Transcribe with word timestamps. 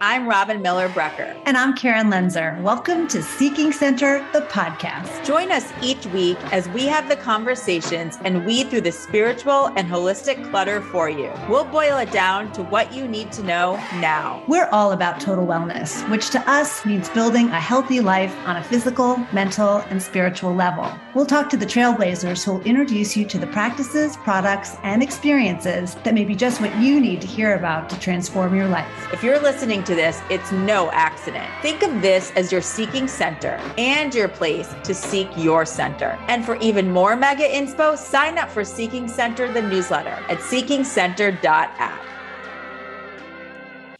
I'm 0.00 0.28
Robin 0.28 0.62
Miller 0.62 0.88
Brecker. 0.90 1.36
And 1.44 1.56
I'm 1.56 1.74
Karen 1.74 2.06
Lenzer. 2.06 2.62
Welcome 2.62 3.08
to 3.08 3.20
Seeking 3.20 3.72
Center, 3.72 4.24
the 4.32 4.42
podcast. 4.42 5.24
Join 5.24 5.50
us 5.50 5.72
each 5.82 6.06
week 6.06 6.38
as 6.52 6.68
we 6.68 6.86
have 6.86 7.08
the 7.08 7.16
conversations 7.16 8.16
and 8.22 8.46
weed 8.46 8.70
through 8.70 8.82
the 8.82 8.92
spiritual 8.92 9.72
and 9.74 9.88
holistic 9.88 10.48
clutter 10.50 10.80
for 10.80 11.10
you. 11.10 11.32
We'll 11.48 11.64
boil 11.64 11.98
it 11.98 12.12
down 12.12 12.52
to 12.52 12.62
what 12.62 12.92
you 12.92 13.08
need 13.08 13.32
to 13.32 13.42
know 13.42 13.74
now. 13.96 14.44
We're 14.46 14.68
all 14.70 14.92
about 14.92 15.20
total 15.20 15.44
wellness, 15.44 16.08
which 16.08 16.30
to 16.30 16.48
us 16.48 16.86
means 16.86 17.08
building 17.08 17.48
a 17.48 17.60
healthy 17.60 17.98
life 17.98 18.36
on 18.46 18.56
a 18.56 18.62
physical, 18.62 19.16
mental, 19.32 19.78
and 19.90 20.00
spiritual 20.00 20.54
level. 20.54 20.88
We'll 21.12 21.26
talk 21.26 21.50
to 21.50 21.56
the 21.56 21.66
trailblazers 21.66 22.44
who 22.44 22.52
will 22.52 22.62
introduce 22.62 23.16
you 23.16 23.24
to 23.24 23.38
the 23.38 23.48
practices, 23.48 24.16
products, 24.18 24.76
and 24.84 25.02
experiences 25.02 25.96
that 26.04 26.14
may 26.14 26.24
be 26.24 26.36
just 26.36 26.60
what 26.60 26.76
you 26.76 27.00
need 27.00 27.20
to 27.20 27.26
hear 27.26 27.56
about 27.56 27.90
to 27.90 27.98
transform 27.98 28.54
your 28.54 28.68
life. 28.68 29.12
If 29.12 29.24
you're 29.24 29.40
listening 29.40 29.82
to 29.88 29.94
this, 29.94 30.22
it's 30.30 30.52
no 30.52 30.90
accident. 30.92 31.50
Think 31.62 31.82
of 31.82 32.00
this 32.00 32.30
as 32.36 32.52
your 32.52 32.60
seeking 32.60 33.08
center 33.08 33.60
and 33.76 34.14
your 34.14 34.28
place 34.28 34.68
to 34.84 34.94
seek 34.94 35.28
your 35.36 35.66
center. 35.66 36.18
And 36.28 36.44
for 36.44 36.56
even 36.56 36.92
more 36.92 37.16
mega 37.16 37.48
inspo, 37.48 37.96
sign 37.96 38.38
up 38.38 38.50
for 38.50 38.64
Seeking 38.64 39.08
Center, 39.08 39.52
the 39.52 39.62
newsletter 39.62 40.22
at 40.28 40.38
seekingcenter.app. 40.38 42.17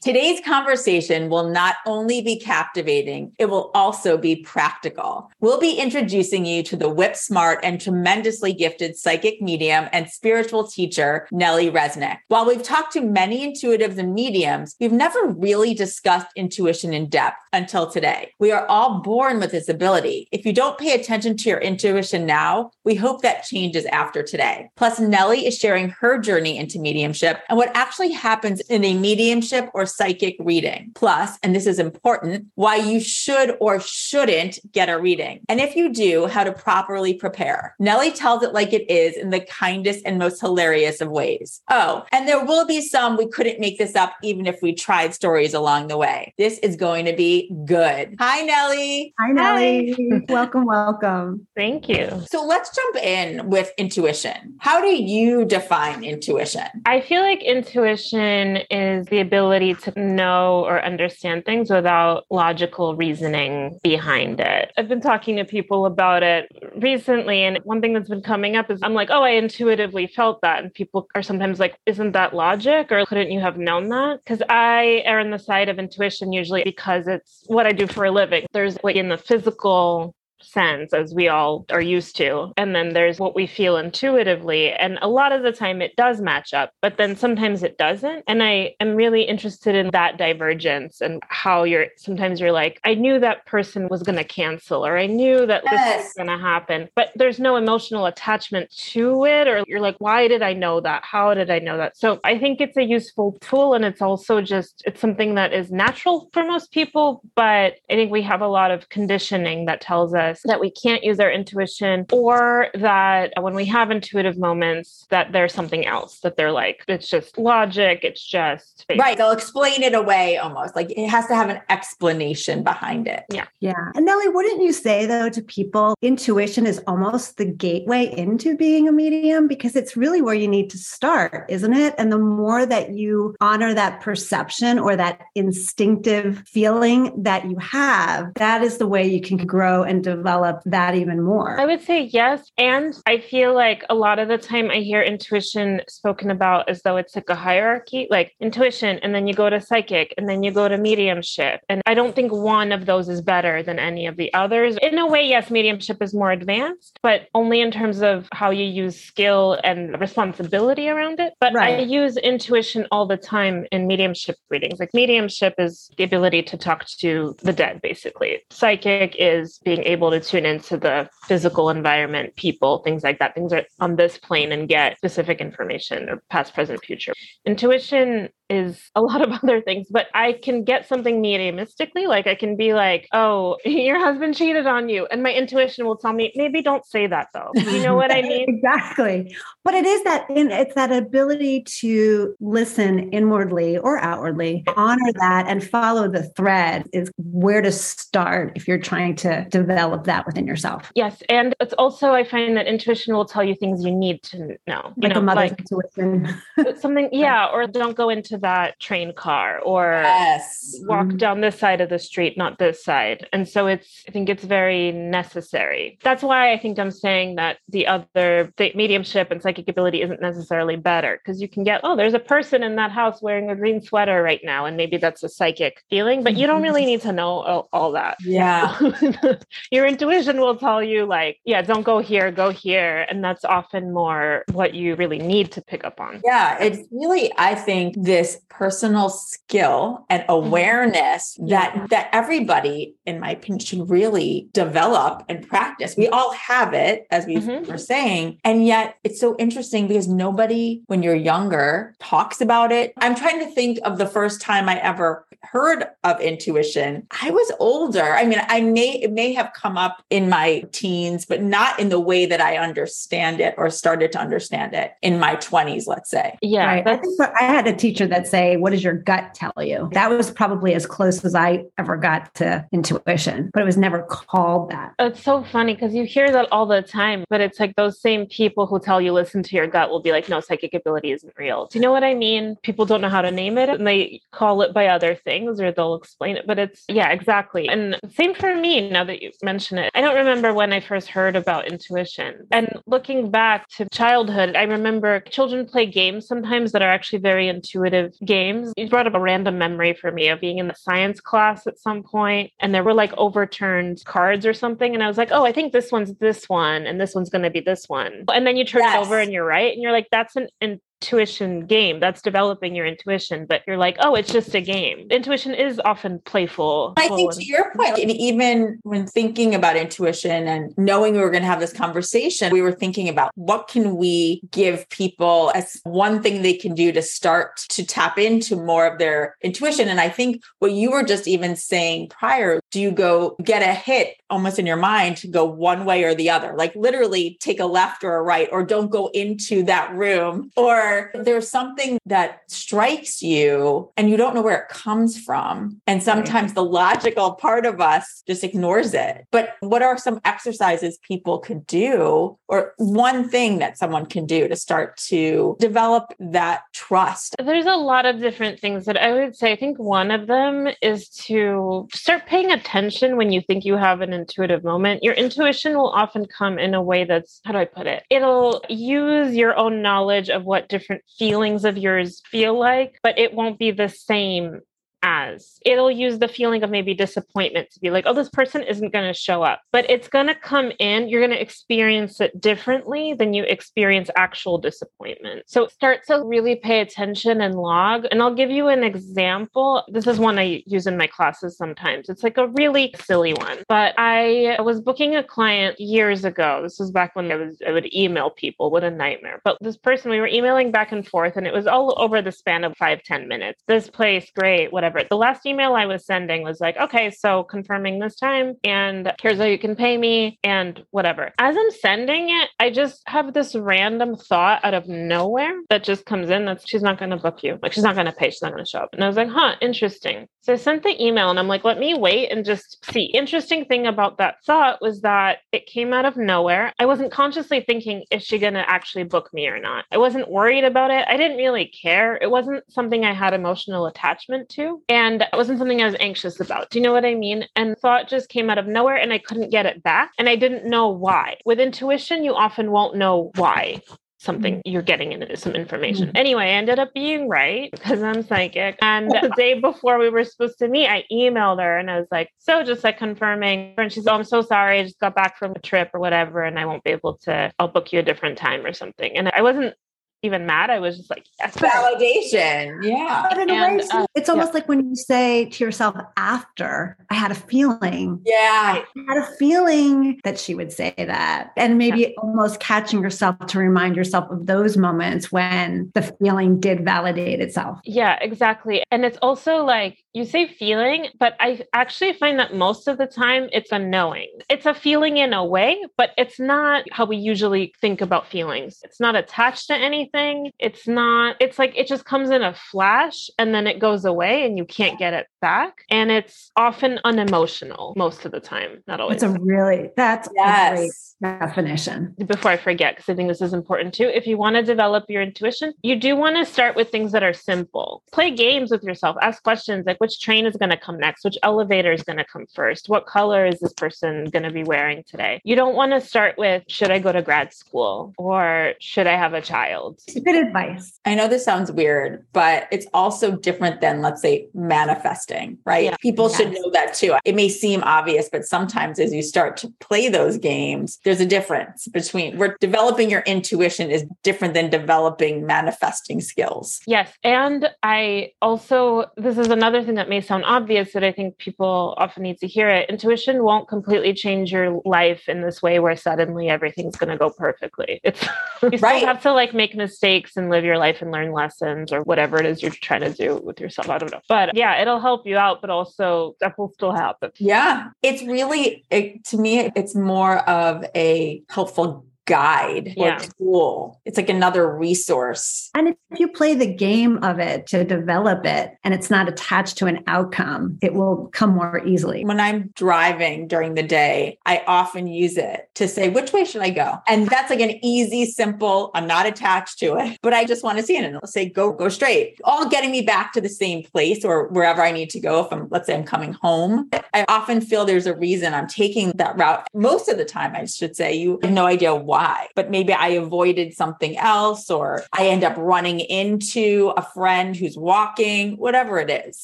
Today's 0.01 0.41
conversation 0.47 1.29
will 1.29 1.51
not 1.51 1.79
only 1.85 2.23
be 2.23 2.39
captivating, 2.39 3.33
it 3.37 3.47
will 3.47 3.73
also 3.75 4.17
be 4.17 4.37
practical. 4.37 5.29
We'll 5.41 5.59
be 5.59 5.73
introducing 5.73 6.47
you 6.47 6.63
to 6.63 6.77
the 6.77 6.89
whip 6.89 7.17
smart 7.17 7.59
and 7.65 7.81
tremendously 7.81 8.53
gifted 8.53 8.97
psychic 8.97 9.43
medium 9.43 9.89
and 9.93 10.09
spiritual 10.09 10.69
teacher, 10.69 11.27
Nellie 11.33 11.73
Resnick. 11.73 12.19
While 12.29 12.47
we've 12.47 12.63
talked 12.63 12.93
to 12.93 13.01
many 13.01 13.45
intuitives 13.45 13.99
and 13.99 14.15
mediums, 14.15 14.77
we've 14.79 14.93
never 14.93 15.27
really 15.27 15.75
discussed 15.75 16.29
intuition 16.37 16.95
in 16.95 17.09
depth 17.09 17.43
until 17.53 17.91
today. 17.91 18.33
We 18.39 18.53
are 18.53 18.67
all 18.69 19.01
born 19.01 19.41
with 19.41 19.51
this 19.51 19.69
ability. 19.69 20.29
If 20.31 20.47
you 20.47 20.53
don't 20.53 20.79
pay 20.79 20.93
attention 20.95 21.37
to 21.39 21.49
your 21.49 21.59
intuition 21.59 22.25
now, 22.25 22.71
we 22.85 22.95
hope 22.95 23.23
that 23.23 23.43
changes 23.43 23.85
after 23.87 24.23
today. 24.23 24.71
Plus, 24.77 25.01
Nellie 25.01 25.45
is 25.45 25.59
sharing 25.59 25.89
her 25.89 26.19
journey 26.21 26.57
into 26.57 26.79
mediumship 26.79 27.41
and 27.49 27.59
what 27.59 27.75
actually 27.75 28.13
happens 28.13 28.61
in 28.61 28.85
a 28.85 28.95
mediumship 28.95 29.69
or 29.75 29.88
psychic 29.89 30.37
reading. 30.39 30.93
Plus, 30.95 31.39
and 31.43 31.55
this 31.55 31.67
is 31.67 31.79
important, 31.79 32.47
why 32.55 32.77
you 32.77 33.01
should 33.01 33.57
or 33.61 33.81
shouldn't 33.81 34.59
get 34.73 34.89
a 34.89 34.99
reading. 34.99 35.41
And 35.49 35.61
if 35.61 35.75
you 35.77 35.93
do, 35.93 36.27
how 36.27 36.45
to 36.45 36.53
properly 36.53 37.15
prepare. 37.15 37.75
Nellie 37.79 38.13
tells 38.13 38.43
it 38.43 38.53
like 38.53 38.73
it 38.73 38.89
is 38.91 39.17
in 39.17 39.31
the 39.31 39.41
kindest 39.41 40.05
and 40.05 40.19
most 40.19 40.41
hilarious 40.41 41.01
of 41.01 41.11
ways. 41.11 41.63
Oh, 41.71 42.05
and 42.13 42.29
there 42.29 42.45
will 42.45 42.67
be 42.67 42.81
some 42.81 43.17
we 43.17 43.27
couldn't 43.29 43.61
make 43.61 43.79
this 43.79 43.97
up 43.97 44.15
even 44.23 44.47
if 44.47 44.61
we 44.63 44.75
tried 44.75 45.15
stories 45.15 45.55
along 45.55 45.89
the 45.89 45.97
way. 45.97 46.35
This 46.39 46.59
is 46.59 46.77
going 46.77 47.05
to 47.07 47.13
be 47.13 47.53
good. 47.65 48.17
Hi, 48.19 48.43
Nellie. 48.43 49.15
Hi, 49.19 49.33
Nellie. 49.33 49.93
Hi. 49.93 50.25
welcome, 50.29 50.65
welcome. 50.65 51.47
Thank 51.57 51.89
you. 51.89 52.23
So 52.31 52.45
let's 52.45 52.75
jump 52.75 52.97
in 52.97 53.51
with 53.51 53.73
intuition. 53.79 54.57
How 54.59 54.81
do 54.81 54.89
you 54.89 55.45
define 55.45 56.05
intuition? 56.05 56.67
I 56.87 57.01
feel 57.01 57.23
like 57.23 57.43
intuition 57.43 58.59
is 58.71 59.07
the 59.07 59.21
ability 59.21 59.75
to 59.81 59.99
know 59.99 60.65
or 60.65 60.83
understand 60.85 61.45
things 61.45 61.71
without 61.71 62.25
logical 62.31 62.97
reasoning 62.97 63.79
behind 63.83 64.41
it. 64.41 64.73
I've 64.77 64.89
been 64.89 65.01
talking 65.01 65.37
to 65.37 65.45
people 65.45 65.87
about 65.87 66.23
it 66.23 66.51
recently, 66.77 67.45
and 67.45 67.59
one 67.65 67.81
thing 67.81 67.93
that's 67.93 68.09
been 68.09 68.23
coming 68.23 68.57
up 68.57 68.71
is 68.71 68.81
I'm 68.83 68.95
like, 68.95 69.11
oh, 69.11 69.23
I 69.23 69.31
intuitively 69.31 70.07
felt 70.07 70.41
that. 70.43 70.63
And 70.63 70.73
people 70.73 71.07
are 71.15 71.23
sometimes 71.23 71.59
like, 71.59 71.79
isn't 71.87 72.13
that 72.13 72.35
logic? 72.35 72.91
Or 72.93 73.05
couldn't 73.07 73.31
you 73.31 73.41
have 73.41 73.57
known 73.57 73.89
that? 73.89 74.21
Because 74.25 74.43
I 74.49 75.03
err 75.05 75.21
on 75.21 75.31
the 75.31 75.39
side 75.39 75.69
of 75.69 75.79
intuition 75.79 76.33
usually 76.33 76.63
because 76.65 77.07
it's 77.07 77.45
what 77.47 77.67
I 77.67 77.73
do 77.73 77.87
for 77.87 78.05
a 78.05 78.11
living. 78.11 78.47
There's 78.53 78.79
like 78.83 78.97
in 78.97 79.09
the 79.09 79.19
physical 79.19 80.15
sense 80.41 80.93
as 80.93 81.15
we 81.15 81.29
all 81.29 81.67
are 81.71 81.81
used 81.81 82.17
to. 82.17 82.53
And 82.57 82.75
then 82.75 82.93
there's 82.93 83.19
what 83.19 83.35
we 83.35 83.47
feel 83.47 83.77
intuitively. 83.77 84.73
And 84.73 84.99
a 85.03 85.09
lot 85.09 85.33
of 85.33 85.43
the 85.43 85.53
time 85.53 85.83
it 85.83 85.97
does 85.97 86.21
match 86.21 86.55
up, 86.55 86.73
but 86.81 86.97
then 86.97 87.17
sometimes 87.17 87.63
it 87.63 87.79
doesn't. 87.79 88.25
And 88.27 88.43
I 88.43 88.75
am 88.81 88.95
really 88.95 89.23
interested 89.23 89.75
in 89.75 89.91
that 89.93 90.19
divergence 90.19 91.01
and 91.01 91.23
how 91.29 91.65
you're 91.65 91.87
sometimes 91.97 92.41
you're 92.41 92.53
like, 92.53 92.81
I 92.85 92.95
knew 92.95 93.19
that 93.21 93.47
person 93.47 93.89
was 93.89 94.03
going 94.03 94.19
to 94.19 94.25
cancel 94.25 94.87
or 94.87 94.97
I 94.99 95.07
knew 95.07 95.47
that 95.47 95.63
yes. 95.65 95.97
this 95.97 96.05
was 96.07 96.27
going 96.27 96.39
to 96.39 96.43
happen, 96.43 96.89
but 96.95 97.11
there's 97.15 97.39
no 97.39 97.57
emotional 97.57 98.07
attachment 98.07 98.71
to 98.71 99.25
it. 99.25 99.49
Or 99.49 99.65
you're 99.67 99.81
like, 99.81 99.97
why 99.99 100.29
did 100.29 100.43
I 100.43 100.53
know 100.53 100.81
that? 100.81 101.05
How 101.05 101.35
did 101.35 101.51
I 101.51 101.59
know 101.59 101.77
that? 101.77 101.97
So 101.97 102.21
I 102.25 102.39
think 102.39 102.61
it's 102.61 102.77
a 102.77 102.85
useful 102.85 103.37
tool. 103.41 103.75
And 103.75 103.85
it's 103.85 104.03
also 104.03 104.41
just, 104.41 104.83
it's 104.87 105.01
something 105.01 105.35
that 105.35 105.53
is 105.53 105.71
natural 105.71 106.29
for 106.33 106.45
most 106.45 106.73
people. 106.73 107.23
But 107.35 107.75
I 107.91 107.95
think 107.95 108.11
we 108.11 108.23
have 108.23 108.41
a 108.41 108.49
lot 108.49 108.71
of 108.71 108.89
conditioning 108.89 109.67
that 109.67 109.81
tells 109.81 110.15
us 110.15 110.28
us 110.29 110.41
that 110.45 110.61
we 110.61 110.71
can't 110.71 111.03
use 111.03 111.19
our 111.21 111.31
intuition 111.31 112.07
or 112.13 112.69
that 112.75 113.33
when 113.41 113.55
we 113.55 113.65
have 113.65 113.91
intuitive 113.91 114.39
moments 114.39 115.07
that 115.11 115.33
there's 115.33 115.53
something 115.53 115.87
else 115.87 116.21
that 116.21 116.37
they're 116.37 116.53
like 116.53 116.85
it's 116.89 117.09
just 117.09 117.39
logic 117.39 118.01
it's 118.03 118.25
just 118.25 118.85
right 118.99 119.17
they'll 119.17 119.31
explain 119.31 119.83
it 119.83 119.95
away 119.95 120.37
almost 120.37 120.77
like 120.77 120.91
it 120.91 121.09
has 121.09 121.27
to 121.27 121.35
have 121.35 121.49
an 121.49 121.61
explanation 121.69 122.63
behind 122.63 123.09
it. 123.09 123.25
Yeah. 123.33 123.47
Yeah. 123.61 123.93
And 123.95 124.05
nellie 124.05 124.29
wouldn't 124.29 124.63
you 124.63 124.73
say 124.73 125.07
though 125.07 125.29
to 125.31 125.43
people 125.43 125.97
intuition 126.03 126.67
is 126.67 126.81
almost 126.87 127.37
the 127.37 127.45
gateway 127.45 128.13
into 128.17 128.57
being 128.57 128.89
a 128.89 128.93
medium? 128.93 129.49
Because 129.49 129.77
it's 129.77 129.97
really 129.97 130.21
where 130.21 130.35
you 130.35 130.49
need 130.49 130.71
to 130.71 130.79
start 130.79 131.47
isn't 131.49 131.73
it? 131.73 131.95
And 131.99 132.13
the 132.13 132.19
more 132.19 132.67
that 132.67 132.91
you 132.91 133.35
honor 133.41 133.75
that 133.75 134.01
perception 134.01 134.79
or 134.79 134.97
that 134.97 135.21
instinctive 135.35 136.43
feeling 136.47 137.23
that 137.23 137.49
you 137.49 137.57
have 137.59 138.33
that 138.35 138.63
is 138.63 138.79
the 138.79 138.87
way 138.87 139.07
you 139.07 139.21
can 139.21 139.39
grow 139.39 139.83
and 139.83 140.03
develop 140.03 140.18
develop 140.19 140.61
that 140.67 140.95
even 140.95 141.23
more? 141.23 141.61
I 141.61 141.65
would 141.65 141.83
say 141.83 142.03
yes. 142.03 142.51
And 142.59 142.95
I 143.07 143.19
feel 143.19 143.55
like 143.55 143.85
a 143.89 143.95
lot 143.95 144.19
of 144.19 144.29
the 144.29 144.39
time 144.39 144.71
I 144.71 144.77
hear 144.77 145.03
intuition 145.03 145.81
spoken 145.89 146.31
about 146.31 146.69
as 146.69 146.83
though 146.83 146.97
it's 146.97 147.15
like 147.17 147.29
a 147.29 147.35
hierarchy, 147.35 148.07
like 148.11 148.35
intuition, 148.41 148.99
and 149.03 149.15
then 149.15 149.27
you 149.27 149.35
go 149.35 149.49
to 149.51 149.61
psychic, 149.61 150.15
and 150.17 150.29
then 150.29 150.43
you 150.43 150.51
go 150.51 150.69
to 150.69 150.77
mediumship. 150.77 151.61
And 151.69 151.83
I 151.87 151.95
don't 151.95 152.15
think 152.15 152.33
one 152.33 152.73
of 152.73 152.87
those 152.87 153.09
is 153.09 153.23
better 153.23 153.63
than 153.63 153.79
any 153.79 154.07
of 154.07 154.17
the 154.17 154.33
others. 154.35 154.77
In 154.83 154.99
a 154.99 155.07
way, 155.07 155.27
yes, 155.27 155.51
mediumship 155.51 156.03
is 156.03 156.15
more 156.15 156.31
advanced, 156.31 156.99
but 157.03 157.29
only 157.35 157.61
in 157.61 157.71
terms 157.71 158.03
of 158.03 158.29
how 158.33 158.51
you 158.51 158.65
use 158.65 159.01
skill 159.01 159.59
and 159.65 159.99
responsibility 160.01 160.89
around 160.89 161.21
it. 161.21 161.35
But 161.41 161.55
right. 161.55 161.81
I 161.81 161.83
use 161.83 162.17
intuition 162.17 162.87
all 162.91 163.07
the 163.07 163.17
time 163.17 163.67
in 163.73 163.87
mediumship 163.87 164.37
readings. 164.51 164.79
Like 164.81 164.91
mediumship 164.95 165.55
is 165.59 165.91
the 165.97 166.05
ability 166.05 166.43
to 166.45 166.57
talk 166.57 166.87
to 167.01 167.35
the 167.43 167.53
dead, 167.53 167.81
basically. 167.83 168.41
Psychic 168.51 169.15
is 169.19 169.61
being 169.65 169.83
able 169.85 170.08
able 170.09 170.21
to 170.21 170.29
tune 170.29 170.47
into 170.47 170.77
the 170.77 171.09
physical 171.27 171.71
environment, 171.71 172.37
people, 172.37 172.79
things 172.79 173.03
like 173.03 173.19
that, 173.19 173.35
things 173.35 173.53
are 173.53 173.65
on 173.81 173.97
this 173.97 174.19
plane 174.19 174.53
and 174.53 174.69
get 174.69 174.97
specific 174.97 175.41
information 175.41 176.09
or 176.09 176.23
past, 176.31 176.55
present, 176.55 176.85
future. 176.85 177.13
Intuition 177.45 178.29
is 178.49 178.91
a 178.95 179.01
lot 179.01 179.23
of 179.23 179.31
other 179.43 179.61
things, 179.61 179.89
but 179.91 180.07
I 180.15 180.33
can 180.33 180.65
get 180.65 180.89
something 180.89 181.23
mediumistically. 181.23 182.07
Like 182.07 182.27
I 182.27 182.35
can 182.35 182.57
be 182.57 182.75
like, 182.75 183.09
oh, 183.13 183.57
your 183.65 183.99
husband 183.99 184.37
cheated 184.37 184.67
on 184.67 184.89
you. 184.89 185.07
And 185.11 185.23
my 185.23 185.33
intuition 185.33 185.87
will 185.87 185.97
tell 185.97 186.13
me, 186.13 186.33
maybe 186.35 186.63
don't 186.63 186.85
say 186.85 187.07
that 187.07 187.29
though. 187.35 187.53
You 187.79 187.85
know 187.85 187.95
what 187.95 188.11
I 188.11 188.23
mean? 188.23 188.47
exactly. 188.49 189.37
But 189.63 189.75
it 189.75 189.85
is 189.85 190.03
that 190.05 190.29
in, 190.31 190.51
it's 190.51 190.75
that 190.75 190.91
ability 190.91 191.63
to 191.81 192.35
listen 192.41 193.11
inwardly 193.11 193.77
or 193.77 193.99
outwardly, 193.99 194.65
honor 194.77 195.13
that 195.21 195.47
and 195.47 195.63
follow 195.63 196.09
the 196.09 196.25
thread 196.31 196.89
is 196.93 197.13
where 197.19 197.61
to 197.61 197.71
start 197.71 198.53
if 198.57 198.67
you're 198.67 198.79
trying 198.79 199.15
to 199.17 199.47
develop 199.51 200.05
that 200.05 200.27
within 200.27 200.47
yourself. 200.47 200.91
Yes. 200.95 201.23
And 201.29 201.55
it's 201.61 201.75
also, 201.75 202.13
I 202.13 202.25
find 202.25 202.57
that 202.57 202.67
intuition 202.67 203.15
will 203.15 203.27
tell 203.27 203.45
you 203.45 203.55
things 203.55 203.85
you 203.85 203.95
need 203.95 204.23
to 204.25 204.57
know. 204.67 204.93
You 204.97 205.03
like 205.03 205.13
know, 205.13 205.21
a 205.21 205.23
mother's 205.23 205.51
like 205.51 205.61
intuition. 205.61 206.81
something, 206.81 207.11
yeah. 207.13 207.49
Or 207.53 207.67
don't 207.67 207.97
go 207.97 208.09
into 208.09 208.38
that 208.41 208.79
train 208.81 209.13
car 209.13 209.61
or 209.61 210.01
yes. 210.05 210.77
walk 210.83 211.07
mm-hmm. 211.07 211.17
down 211.17 211.41
this 211.41 211.59
side 211.59 211.81
of 211.81 211.89
the 211.89 211.99
street, 211.99 212.37
not 212.37 212.59
this 212.59 212.83
side. 212.85 213.27
And 213.33 213.49
so 213.49 213.67
it's, 213.67 214.05
I 214.09 214.11
think 214.11 214.29
it's 214.29 214.45
very 214.45 214.93
necessary. 214.93 215.99
That's 216.03 216.23
why 216.23 216.53
I 216.53 216.59
think 216.59 216.79
I'm 216.79 216.91
saying 216.91 217.37
that 217.37 217.59
the 217.69 217.87
other, 217.87 218.53
the 218.57 218.73
mediumship 218.75 219.31
and 219.31 219.43
psychic 219.43 219.69
ability 219.69 220.03
isn't 220.03 220.21
necessarily 220.21 220.77
better 220.77 221.21
because 221.23 221.41
you 221.41 221.49
can 221.49 221.65
get, 221.65 221.81
oh, 221.85 221.97
there's 221.97 222.15
a 222.15 222.19
person 222.19 222.63
in 222.63 222.77
that 222.77 222.91
house 222.91 223.23
wearing 223.23 223.51
a 223.51 223.57
green 223.57 223.81
sweater 223.81 224.23
right 224.23 224.41
now. 224.45 224.67
And 224.67 224.77
maybe 224.77 224.97
that's 224.97 225.23
a 225.23 225.29
psychic 225.29 225.83
feeling, 225.91 226.23
but 226.23 226.37
you 226.37 226.47
don't 226.47 226.63
really 226.63 226.85
need 226.85 227.01
to 227.03 227.13
know 227.13 227.41
all, 227.41 227.69
all 227.73 227.93
that. 227.93 228.17
Yeah. 228.21 228.79
Your 229.71 229.87
intuition 229.87 230.41
will 230.41 230.57
tell 230.57 230.83
you, 230.83 231.07
like, 231.07 231.39
yeah, 231.45 231.63
don't 231.63 231.83
go 231.83 231.99
here, 232.01 232.31
go 232.31 232.51
here. 232.51 233.07
And 233.09 233.23
that's 233.23 233.45
often 233.45 233.93
more 233.93 234.45
what 234.53 234.75
you 234.75 234.95
really 234.97 235.19
need 235.19 235.53
to 235.53 235.63
pick 235.63 235.85
up 235.85 236.01
on. 236.01 236.21
Yeah. 236.25 236.59
It's 236.61 236.81
really, 236.91 237.33
I 237.37 237.55
think, 237.55 237.95
this 237.97 238.28
this 238.29 238.41
personal 238.49 239.09
skill 239.09 240.05
and 240.11 240.23
mm-hmm. 240.23 240.33
awareness 240.33 241.39
that 241.47 241.73
yeah. 241.75 241.87
that 241.91 242.09
everybody 242.13 242.95
in 243.07 243.21
my 243.21 243.31
opinion 243.31 243.61
should 243.61 243.89
really 243.89 244.49
develop 244.53 245.23
and 245.29 245.47
practice 245.49 245.95
we 245.97 246.09
all 246.09 246.33
have 246.33 246.75
it 246.75 247.07
as 247.11 247.25
we 247.27 247.37
mm-hmm. 247.37 247.71
were 247.71 247.79
saying 247.79 248.39
and 248.45 248.67
yet 248.67 248.97
it's 249.05 249.21
so 249.21 249.37
interesting 249.39 249.87
because 249.87 250.09
nobody 250.09 250.83
when 250.87 251.03
you're 251.03 251.15
younger 251.15 251.95
talks 252.01 252.41
about 252.41 252.73
it 252.73 252.93
i'm 252.99 253.15
trying 253.15 253.39
to 253.39 253.51
think 253.53 253.79
of 253.85 253.99
the 253.99 254.07
first 254.07 254.41
time 254.41 254.69
i 254.69 254.79
ever 254.81 255.25
heard 255.43 255.85
of 256.03 256.21
intuition 256.21 257.07
i 257.23 257.31
was 257.31 257.53
older 257.61 258.15
i 258.15 258.27
mean 258.27 258.41
i 258.49 258.61
may 258.61 259.01
it 259.01 259.13
may 259.13 259.33
have 259.33 259.53
come 259.55 259.79
up 259.79 260.03
in 260.11 260.29
my 260.29 260.65
teens 260.73 261.25
but 261.25 261.43
not 261.43 261.79
in 261.79 261.91
the 261.91 262.01
way 262.01 262.27
that 262.27 262.41
i 262.41 262.57
understand 262.57 263.41
it 263.41 263.55
or 263.57 263.71
started 263.71 264.11
to 264.11 264.19
understand 264.19 264.75
it 264.75 264.95
in 265.01 265.19
my 265.19 265.37
20s 265.37 265.87
let's 265.87 266.11
say 266.11 266.37
yeah 266.43 266.67
right. 266.67 266.87
i 266.89 266.97
think 266.97 267.21
i 267.21 267.45
had 267.45 267.69
a 267.69 267.73
teacher 267.73 268.07
that 268.07 268.18
say 268.27 268.57
what 268.57 268.71
does 268.71 268.83
your 268.83 268.95
gut 268.95 269.35
tell 269.35 269.53
you? 269.63 269.89
That 269.93 270.11
was 270.11 270.31
probably 270.31 270.75
as 270.75 270.87
close 270.87 271.25
as 271.25 271.35
i 271.35 271.65
ever 271.79 271.97
got 271.97 272.35
to 272.37 272.67
intuition 272.73 273.51
but 273.53 273.63
it 273.63 273.67
was 273.67 273.77
never 273.77 274.03
called 274.03 274.71
that. 274.71 274.95
It's 274.99 275.23
so 275.23 275.45
funny 275.45 275.75
because 275.75 275.95
you 275.95 276.05
hear 276.05 276.31
that 276.33 276.49
all 276.53 276.67
the 276.67 276.83
time 276.83 277.25
but 277.29 277.41
it's 277.41 277.61
like 277.61 277.77
those 277.77 278.01
same 278.01 278.27
people 278.27 278.67
who 278.67 278.79
tell 278.81 279.01
you 279.01 279.13
listen 279.13 279.43
to 279.43 279.57
your 279.57 279.67
gut 279.67 279.91
will 279.91 280.01
be 280.01 280.13
like 280.13 280.29
no 280.29 280.41
psychic 280.41 280.75
ability 280.75 281.13
isn't 281.13 281.33
real. 281.37 281.67
Do 281.67 281.79
you 281.79 281.83
know 281.83 281.93
what 281.93 282.05
i 282.05 282.15
mean? 282.15 282.57
People 282.63 282.87
don't 282.87 283.01
know 283.01 283.09
how 283.09 283.23
to 283.23 283.31
name 283.31 283.59
it 283.59 283.69
and 283.69 283.87
they 283.87 284.21
call 284.33 284.63
it 284.63 284.73
by 284.73 284.87
other 284.89 285.15
things 285.15 285.61
or 285.61 285.73
they'll 285.73 285.95
explain 285.95 286.37
it 286.37 286.47
but 286.47 286.59
it's 286.59 286.85
yeah 286.89 287.11
exactly. 287.11 287.69
And 287.69 287.99
same 288.11 288.35
for 288.35 288.55
me 288.55 288.91
now 288.91 289.05
that 289.05 289.23
you 289.23 289.33
mention 289.43 289.79
it. 289.79 289.91
I 289.95 290.01
don't 290.01 290.17
remember 290.17 290.53
when 290.53 290.73
i 290.73 290.81
first 290.81 291.09
heard 291.09 291.37
about 291.37 291.69
intuition. 291.69 292.47
And 292.51 292.69
looking 292.87 293.31
back 293.31 293.69
to 293.77 293.89
childhood 293.93 294.57
i 294.57 294.63
remember 294.63 295.21
children 295.21 295.67
play 295.67 295.87
games 295.87 296.27
sometimes 296.27 296.73
that 296.73 296.83
are 296.83 296.91
actually 296.91 297.19
very 297.19 297.49
intuitive 297.49 298.08
games 298.25 298.73
you 298.77 298.89
brought 298.89 299.07
up 299.07 299.15
a 299.15 299.21
random 299.21 299.59
memory 299.59 299.95
for 299.95 300.11
me 300.11 300.29
of 300.29 300.41
being 300.41 300.59
in 300.59 300.69
the 300.69 300.75
science 300.75 301.21
class 301.21 301.67
at 301.67 301.79
some 301.79 302.03
point 302.03 302.51
and 302.61 302.75
there 302.75 302.85
were 302.85 302.95
like 302.95 303.13
overturned 303.17 304.03
cards 304.05 304.45
or 304.47 304.55
something 304.55 304.95
and 304.95 305.03
i 305.03 305.09
was 305.09 305.19
like 305.19 305.31
oh 305.33 305.45
i 305.45 305.53
think 305.53 305.73
this 305.73 305.93
one's 305.93 306.15
this 306.17 306.49
one 306.49 306.87
and 306.87 307.01
this 307.01 307.15
one's 307.15 307.31
going 307.31 307.43
to 307.43 307.51
be 307.51 307.61
this 307.61 307.89
one 307.89 308.25
and 308.33 308.47
then 308.47 308.57
you 308.57 308.65
turn 308.65 308.83
yes. 308.83 308.95
it 308.95 309.07
over 309.07 309.19
and 309.19 309.33
you're 309.33 309.45
right 309.45 309.73
and 309.73 309.83
you're 309.83 309.93
like 309.93 310.09
that's 310.11 310.37
an, 310.37 310.49
an 310.61 310.81
intuition 311.01 311.67
game. 311.67 312.01
That's 312.01 312.23
developing 312.23 312.75
your 312.75 312.87
intuition 312.87 313.47
but 313.49 313.63
you're 313.67 313.77
like 313.77 313.97
oh 314.01 314.15
it's 314.15 314.33
just 314.33 314.55
a 314.55 314.61
game. 314.61 315.07
Intuition 315.11 315.55
is 315.55 315.81
often 315.85 316.21
playful 316.21 316.95
i 316.97 317.09
think 317.09 317.35
to 317.35 317.45
your 317.45 317.73
point 317.75 317.99
and 317.99 318.11
even 318.11 318.79
when 318.83 319.07
thinking 319.07 319.55
about 319.55 319.77
intuition 319.77 320.47
and 320.49 320.75
knowing 320.77 321.15
we 321.15 321.21
were 321.21 321.31
going 321.31 321.43
to 321.43 321.49
have 321.49 321.61
this 321.61 321.73
conversation 321.73 322.53
we 322.53 322.63
were 322.63 322.73
thinking 322.73 323.09
about 323.09 323.31
what 323.35 323.69
can 323.69 323.97
we 323.97 324.41
give 324.51 324.89
people 324.91 325.51
as 325.55 325.81
one 325.85 326.23
thing 326.23 326.43
they 326.43 326.55
can 326.55 326.75
do 326.75 326.93
to 326.93 327.03
start 327.03 327.57
to 327.69 327.85
tap 327.85 328.19
into 328.19 328.57
more 328.57 328.87
of 328.87 328.99
their 328.99 329.37
intuition. 329.43 329.89
And 329.89 330.01
i 330.01 330.09
think 330.09 330.43
what 330.59 330.73
you 330.73 330.91
were 330.91 331.03
just 331.03 331.27
even 331.29 331.57
saying 331.57 332.09
prior 332.09 332.61
do 332.71 332.81
you 332.81 332.91
go 332.91 333.37
get 333.43 333.63
a 333.63 333.73
hit 333.73 334.17
almost 334.31 334.59
in 334.59 334.67
your 334.67 334.77
mind 334.77 335.17
to 335.19 335.29
go 335.29 335.45
one 335.45 335.85
way 335.85 336.05
or 336.05 336.15
the 336.15 336.31
other? 336.31 336.55
Like 336.57 336.75
literally 336.75 337.39
take 337.41 337.61
a 337.61 337.65
left 337.65 338.05
or 338.05 338.17
a 338.17 338.23
right 338.23 338.49
or 338.53 338.63
don't 338.63 338.91
go 338.91 339.09
into 339.09 339.63
that 339.65 339.95
room 339.95 340.51
or 340.57 340.88
there's 341.15 341.49
something 341.49 341.99
that 342.07 342.41
strikes 342.49 343.23
you 343.23 343.91
and 343.97 344.11
you 344.11 344.17
don't 344.17 344.35
know 344.35 344.43
where 344.43 344.59
it 344.59 344.69
comes 344.69 345.19
from. 345.19 345.81
And 345.87 346.03
sometimes 346.03 346.53
the 346.53 346.65
logical 346.65 347.33
part 347.33 347.67
of 347.67 347.81
us 347.81 348.23
just 348.27 348.45
ignores 348.45 348.95
it. 348.95 349.27
But 349.31 349.57
what 349.61 349.83
are 349.83 349.97
some 349.99 350.21
exercises 350.25 350.99
people 351.03 351.39
could 351.39 351.67
do, 351.67 352.39
or 352.49 352.75
one 352.79 353.29
thing 353.29 353.59
that 353.59 353.79
someone 353.79 354.07
can 354.07 354.27
do 354.27 354.49
to 354.49 354.57
start 354.57 354.97
to 355.09 355.57
develop 355.59 356.13
that 356.19 356.63
trust? 356.73 357.35
There's 357.39 357.67
a 357.67 357.77
lot 357.77 358.07
of 358.07 358.21
different 358.21 358.61
things 358.61 358.85
that 358.87 358.97
I 358.97 359.13
would 359.13 359.37
say. 359.37 359.53
I 359.53 359.57
think 359.57 359.79
one 359.79 360.11
of 360.11 360.27
them 360.27 360.69
is 360.83 361.09
to 361.27 361.89
start 361.93 362.27
paying 362.27 362.51
attention 362.51 363.17
when 363.17 363.33
you 363.33 363.41
think 363.41 363.65
you 363.65 363.77
have 363.77 364.01
an 364.01 364.13
intuitive 364.13 364.65
moment. 364.65 365.03
Your 365.03 365.15
intuition 365.15 365.77
will 365.77 365.91
often 365.91 366.27
come 366.27 366.59
in 366.59 366.75
a 366.75 366.83
way 366.83 367.05
that's, 367.05 367.41
how 367.45 367.53
do 367.53 367.59
I 367.59 367.65
put 367.65 367.87
it? 367.87 368.05
It'll 368.11 368.63
use 368.69 369.35
your 369.35 369.57
own 369.57 369.83
knowledge 369.83 370.29
of 370.31 370.45
what 370.45 370.69
different 370.79 371.03
feelings 371.19 371.65
of 371.65 371.77
yours 371.77 372.23
feel 372.31 372.59
like, 372.59 372.99
but 373.03 373.19
it 373.19 373.35
won't 373.35 373.59
be 373.59 373.71
the 373.71 373.89
same 373.89 374.61
as 375.03 375.59
it'll 375.65 375.91
use 375.91 376.19
the 376.19 376.29
feeling 376.29 376.63
of 376.63 376.71
maybe 376.71 376.95
disappointment 376.95 377.71
to 377.71 377.81
be 377.81 377.91
like, 377.91 378.05
oh, 378.07 378.15
this 378.15 378.29
person 378.31 378.63
isn't 378.63 378.93
going 378.93 379.07
to 379.07 379.19
show 379.19 379.43
up, 379.43 379.63
but 379.73 379.89
it's 379.89 380.09
going 380.09 380.27
to 380.27 380.35
come 380.35 380.73
in. 380.79 381.09
You're 381.09 381.21
going 381.21 381.37
to 381.37 381.41
experience 381.41 382.21
it 382.21 382.41
differently 382.41 383.15
than 383.15 383.35
you 383.35 383.45
experience 383.45 384.11
actual 384.17 384.59
disappointment. 384.59 385.45
So 385.47 385.69
start 385.69 386.01
to 386.09 386.23
really 386.25 386.57
pay 386.57 386.81
attention 386.81 387.41
and 387.41 387.55
log. 387.55 388.07
And 388.11 388.21
I'll 388.23 388.35
give 388.35 388.51
you 388.51 388.69
an 388.69 388.83
example. 388.83 389.85
This 389.89 390.07
is 390.07 390.19
one 390.19 390.39
I 390.39 390.63
use 390.67 390.87
in 390.87 390.97
my 390.97 391.07
classes 391.07 391.57
sometimes. 391.57 392.09
It's 392.09 392.23
like 392.23 392.37
a 392.37 392.49
really 392.49 392.95
silly 393.01 393.35
one, 393.35 393.59
but 393.69 393.95
I 393.99 394.57
was 394.61 394.81
booking 394.81 395.15
a 395.17 395.23
client 395.23 395.79
years 395.79 396.25
ago. 396.25 396.61
This 396.63 396.79
was 396.79 396.91
back 396.91 397.15
when 397.15 397.31
I 397.31 397.37
was, 397.37 397.59
I 397.67 397.73
would 397.73 397.93
email 397.95 398.31
people. 398.31 398.71
What 398.71 398.85
a 398.85 398.91
nightmare. 398.91 399.41
But 399.45 399.59
this 399.61 399.77
person, 399.77 400.11
we 400.11 400.21
were 400.21 400.27
emailing 400.27 400.73
back 400.73 400.93
and 400.93 401.07
forth 401.07 401.37
and 401.37 401.47
it 401.47 401.53
was 401.53 401.67
all 401.67 401.95
over 401.99 402.21
the 402.21 402.33
span 402.33 402.65
of 402.65 402.77
five 402.77 403.03
ten 403.03 403.29
minutes. 403.29 403.63
This 403.67 403.89
place, 403.89 404.31
great, 404.35 404.73
whatever 404.73 404.88
whatever. 404.89 405.09
The 405.09 405.17
last 405.17 405.47
email 405.47 405.75
I 405.75 405.87
was 405.87 406.07
sending 406.07 406.43
was 406.43 406.61
like, 406.61 406.77
okay, 406.77 407.11
so 407.11 407.45
confirming 407.45 407.99
this 407.99 408.17
time 408.17 408.55
and 408.65 409.13
here's 409.21 409.39
how 409.39 409.45
you 409.45 409.59
can 409.59 409.77
pay 409.77 409.97
me 409.97 410.39
and 410.43 410.83
whatever. 410.91 411.33
As 411.39 411.57
I'm 411.57 411.71
sending 411.71 412.31
it, 412.31 412.49
I 412.59 412.71
just 412.71 413.03
have 413.07 413.35
this 413.35 413.55
random 413.55 414.17
thought 414.17 414.65
out 414.65 414.75
of 414.75 414.89
nowhere 414.89 415.55
that 415.69 415.85
just 415.85 416.07
comes 416.07 416.31
in 416.31 416.47
that 416.47 416.67
she's 416.67 416.83
not 416.83 416.99
going 416.99 417.11
to 417.11 417.17
book 417.17 417.43
you. 417.43 417.59
Like 417.63 417.73
she's 417.73 417.85
not 417.85 417.95
going 417.95 418.07
to 418.07 418.13
pay. 418.13 418.31
She's 418.31 418.43
not 418.43 418.53
going 418.53 418.65
to 418.65 418.71
show 418.71 418.81
up. 418.81 418.91
And 418.93 419.05
I 419.05 419.07
was 419.07 419.17
like, 419.17 419.29
huh, 419.29 419.57
interesting. 419.61 420.27
So 420.41 420.55
I 420.55 420.57
sent 420.57 420.83
the 420.83 421.05
email 421.05 421.29
and 421.29 421.39
I'm 421.39 421.49
like, 421.49 421.65
let 421.65 421.79
me 421.79 421.95
wait 421.95 422.31
and 422.31 422.45
just 422.45 422.85
see. 422.91 423.05
Interesting 423.05 423.67
thing 423.67 423.87
about 423.87 424.19
that 424.19 424.37
thought 424.47 424.81
was 424.81 425.03
that 425.03 425.39
it 425.53 425.67
came 425.67 425.93
out 425.93 426.07
of 426.07 426.17
nowhere. 426.17 426.73
I 426.79 426.87
wasn't 426.87 427.13
consciously 427.13 427.61
thinking, 427.61 428.05
is 428.11 428.23
she 428.23 428.39
going 428.39 428.55
to 428.55 428.69
actually 428.69 429.05
book 429.05 429.29
me 429.35 429.49
or 429.49 429.61
not? 429.61 429.85
I 429.93 429.99
wasn't 429.99 430.31
worried 430.31 430.65
about 430.65 430.91
it. 430.91 431.05
I 431.07 431.17
didn't 431.17 431.37
really 431.37 431.67
care. 431.67 432.17
It 432.17 432.31
wasn't 432.31 432.65
something 432.73 433.05
I 433.05 433.13
had 433.13 433.35
emotional 433.35 433.87
attachment 433.87 434.49
to. 434.51 434.78
And 434.89 435.23
it 435.23 435.29
wasn't 435.37 435.59
something 435.59 435.81
I 435.83 435.87
was 435.87 435.97
anxious 436.01 436.41
about. 436.41 436.71
Do 436.71 436.79
you 436.79 436.85
know 436.85 436.93
what 436.93 437.05
I 437.05 437.15
mean? 437.15 437.47
And 437.57 437.77
thought 437.79 438.09
just 438.09 438.29
came 438.29 438.51
out 438.51 438.59
of 438.59 438.67
nowhere 438.67 438.97
and 438.97 439.13
I 439.13 439.19
couldn't 439.19 439.51
get 439.51 439.67
it 439.67 439.83
back. 439.83 440.13
And 440.19 440.29
I 440.29 440.37
didn't 440.37 440.65
know 440.65 440.89
why. 440.89 441.37
With 441.45 441.61
intuition, 441.61 442.25
you 442.25 442.35
often 442.35 442.71
won't 442.71 442.97
know 442.97 443.31
why 443.37 443.83
something 444.19 444.57
mm-hmm. 444.57 444.69
you're 444.69 444.83
getting 444.83 445.13
into 445.13 445.37
some 445.37 445.55
information. 445.55 446.09
Mm-hmm. 446.09 446.17
Anyway, 446.17 446.45
I 446.45 446.49
ended 446.49 446.79
up 446.79 446.93
being 446.93 447.29
right 447.29 447.71
because 447.71 448.03
I'm 448.03 448.23
psychic. 448.23 448.77
And 448.83 449.11
the 449.11 449.33
day 449.37 449.61
before 449.61 449.99
we 449.99 450.11
were 450.11 450.25
supposed 450.25 450.59
to 450.59 450.69
meet, 450.69 450.89
I 450.89 451.05
emailed 451.11 451.61
her 451.61 451.79
and 451.79 451.91
I 451.91 451.99
was 451.99 452.09
like, 452.11 452.31
so 452.39 452.63
just 452.65 452.85
like 452.85 452.99
confirming. 452.99 453.75
And 453.79 453.93
she's, 453.93 454.07
oh, 454.07 454.15
I'm 454.15 454.25
so 454.25 454.43
sorry. 454.43 454.81
I 454.81 454.83
just 454.83 454.99
got 454.99 455.15
back 455.15 455.39
from 455.39 455.53
a 455.53 455.61
trip 455.61 455.91
or 455.95 456.01
whatever. 456.01 456.43
And 456.43 456.59
I 456.59 456.67
won't 456.67 456.85
be 456.85 456.91
able 456.91 457.19
to, 457.23 457.53
I'll 457.59 457.69
book 457.69 457.93
you 457.93 458.01
a 458.01 458.03
different 458.03 458.39
time 458.39 458.67
or 458.67 458.73
something. 458.73 459.17
And 459.17 459.29
I 459.29 459.43
wasn't 459.43 459.75
even 460.23 460.47
mad. 460.47 460.71
I 460.71 460.81
was 460.81 460.97
just 460.97 461.11
like, 461.11 461.27
yes. 461.39 461.57
Validation. 461.57 462.83
Yeah. 462.83 463.27
But 463.29 463.39
in 463.39 463.51
and, 463.51 463.81
a 463.81 463.85
way, 463.85 463.89
uh, 463.93 464.07
it's 464.15 464.29
almost 464.29 464.49
yeah. 464.49 464.55
like 464.55 464.69
when 464.69 464.89
you 464.89 464.97
say 464.97 465.47
to 465.47 465.65
yourself 465.65 465.97
after, 466.17 466.97
I 467.11 467.15
had 467.15 467.31
a 467.31 467.37
feeling. 467.37 468.21
Yeah. 468.25 468.83
I 468.85 468.85
had 469.09 469.19
a 469.19 469.27
feeling 469.37 470.21
that 470.25 470.39
she 470.39 470.55
would 470.55 470.73
say 470.73 470.93
that. 470.97 471.53
And 471.57 471.79
maybe 471.79 472.01
yeah. 472.01 472.09
almost 472.19 472.59
catching 472.59 473.01
yourself 473.01 473.39
to 473.47 473.59
remind 473.59 473.97
yourself 473.97 474.31
of 474.31 474.47
those 474.47 474.77
moments 474.77 475.31
when 475.31 475.91
the 475.95 476.03
feeling 476.03 476.59
did 476.59 476.85
validate 476.85 477.41
itself. 477.41 477.79
Yeah, 477.85 478.19
exactly. 478.21 478.83
And 478.91 479.05
it's 479.05 479.19
also 479.23 479.65
like 479.65 480.03
you 480.15 480.25
say 480.25 480.49
feeling, 480.49 481.09
but 481.19 481.35
I 481.39 481.65
actually 481.73 482.13
find 482.15 482.39
that 482.41 482.55
most 482.55 482.89
of 482.89 482.99
the 482.99 483.07
time 483.07 483.49
it's 483.53 483.71
a 483.71 483.79
knowing. 483.79 484.29
It's 484.51 484.67
a 484.67 484.75
feeling 484.75 485.19
in 485.19 485.33
a 485.33 485.45
way, 485.45 485.85
but 485.97 486.11
it's 486.19 486.41
not 486.41 486.85
how 486.91 487.05
we 487.05 487.17
usually 487.17 487.73
think 487.81 488.01
about 488.01 488.27
feelings. 488.27 488.81
It's 488.83 488.99
not 488.99 489.15
attached 489.15 489.69
to 489.69 489.75
anything 489.75 490.08
anything. 490.15 490.53
It's 490.59 490.87
not, 490.87 491.37
it's 491.41 491.59
like 491.59 491.77
it 491.77 491.87
just 491.87 492.05
comes 492.05 492.31
in 492.31 492.43
a 492.43 492.55
flash 492.55 493.31
and 493.39 493.55
then 493.55 493.67
it 493.67 493.79
goes 493.79 494.05
away 494.05 494.45
and 494.45 494.57
you 494.57 494.65
can't 494.65 494.99
get 494.99 495.15
it 495.15 495.27
back. 495.41 495.85
And 495.91 496.11
it's 496.11 496.51
often 496.57 497.01
unemotional 497.05 497.95
most 497.97 498.25
of 498.25 498.33
the 498.33 498.41
time, 498.41 498.83
not 498.87 499.01
always. 499.01 499.23
It's 499.23 499.23
a 499.23 499.39
really, 499.41 499.91
that's 499.97 500.29
yes. 500.35 500.73
a 500.73 500.77
great 500.77 501.39
definition. 501.41 502.15
Before 502.27 502.51
I 502.51 502.57
forget, 502.57 502.97
because 502.97 503.09
I 503.13 503.17
think 503.17 503.29
this 503.29 503.41
is 503.41 503.53
important 503.53 503.95
too, 503.95 504.11
if 504.13 504.27
you 504.27 504.37
want 504.37 504.57
to 504.57 504.63
develop 504.63 505.05
your 505.09 505.23
intuition, 505.23 505.75
you 505.83 505.97
do 505.97 506.17
want 506.17 506.37
to 506.37 506.51
start 506.51 506.77
with 506.77 506.91
things 506.91 507.13
that 507.13 507.23
are 507.23 507.33
simple. 507.33 508.03
Play 508.13 508.31
games 508.31 508.71
with 508.71 508.83
yourself, 508.83 509.17
ask 509.23 509.43
questions 509.43 509.87
like 509.87 509.99
which 509.99 510.21
train 510.21 510.47
is 510.47 510.57
going 510.57 510.71
to 510.71 510.77
come 510.77 510.99
next, 510.99 511.25
which 511.25 511.39
elevator 511.43 511.93
is 511.93 512.03
going 512.03 512.19
to 512.19 512.25
come 512.25 512.47
first, 512.55 512.89
what 512.89 513.07
color 513.07 513.47
is 513.47 513.59
this 513.61 513.73
person 513.73 514.25
going 514.31 514.43
to 514.43 514.51
be 514.51 514.65
wearing 514.65 515.05
today. 515.07 515.41
You 515.45 515.57
don't 515.57 515.75
want 515.75 515.93
to 515.93 516.01
start 516.01 516.37
with 516.39 516.65
should 516.69 516.91
I 516.91 516.99
go 516.99 517.13
to 517.13 517.23
grad 517.23 517.53
school 517.53 518.15
or 518.19 518.75
should 518.81 519.07
I 519.07 519.17
have 519.17 519.35
a 519.35 519.41
child? 519.41 519.98
Good 520.07 520.37
advice. 520.37 520.99
I 521.05 521.15
know 521.15 521.29
this 521.29 521.45
sounds 521.45 521.73
weird, 521.73 522.25
but 522.33 522.69
it's 522.71 522.87
also 522.95 523.37
different 523.37 523.81
than, 523.81 524.01
let's 524.01 524.23
say, 524.23 524.49
manifesting, 524.55 525.59
right? 525.65 525.85
Yeah. 525.85 525.97
People 526.01 526.29
yes. 526.29 526.37
should 526.37 526.53
know 526.53 526.71
that 526.71 526.95
too. 526.95 527.17
It 527.25 527.35
may 527.35 527.49
seem 527.49 527.83
obvious, 527.83 528.29
but 528.31 528.45
sometimes 528.45 528.99
as 528.99 529.13
you 529.13 529.23
start 529.23 529.57
to 529.59 529.73
play 529.81 530.09
those 530.09 530.39
games, 530.39 530.99
there's 531.05 531.21
a 531.21 531.27
difference 531.27 531.89
between 531.89 532.39
where 532.39 532.57
developing 532.61 533.11
your 533.11 533.21
intuition 533.23 533.91
is 533.91 534.05
different 534.23 534.55
than 534.55 534.71
developing 534.71 535.47
manifesting 535.47 536.21
skills. 536.21 536.81
Yes. 536.87 537.13
And 537.25 537.69
I 537.83 538.33
also, 538.41 539.07
this 539.17 539.39
is 539.39 539.49
another 539.49 539.83
thing 539.83 539.97
that 539.97 540.09
may 540.09 540.21
sound 540.21 540.45
obvious 540.45 540.93
that 540.93 541.05
I 541.05 541.13
think 541.13 541.39
people 541.39 541.95
often 541.99 542.23
need 542.23 542.39
to 542.39 542.47
hear 542.47 542.69
it. 542.69 542.89
Intuition 542.89 543.43
won't 543.43 543.69
completely 543.69 544.15
change 544.15 544.53
your 544.53 544.81
life 544.85 545.29
in 545.29 545.43
this 545.43 545.63
way 545.63 545.79
where 545.79 545.97
suddenly 545.97 546.49
everything's 546.49 546.97
going 546.97 547.11
to 547.11 547.17
go 547.17 547.31
perfectly. 547.31 548.01
It's 548.05 548.27
you 548.63 548.79
right. 548.79 549.05
have 549.05 549.23
to 549.23 549.33
like 549.33 549.55
make 549.55 549.75
mistakes 549.75 549.88
and 550.37 550.51
live 550.51 550.65
your 550.65 550.79
life 550.79 551.03
and 551.03 551.11
learn 551.11 551.33
lessons 551.33 551.93
or 551.93 552.03
whatever 552.03 552.39
it 552.39 552.47
is 552.47 552.63
you're 552.63 552.71
trying 552.71 553.01
to 553.01 553.13
do 553.13 553.41
with 553.45 553.61
yourself. 553.61 553.89
I 553.89 553.99
don't 553.99 554.13
know. 554.13 554.21
But 554.29 554.57
yeah, 554.57 554.81
it'll 554.81 555.01
help 555.01 555.27
you 555.27 555.37
out, 555.37 555.61
but 555.61 555.71
also 555.71 556.37
that 556.41 556.59
will 556.59 556.73
still 556.73 556.93
happen. 556.93 557.31
Yeah. 557.39 557.91
It's 558.03 558.23
really, 558.23 558.85
it, 558.91 559.25
to 559.27 559.39
me, 559.39 559.71
it's 559.75 559.95
more 559.95 560.39
of 560.49 560.85
a 560.95 561.43
helpful 561.49 562.05
guide 562.29 562.93
yeah. 562.97 563.17
or 563.17 563.21
tool. 563.39 564.01
It's 564.05 564.19
like 564.19 564.29
another 564.29 564.71
resource. 564.71 565.71
And 565.75 565.89
if 566.11 566.21
you 566.21 566.29
play 566.29 566.55
the 566.55 566.73
game 566.73 567.19
of 567.25 567.39
it 567.39 567.67
to 567.69 567.85
develop 567.85 568.45
it 568.45 568.77
and 568.85 568.93
it's 568.93 569.11
not 569.11 569.29
attached 569.29 569.79
to 569.79 569.87
an 569.87 570.05
outcome, 570.07 570.79
it 570.83 570.95
will 570.95 571.31
come 571.33 571.55
more 571.55 571.85
easily. 571.85 572.25
When 572.25 572.39
I'm 572.39 572.71
driving 572.75 573.49
during 573.49 573.75
the 573.75 573.83
day, 573.83 574.39
I 574.45 574.63
often 574.67 575.07
use 575.07 575.39
it 575.39 575.71
to 575.77 575.89
say, 575.89 576.11
which 576.11 576.33
way 576.33 576.45
should 576.45 576.63
I 576.63 576.71
go? 576.71 576.99
And 577.09 577.29
that's 577.29 577.51
like 577.51 577.61
an 577.61 577.83
easy, 577.85 578.27
simple, 578.27 578.91
I'm 578.95 579.07
not 579.07 579.27
attached 579.27 579.79
to 579.81 579.97
it, 579.97 580.19
but 580.23 580.35
I 580.35 580.45
just 580.45 580.63
want 580.63 580.79
to 580.79 580.85
see 580.85 580.97
it. 580.97 581.05
And 581.05 581.17
it'll 581.17 581.27
say, 581.27 581.49
go, 581.49 581.73
go 581.73 581.89
straight, 581.89 582.39
all 582.45 582.69
getting 582.69 582.91
me 582.91 583.01
back 583.03 583.33
to 583.33 583.41
the 583.41 583.49
same 583.49 583.83
place 583.83 584.25
or 584.25 584.49
wherever 584.49 584.83
I 584.83 584.93
need 584.93 585.09
to 585.11 585.21
go. 585.21 585.47
If 585.47 585.53
I'm, 585.53 585.69
let's 585.71 585.87
say 585.87 585.95
I'm 585.95 586.05
coming 586.05 586.35
home, 586.35 586.91
I 587.15 587.25
often 587.29 587.63
feel 587.63 587.87
there's 587.87 588.07
a 588.07 588.15
reason 588.15 588.53
I'm 588.53 588.69
taking 588.69 589.13
that 589.13 589.39
route. 589.39 589.67
Most 589.73 590.09
of 590.09 590.19
the 590.19 590.25
time, 590.25 590.55
I 590.55 590.67
should 590.67 590.95
say, 590.95 591.15
you 591.15 591.39
have 591.43 591.53
no 591.53 591.65
idea 591.65 591.95
why 591.95 592.18
why, 592.19 592.49
but 592.57 592.69
maybe 592.69 592.93
I 592.93 593.11
avoided 593.11 593.75
something 593.75 594.17
else 594.19 594.71
or 594.71 595.05
I 595.13 595.29
end 595.29 595.45
up 595.45 595.55
running 595.57 596.01
into 596.01 596.93
a 596.97 597.03
friend 597.03 597.55
who's 597.55 597.77
walking, 597.77 598.57
whatever 598.57 598.99
it 598.99 599.09
is. 599.09 599.41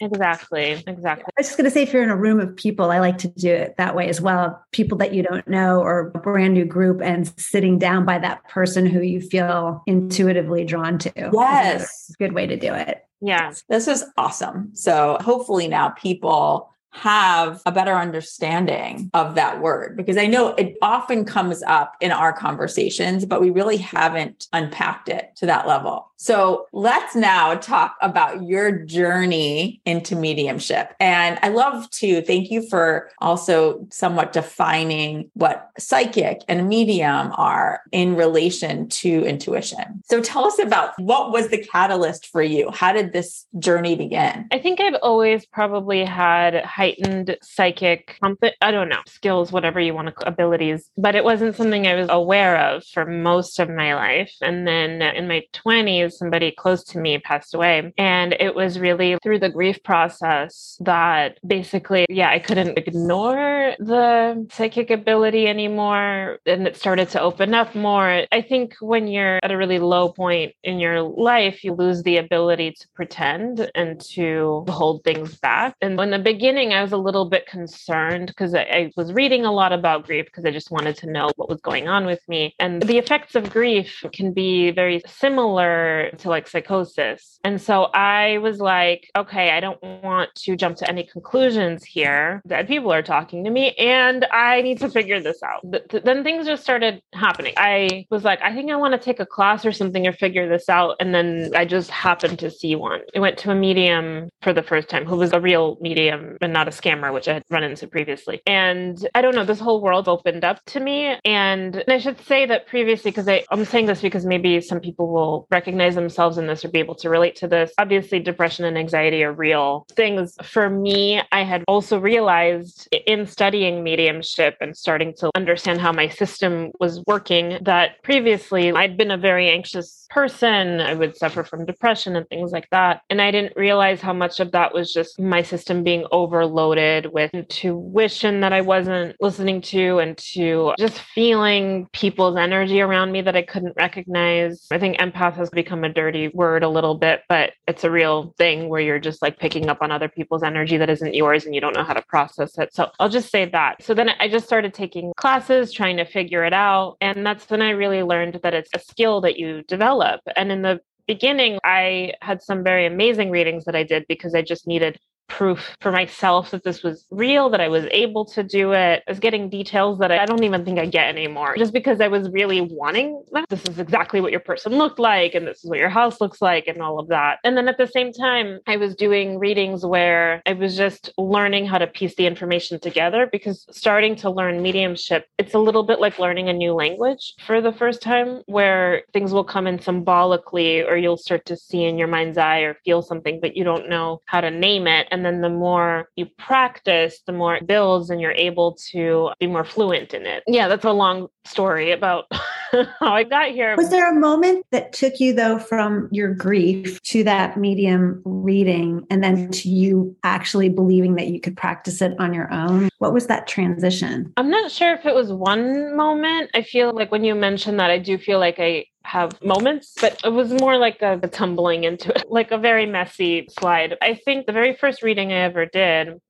Exactly. 0.00 0.82
Exactly. 0.84 1.24
I 1.24 1.38
was 1.38 1.46
just 1.46 1.56
going 1.56 1.66
to 1.66 1.70
say, 1.70 1.84
if 1.84 1.92
you're 1.92 2.02
in 2.02 2.10
a 2.10 2.16
room 2.16 2.40
of 2.40 2.56
people, 2.56 2.90
I 2.90 2.98
like 2.98 3.18
to 3.18 3.28
do 3.28 3.52
it 3.52 3.76
that 3.78 3.94
way 3.94 4.08
as 4.08 4.20
well. 4.20 4.60
People 4.72 4.98
that 4.98 5.14
you 5.14 5.22
don't 5.22 5.46
know 5.46 5.78
or 5.80 6.10
a 6.12 6.18
brand 6.18 6.54
new 6.54 6.64
group 6.64 7.00
and 7.00 7.32
sitting 7.38 7.78
down 7.78 8.04
by 8.04 8.18
that 8.18 8.42
person 8.48 8.86
who 8.86 9.02
you 9.02 9.20
feel 9.20 9.84
intuitively 9.86 10.64
drawn 10.64 10.98
to. 10.98 11.12
Yes. 11.32 12.12
Good 12.18 12.32
way 12.32 12.48
to 12.48 12.56
do 12.56 12.74
it. 12.74 13.06
Yeah. 13.20 13.52
This 13.68 13.86
is 13.86 14.04
awesome. 14.16 14.70
So 14.74 15.16
hopefully 15.20 15.68
now 15.68 15.90
people 15.90 16.73
have 16.94 17.60
a 17.66 17.72
better 17.72 17.94
understanding 17.94 19.10
of 19.14 19.34
that 19.34 19.60
word 19.60 19.96
because 19.96 20.16
I 20.16 20.26
know 20.26 20.54
it 20.54 20.76
often 20.80 21.24
comes 21.24 21.62
up 21.64 21.96
in 22.00 22.12
our 22.12 22.32
conversations, 22.32 23.24
but 23.24 23.40
we 23.40 23.50
really 23.50 23.76
haven't 23.76 24.46
unpacked 24.52 25.08
it 25.08 25.34
to 25.36 25.46
that 25.46 25.66
level. 25.66 26.10
So 26.16 26.66
let's 26.72 27.14
now 27.14 27.54
talk 27.56 27.96
about 28.00 28.44
your 28.44 28.72
journey 28.72 29.82
into 29.84 30.16
mediumship. 30.16 30.94
And 31.00 31.38
I 31.42 31.48
love 31.48 31.90
to 31.90 32.22
thank 32.22 32.50
you 32.50 32.66
for 32.68 33.10
also 33.18 33.86
somewhat 33.90 34.32
defining 34.32 35.30
what 35.34 35.70
psychic 35.78 36.42
and 36.48 36.68
medium 36.68 37.32
are 37.32 37.82
in 37.92 38.14
relation 38.14 38.88
to 38.88 39.24
intuition. 39.26 40.02
So 40.06 40.22
tell 40.22 40.46
us 40.46 40.58
about 40.58 40.98
what 40.98 41.32
was 41.32 41.48
the 41.48 41.58
catalyst 41.58 42.28
for 42.28 42.42
you? 42.42 42.70
How 42.70 42.92
did 42.92 43.12
this 43.12 43.44
journey 43.58 43.96
begin? 43.96 44.46
I 44.50 44.60
think 44.60 44.80
I've 44.80 44.98
always 45.02 45.44
probably 45.44 46.04
had 46.04 46.54
heightened 46.84 47.36
psychic, 47.42 48.18
I 48.60 48.70
don't 48.70 48.90
know, 48.90 49.00
skills, 49.06 49.52
whatever 49.52 49.80
you 49.80 49.94
want 49.94 50.14
to, 50.14 50.28
abilities, 50.28 50.90
but 50.98 51.14
it 51.14 51.24
wasn't 51.24 51.56
something 51.56 51.86
I 51.86 51.94
was 51.94 52.08
aware 52.10 52.58
of 52.58 52.84
for 52.84 53.06
most 53.06 53.58
of 53.58 53.70
my 53.70 53.94
life. 53.94 54.34
And 54.42 54.66
then 54.66 55.00
in 55.00 55.26
my 55.26 55.42
20s, 55.54 56.12
somebody 56.12 56.50
close 56.52 56.84
to 56.84 56.98
me 56.98 57.18
passed 57.18 57.54
away. 57.54 57.92
And 57.96 58.36
it 58.38 58.54
was 58.54 58.78
really 58.78 59.16
through 59.22 59.38
the 59.38 59.48
grief 59.48 59.82
process 59.82 60.76
that 60.80 61.38
basically, 61.46 62.04
yeah, 62.10 62.28
I 62.28 62.38
couldn't 62.38 62.76
ignore 62.76 63.74
the 63.78 64.46
psychic 64.52 64.90
ability 64.90 65.46
anymore. 65.46 66.38
And 66.44 66.66
it 66.66 66.76
started 66.76 67.08
to 67.10 67.20
open 67.20 67.54
up 67.54 67.74
more. 67.74 68.26
I 68.30 68.42
think 68.42 68.74
when 68.80 69.08
you're 69.08 69.40
at 69.42 69.50
a 69.50 69.56
really 69.56 69.78
low 69.78 70.10
point 70.10 70.52
in 70.62 70.78
your 70.78 71.00
life, 71.00 71.64
you 71.64 71.72
lose 71.72 72.02
the 72.02 72.18
ability 72.18 72.72
to 72.72 72.88
pretend 72.94 73.70
and 73.74 73.98
to 74.16 74.66
hold 74.68 75.02
things 75.02 75.36
back. 75.36 75.76
And 75.80 75.98
in 75.98 76.10
the 76.10 76.18
beginning, 76.18 76.73
I 76.74 76.82
was 76.82 76.92
a 76.92 76.96
little 76.96 77.24
bit 77.28 77.46
concerned 77.46 78.28
because 78.28 78.54
I, 78.54 78.62
I 78.62 78.92
was 78.96 79.12
reading 79.12 79.44
a 79.44 79.52
lot 79.52 79.72
about 79.72 80.06
grief 80.06 80.26
because 80.26 80.44
I 80.44 80.50
just 80.50 80.70
wanted 80.70 80.96
to 80.98 81.10
know 81.10 81.30
what 81.36 81.48
was 81.48 81.60
going 81.60 81.88
on 81.88 82.06
with 82.06 82.20
me. 82.28 82.54
And 82.58 82.82
the 82.82 82.98
effects 82.98 83.34
of 83.34 83.50
grief 83.50 84.04
can 84.12 84.32
be 84.32 84.70
very 84.70 85.02
similar 85.06 86.10
to 86.18 86.28
like 86.28 86.48
psychosis. 86.48 87.38
And 87.44 87.60
so 87.60 87.84
I 87.84 88.38
was 88.38 88.58
like, 88.58 89.10
okay, 89.16 89.50
I 89.50 89.60
don't 89.60 89.82
want 89.82 90.34
to 90.34 90.56
jump 90.56 90.76
to 90.78 90.88
any 90.88 91.04
conclusions 91.04 91.84
here. 91.84 92.42
Dead 92.46 92.66
people 92.66 92.92
are 92.92 93.02
talking 93.02 93.44
to 93.44 93.50
me 93.50 93.72
and 93.74 94.24
I 94.32 94.62
need 94.62 94.78
to 94.80 94.88
figure 94.88 95.20
this 95.20 95.42
out. 95.42 95.60
But 95.64 96.04
then 96.04 96.24
things 96.24 96.46
just 96.46 96.62
started 96.62 97.02
happening. 97.12 97.54
I 97.56 98.06
was 98.10 98.24
like, 98.24 98.40
I 98.42 98.54
think 98.54 98.70
I 98.70 98.76
want 98.76 98.92
to 98.92 98.98
take 98.98 99.20
a 99.20 99.26
class 99.26 99.64
or 99.64 99.72
something 99.72 100.06
or 100.06 100.12
figure 100.12 100.48
this 100.48 100.68
out. 100.68 100.96
And 101.00 101.14
then 101.14 101.50
I 101.54 101.64
just 101.64 101.90
happened 101.90 102.38
to 102.40 102.50
see 102.50 102.74
one. 102.74 103.00
I 103.14 103.20
went 103.20 103.38
to 103.38 103.50
a 103.50 103.54
medium 103.54 104.30
for 104.42 104.52
the 104.52 104.62
first 104.62 104.88
time 104.88 105.04
who 105.04 105.16
was 105.16 105.32
a 105.32 105.40
real 105.40 105.78
medium 105.80 106.36
and 106.40 106.52
not 106.52 106.63
a 106.68 106.72
scammer, 106.72 107.12
which 107.12 107.28
I 107.28 107.34
had 107.34 107.44
run 107.50 107.64
into 107.64 107.86
previously. 107.86 108.42
And 108.46 109.06
I 109.14 109.22
don't 109.22 109.34
know, 109.34 109.44
this 109.44 109.60
whole 109.60 109.80
world 109.80 110.08
opened 110.08 110.44
up 110.44 110.64
to 110.66 110.80
me. 110.80 111.16
And, 111.24 111.76
and 111.76 111.84
I 111.88 111.98
should 111.98 112.20
say 112.20 112.46
that 112.46 112.66
previously, 112.66 113.10
because 113.10 113.28
I'm 113.50 113.64
saying 113.64 113.86
this 113.86 114.00
because 114.00 114.26
maybe 114.26 114.60
some 114.60 114.80
people 114.80 115.12
will 115.12 115.46
recognize 115.50 115.94
themselves 115.94 116.34
themselves 116.34 116.38
in 116.38 116.46
this 116.46 116.64
or 116.64 116.68
be 116.68 116.78
able 116.78 116.94
to 116.94 117.10
relate 117.10 117.36
to 117.36 117.48
this. 117.48 117.72
Obviously, 117.78 118.20
depression 118.20 118.64
and 118.64 118.78
anxiety 118.78 119.22
are 119.24 119.32
real 119.32 119.86
things. 119.96 120.36
For 120.42 120.70
me, 120.70 121.20
I 121.32 121.42
had 121.42 121.64
also 121.66 121.98
realized 121.98 122.88
in 123.06 123.26
studying 123.26 123.82
mediumship 123.82 124.56
and 124.60 124.76
starting 124.76 125.12
to 125.18 125.30
understand 125.34 125.80
how 125.80 125.92
my 125.92 126.08
system 126.08 126.70
was 126.80 127.02
working 127.06 127.58
that 127.62 128.02
previously 128.02 128.72
I'd 128.72 128.96
been 128.96 129.10
a 129.10 129.18
very 129.18 129.48
anxious 129.48 130.06
person. 130.10 130.80
I 130.80 130.94
would 130.94 131.16
suffer 131.16 131.42
from 131.42 131.66
depression 131.66 132.16
and 132.16 132.28
things 132.28 132.52
like 132.52 132.68
that. 132.70 133.02
And 133.10 133.20
I 133.20 133.30
didn't 133.30 133.56
realize 133.56 134.00
how 134.00 134.12
much 134.12 134.40
of 134.40 134.52
that 134.52 134.72
was 134.72 134.92
just 134.92 135.18
my 135.18 135.42
system 135.42 135.82
being 135.82 136.04
overloaded 136.12 136.53
with 136.54 137.34
intuition 137.34 138.40
that 138.40 138.52
I 138.52 138.60
wasn't 138.60 139.16
listening 139.20 139.60
to 139.62 139.98
and 139.98 140.16
to 140.18 140.72
just 140.78 140.98
feeling 140.98 141.86
people's 141.92 142.36
energy 142.36 142.80
around 142.80 143.12
me 143.12 143.22
that 143.22 143.36
I 143.36 143.42
couldn't 143.42 143.74
recognize. 143.76 144.66
I 144.70 144.78
think 144.78 144.98
empath 144.98 145.34
has 145.34 145.50
become 145.50 145.84
a 145.84 145.88
dirty 145.88 146.28
word 146.28 146.62
a 146.62 146.68
little 146.68 146.94
bit, 146.94 147.22
but 147.28 147.52
it's 147.66 147.84
a 147.84 147.90
real 147.90 148.34
thing 148.38 148.68
where 148.68 148.80
you're 148.80 148.98
just 148.98 149.20
like 149.20 149.38
picking 149.38 149.68
up 149.68 149.78
on 149.82 149.90
other 149.90 150.08
people's 150.08 150.42
energy 150.42 150.76
that 150.76 150.88
isn't 150.90 151.14
yours 151.14 151.44
and 151.44 151.54
you 151.54 151.60
don't 151.60 151.74
know 151.74 151.84
how 151.84 151.94
to 151.94 152.02
process 152.02 152.56
it. 152.58 152.72
So 152.74 152.90
I'll 153.00 153.08
just 153.08 153.30
say 153.30 153.44
that. 153.46 153.82
So 153.82 153.94
then 153.94 154.10
I 154.20 154.28
just 154.28 154.46
started 154.46 154.72
taking 154.74 155.12
classes, 155.16 155.72
trying 155.72 155.96
to 155.96 156.04
figure 156.04 156.44
it 156.44 156.52
out. 156.52 156.96
And 157.00 157.26
that's 157.26 157.48
when 157.50 157.62
I 157.62 157.70
really 157.70 158.02
learned 158.02 158.40
that 158.42 158.54
it's 158.54 158.70
a 158.74 158.78
skill 158.78 159.20
that 159.22 159.38
you 159.38 159.62
develop. 159.64 160.20
And 160.36 160.52
in 160.52 160.62
the 160.62 160.80
beginning, 161.06 161.58
I 161.64 162.14
had 162.22 162.42
some 162.42 162.64
very 162.64 162.86
amazing 162.86 163.30
readings 163.30 163.64
that 163.64 163.76
I 163.76 163.82
did 163.82 164.06
because 164.08 164.34
I 164.34 164.42
just 164.42 164.66
needed 164.66 164.98
proof 165.28 165.76
for 165.80 165.90
myself 165.90 166.50
that 166.50 166.64
this 166.64 166.82
was 166.82 167.06
real, 167.10 167.50
that 167.50 167.60
I 167.60 167.68
was 167.68 167.86
able 167.90 168.24
to 168.26 168.42
do 168.42 168.72
it. 168.72 169.02
I 169.06 169.10
was 169.10 169.18
getting 169.18 169.48
details 169.48 169.98
that 169.98 170.12
I 170.12 170.26
don't 170.26 170.44
even 170.44 170.64
think 170.64 170.78
I 170.78 170.86
get 170.86 171.08
anymore 171.08 171.56
just 171.56 171.72
because 171.72 172.00
I 172.00 172.08
was 172.08 172.28
really 172.30 172.60
wanting 172.60 173.22
that. 173.32 173.48
This 173.48 173.64
is 173.64 173.78
exactly 173.78 174.20
what 174.20 174.30
your 174.30 174.40
person 174.40 174.76
looked 174.76 174.98
like, 174.98 175.34
and 175.34 175.46
this 175.46 175.64
is 175.64 175.70
what 175.70 175.78
your 175.78 175.88
house 175.88 176.20
looks 176.20 176.40
like, 176.42 176.66
and 176.66 176.80
all 176.82 176.98
of 176.98 177.08
that. 177.08 177.38
And 177.44 177.56
then 177.56 177.68
at 177.68 177.78
the 177.78 177.86
same 177.86 178.12
time, 178.12 178.60
I 178.66 178.76
was 178.76 178.94
doing 178.94 179.38
readings 179.38 179.84
where 179.84 180.42
I 180.46 180.52
was 180.52 180.76
just 180.76 181.10
learning 181.18 181.66
how 181.66 181.78
to 181.78 181.86
piece 181.86 182.14
the 182.16 182.26
information 182.26 182.78
together 182.78 183.28
because 183.30 183.66
starting 183.70 184.16
to 184.16 184.30
learn 184.30 184.62
mediumship, 184.62 185.26
it's 185.38 185.54
a 185.54 185.58
little 185.58 185.82
bit 185.82 186.00
like 186.00 186.18
learning 186.18 186.48
a 186.48 186.52
new 186.52 186.72
language 186.74 187.34
for 187.46 187.60
the 187.60 187.72
first 187.72 188.02
time, 188.02 188.42
where 188.46 189.02
things 189.12 189.32
will 189.32 189.44
come 189.44 189.66
in 189.66 189.80
symbolically, 189.80 190.82
or 190.82 190.96
you'll 190.96 191.16
start 191.16 191.44
to 191.46 191.56
see 191.56 191.84
in 191.84 191.98
your 191.98 192.08
mind's 192.08 192.38
eye 192.38 192.60
or 192.60 192.74
feel 192.84 193.02
something, 193.02 193.40
but 193.40 193.56
you 193.56 193.64
don't 193.64 193.88
know 193.88 194.20
how 194.26 194.40
to 194.40 194.50
name 194.50 194.86
it 194.86 195.06
and 195.14 195.24
then 195.24 195.42
the 195.42 195.48
more 195.48 196.10
you 196.16 196.26
practice, 196.38 197.20
the 197.24 197.32
more 197.32 197.54
it 197.54 197.68
builds 197.68 198.10
and 198.10 198.20
you're 198.20 198.32
able 198.32 198.76
to 198.90 199.30
be 199.38 199.46
more 199.46 199.64
fluent 199.64 200.12
in 200.12 200.26
it. 200.26 200.42
Yeah, 200.48 200.66
that's 200.66 200.84
a 200.84 200.90
long 200.90 201.28
story 201.44 201.92
about 201.92 202.24
how 202.32 203.14
I 203.14 203.22
got 203.22 203.52
here. 203.52 203.76
Was 203.76 203.90
there 203.90 204.10
a 204.10 204.18
moment 204.18 204.66
that 204.72 204.92
took 204.92 205.20
you, 205.20 205.32
though, 205.32 205.60
from 205.60 206.08
your 206.10 206.34
grief 206.34 207.00
to 207.02 207.22
that 207.22 207.56
medium 207.56 208.22
reading 208.24 209.06
and 209.08 209.22
then 209.22 209.52
to 209.52 209.68
you 209.68 210.16
actually 210.24 210.68
believing 210.68 211.14
that 211.14 211.28
you 211.28 211.40
could 211.40 211.56
practice 211.56 212.02
it 212.02 212.18
on 212.18 212.34
your 212.34 212.52
own? 212.52 212.88
What 212.98 213.12
was 213.12 213.28
that 213.28 213.46
transition? 213.46 214.32
I'm 214.36 214.50
not 214.50 214.72
sure 214.72 214.94
if 214.94 215.06
it 215.06 215.14
was 215.14 215.32
one 215.32 215.96
moment. 215.96 216.50
I 216.54 216.62
feel 216.62 216.92
like 216.92 217.12
when 217.12 217.22
you 217.22 217.36
mentioned 217.36 217.78
that, 217.78 217.90
I 217.90 217.98
do 217.98 218.18
feel 218.18 218.40
like 218.40 218.56
I 218.58 218.86
have 219.04 219.40
moments, 219.42 219.96
but 220.00 220.18
it 220.24 220.30
was 220.30 220.52
more 220.52 220.76
like 220.76 221.02
a, 221.02 221.20
a 221.22 221.28
tumbling 221.28 221.84
into 221.84 222.14
it, 222.14 222.26
like 222.30 222.50
a 222.50 222.58
very 222.58 222.86
messy 222.86 223.46
slide. 223.58 223.96
I 224.02 224.14
think 224.14 224.46
the 224.46 224.52
very 224.52 224.74
first 224.74 225.02
reading 225.02 225.32
I 225.32 225.36
ever 225.36 225.66
did 225.66 226.20